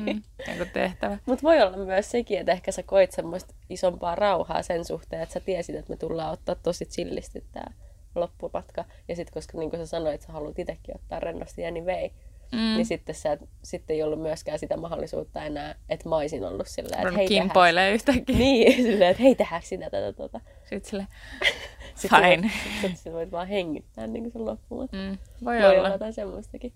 [0.00, 0.22] mm,
[0.58, 1.18] joku tehtävä.
[1.26, 5.32] Mutta voi olla myös sekin, että ehkä sä koit semmoista isompaa rauhaa sen suhteen, että
[5.32, 7.72] sä tiesit, että me tullaan ottaa tosi chillisti tää
[8.14, 8.84] loppumatka.
[9.08, 11.86] Ja sitten koska niin kuin sä sanoit, että sä haluat itsekin ottaa rennosti ja niin
[11.86, 12.12] vei,
[12.52, 12.58] mm.
[12.58, 17.02] niin sitten, sä, sitten ei ollut myöskään sitä mahdollisuutta enää, että mä olisin ollut silleen,
[17.02, 18.36] että hei Kimpoilee yhtäkkiä.
[18.38, 20.40] Niin, silleen, että hei tehdäänkö sinä tätä tota.
[20.64, 21.08] Sitten silleen,
[21.94, 22.50] Sitten fine.
[22.82, 24.88] voit, sit sä voit vaan hengittää niin kuin sen loppuun.
[24.92, 25.78] Mm, voi Voi olla.
[25.78, 26.72] olla jotain semmoistakin.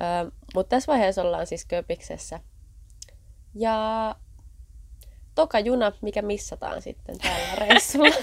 [0.00, 2.40] Öö, Mutta tässä vaiheessa ollaan siis Köpiksessä.
[3.54, 4.16] Ja
[5.34, 8.14] toka juna, mikä missataan sitten tällä reissulla.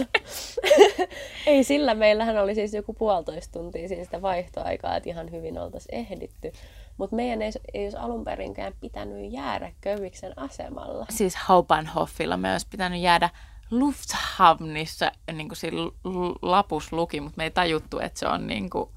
[1.45, 5.95] Ei sillä, meillähän oli siis joku puolitoista tuntia siis sitä vaihtoaikaa, että ihan hyvin oltaisiin
[5.95, 6.51] ehditty.
[6.97, 11.05] Mutta meidän ei, ei olisi alun perinkään pitänyt jäädä Köpiksen asemalla.
[11.09, 13.29] Siis Hauptbahnhofilla me olisi pitänyt jäädä
[13.71, 15.77] Lufthavnissa, niin kuin siinä
[16.41, 18.89] lapus luki, mutta me ei tajuttu, että se on niin kuin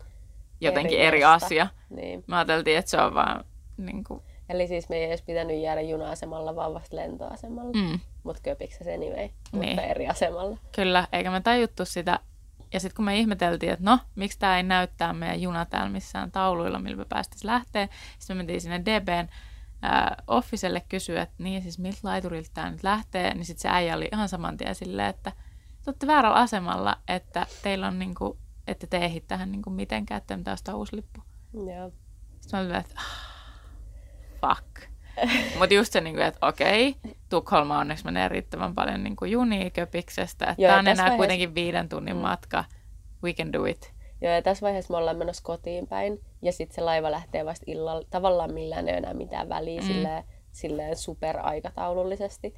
[0.60, 1.66] jotenkin eri, eri asia.
[1.90, 2.24] Niin.
[2.26, 3.44] Me ajateltiin, että se on vaan
[3.76, 4.22] niin kuin,
[4.52, 7.72] Eli siis me ei edes pitänyt jäädä juna-asemalla, vaan vasta lentoasemalla.
[7.72, 9.68] mm, Mutta Köpiksessä anyway, Niin.
[9.68, 10.58] mutta eri asemalla.
[10.76, 12.18] kyllä, eikä me tajuttu sitä.
[12.72, 16.30] Ja sitten kun me ihmeteltiin, että no, miksi tämä ei näyttää meidän juna täällä missään
[16.32, 17.88] tauluilla, millä me päästäisiin lähteä.
[18.18, 19.28] Sitten me mentiin sinne DBn
[19.84, 23.34] äh, officelle kysyä, että niin siis miltä laiturilta tämä nyt lähtee.
[23.34, 25.30] Niin sitten se äijä oli ihan saman tien silleen, että
[25.84, 30.36] te olette väärällä asemalla, että teillä on niinku, että te ehdi tähän niinku mitenkään, että
[30.36, 31.20] pitää ostaa uusi lippu.
[31.54, 31.92] Joo.
[32.40, 33.31] Sitten mä olin, että ah,
[34.47, 34.89] fuck.
[35.59, 36.97] Mutta just se, niinku, että okei,
[37.28, 40.44] Tukholma onneksi menee riittävän paljon niinku junia Köpiksestä.
[40.51, 42.23] Että Joo, tämä on enää vaiheessa- kuitenkin viiden tunnin Mm.
[42.23, 42.64] matka.
[43.24, 43.93] We can do it.
[44.20, 47.64] Joo, ja tässä vaiheessa me ollaan menossa kotiin päin, ja sitten se laiva lähtee vasta
[47.69, 48.06] illalla.
[48.10, 49.86] Tavallaan millään ei enää mitään väliä Mm.
[49.86, 52.55] silleen, silleen superaikataulullisesti,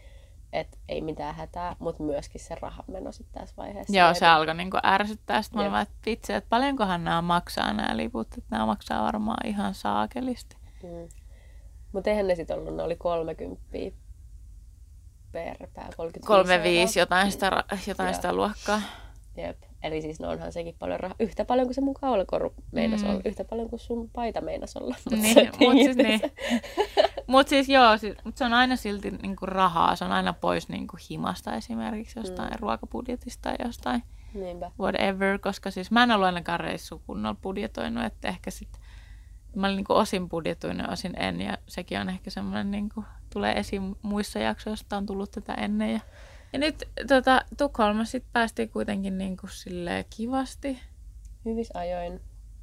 [0.52, 3.96] että ei mitään hätää, mutta myöskin se rahan meno sitten tässä vaiheessa.
[3.98, 5.42] Joo, se alkoi niinku ärsyttää.
[5.42, 8.26] Sitten mä olin että vitsi, että paljonkohan nämä maksaa nämä liput.
[8.28, 10.56] Että nämä maksaa varmaan ihan saakelisti.
[10.82, 11.08] Mm.
[11.94, 13.66] Mutta eihän ne sitten ollut, ne oli 30
[15.32, 17.02] per pää, 35 35 euroa.
[17.02, 18.14] jotain sitä, jotain Joo.
[18.14, 18.80] sitä luokkaa.
[19.36, 19.56] Jep.
[19.82, 21.16] Eli siis no onhan sekin paljon rahaa.
[21.20, 23.10] Yhtä paljon kuin se mun kaulakoru meinas Mm.
[23.10, 23.20] olla.
[23.24, 24.96] Yhtä paljon kuin sun paita meinas olla.
[25.10, 26.20] Mut Niin, se mut siis, niin.
[27.26, 29.96] Mut siis joo, siis, mut se on aina silti niinku rahaa.
[29.96, 32.56] Se on aina pois niinku himasta esimerkiksi jostain mm.
[32.60, 34.02] ruokabudjetista tai jostain
[34.34, 34.70] Niinpä.
[34.80, 38.80] whatever, koska siis mä en ollut ainakaan reissu kunnolla budjetoinut, että ehkä sit
[39.54, 43.96] mä olin niinku osin budjetoinut, osin en, ja sekin on ehkä semmoinen, niinku, tulee esiin
[44.02, 45.92] muissa jaksoissa, on tullut tätä ennen.
[45.92, 46.00] Ja,
[46.52, 50.78] ja nyt tota, Tukholmassa sit päästiin kuitenkin niinku silleen kivasti.
[51.44, 52.20] Hyvissä ajoin.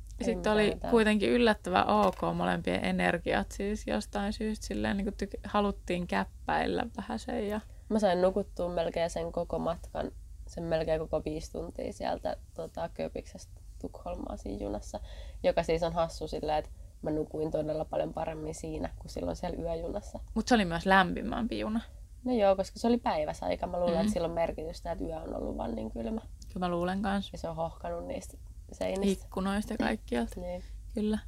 [0.09, 0.91] Sitten mitään oli hätää.
[0.91, 7.47] kuitenkin yllättävän ok molempien energiat, siis jostain syystä silleen niin tyk- haluttiin käppäillä vähän sen
[7.47, 7.61] ja
[7.91, 10.11] Mä sain nukuttua melkein sen koko matkan,
[10.47, 14.99] sen melkein koko viisi tuntia sieltä tota, Köpiksestä Tukholmaa siinä junassa,
[15.43, 19.63] joka siis on hassu sillä, että mä nukuin todella paljon paremmin siinä kuin silloin siellä
[19.63, 20.19] yöjunassa.
[20.33, 21.81] Mutta se oli myös lämpimämpi juna.
[22.23, 23.67] No joo, koska se oli päiväsaika.
[23.67, 24.01] Mä luulen, Mhm.
[24.01, 26.21] että sillä on merkitystä, että yö on ollut vaan niin kylmä.
[26.53, 27.29] Kyllä mä luulen kanssa.
[27.33, 28.37] Ja se on hohkanut niistä
[28.71, 29.25] seinistä.
[29.25, 30.39] Ikkunoista ja kaikkialta.
[30.39, 30.63] Niin.
[30.93, 31.19] Kyllä.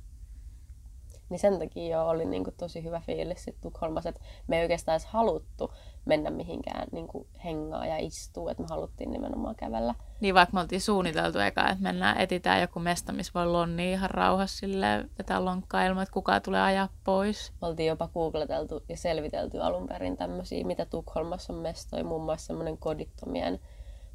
[1.30, 4.62] Niin sen takia jo oli niin kuin tosi hyvä fiilis sit Tukholmassa, että me ei
[4.62, 5.74] oikeastaan edes haluttu
[6.06, 9.96] mennä mihinkään niin kuin hengaa ja istua, että me haluttiin nimenomaan kävellä.
[10.24, 14.10] Niin vaikka me oltiin suunniteltu eka, että mennään, etitään joku mesta, missä voi lonni ihan
[14.10, 17.54] rauhassa sille vetää lonkkaa ilman, että kukaan tulee ajaa pois.
[17.62, 22.48] Me oltiin jopa googleteltu ja selvitelty alun perin tämmöisiä, mitä Tukholmassa on mestoja, muun muassa
[22.48, 23.60] semmoinen kodittomien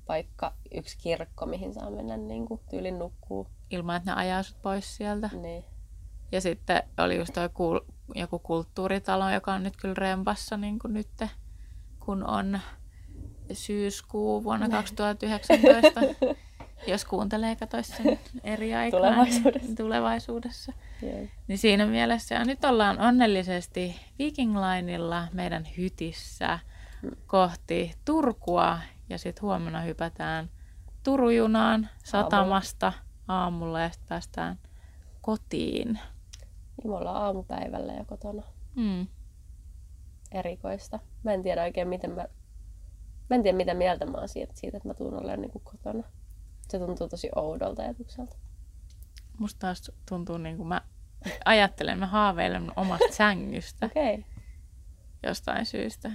[0.07, 3.47] paikka, yksi kirkko, mihin saa mennä niin kuin tyylin nukkuu.
[3.71, 5.31] Ilman, että ne ajaa sut pois sieltä.
[5.33, 5.65] Niin.
[6.33, 10.95] Ja sitten oli just toi kul- joku kulttuuritalo, joka on nyt kyllä rempassa niin kuin
[10.95, 11.25] nyt,
[12.01, 12.61] kun on
[13.53, 16.01] syyskuu vuonna 2019.
[16.87, 19.03] Jos kuuntelee, katsoisi sen eri aikaan.
[19.03, 19.77] Tulevaisuudessa.
[19.77, 20.73] Tulevaisuudessa.
[21.03, 21.27] Joo.
[21.49, 22.35] Niin siinä mielessä.
[22.35, 26.59] Ja nyt ollaan onnellisesti Viking Linella meidän hytissä
[27.27, 28.79] kohti Turkua.
[29.09, 30.51] Ja sitten huomenna hypätään
[31.05, 32.93] Turujunaan satamasta
[33.29, 34.59] aamulla ja sitten päästään
[35.21, 35.89] kotiin.
[36.77, 38.43] Niin me ollaan aamupäivällä ja kotona.
[38.75, 39.07] Mm.
[40.33, 40.99] Erikoista.
[41.23, 42.25] Mä en tiedä oikein, miten mä...
[43.31, 45.63] Mä en tiedä, mitä mieltä mä oon siitä, siitä että mä tuun olemaan niin kuin
[45.65, 46.05] kotona.
[46.69, 48.37] Se tuntuu tosi oudolta ajatukselta.
[49.39, 50.81] Musta taas tuntuu niin kuin mä
[51.45, 54.15] ajattelen, mä haaveilen omasta sängystä Okei.
[54.15, 54.25] Okay.
[55.23, 56.11] jostain syystä.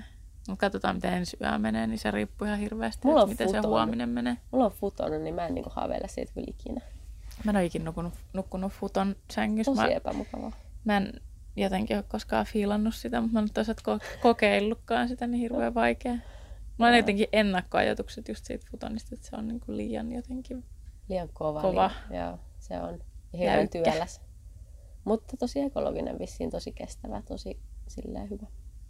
[0.48, 3.72] Mutta katsotaan, miten ensi yö menee, niin se riippuu ihan hirveästi, Mulla miten se futon.
[3.72, 4.38] huominen menee.
[4.52, 6.82] Mulla on futona, niin mä en niin kuin haaveile siitä kyllä ikinä.
[7.44, 9.72] Mä en ole ikinä nukkunut, nukkunut futon sängyssä.
[9.72, 10.52] Tosi Mä, epämukavaa.
[10.86, 11.14] mä en
[11.56, 15.74] jotenkin ole koskaan fiilannut sitä, mutta mä en ole toisaalta ko- kokeillutkaan sitä niin hirveän
[15.74, 16.16] vaikea.
[16.78, 20.66] Mulla on jotenkin ennakkoajatukset just siitä futonista, että se on niin kuin liian jotenkin
[21.10, 21.62] Liian kova.
[21.62, 21.92] Kova.
[22.10, 23.00] Liian, joo, se on.
[23.38, 24.22] Hirveän työläs.
[25.04, 28.48] Mutta tosi ekologinen vissiin, tosi kestävä, tosi silleen hyvä.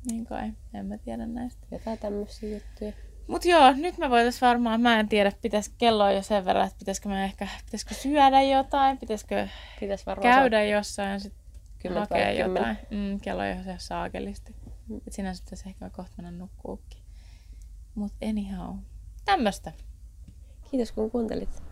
[0.09, 1.67] Niin kai, en mä tiedä näistä.
[1.71, 2.93] Jotain tämmöisiä juttuja.
[3.27, 6.65] Mut joo, nyt me voitais varmaan, mä en tiedä, pitäis kello on jo sen verran,
[6.65, 9.47] että pitäisikö me ehkä, pitäisikö syödä jotain, pitäisikö
[9.79, 11.33] Pitäis käydä jossain, sit
[11.93, 12.77] hakea jotain.
[12.89, 14.55] Mm, kello on jo se saakelisti.
[15.07, 17.02] Et sinänsä pitäisi ehkä kohta mennä nukkuukin.
[17.95, 18.75] Mut anyhow,
[19.25, 19.71] tämmöstä.
[20.71, 21.63] Kiitos kun kuuntelit.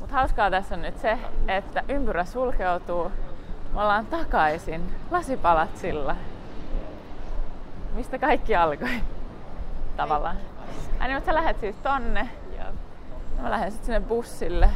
[0.00, 1.18] Mutta hauskaa tässä on nyt se,
[1.48, 3.12] että ympyrä sulkeutuu.
[3.74, 6.16] Me ollaan takaisin lasipalatsilla.
[7.94, 9.00] Mistä kaikki alkoi?
[9.96, 10.36] Tavallaan.
[10.98, 12.28] Ai niin, mutta sä lähdet siis tonne.
[12.58, 12.72] Joo.
[13.42, 14.70] Mä lähden sitten sinne bussille.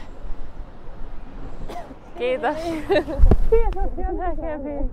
[2.19, 2.57] Kiitos.
[3.51, 4.91] Kiitos ja näkemiin.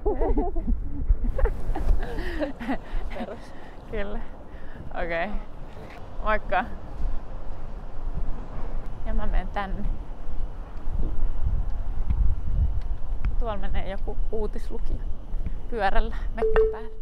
[3.91, 4.19] Kyllä.
[5.03, 5.25] Okei.
[5.25, 5.39] Okay.
[6.23, 6.65] Moikka.
[9.05, 9.89] Ja mä menen tänne.
[13.39, 14.99] Tuolla menee joku uutislukija
[15.69, 16.98] pyörällä mekko päällä.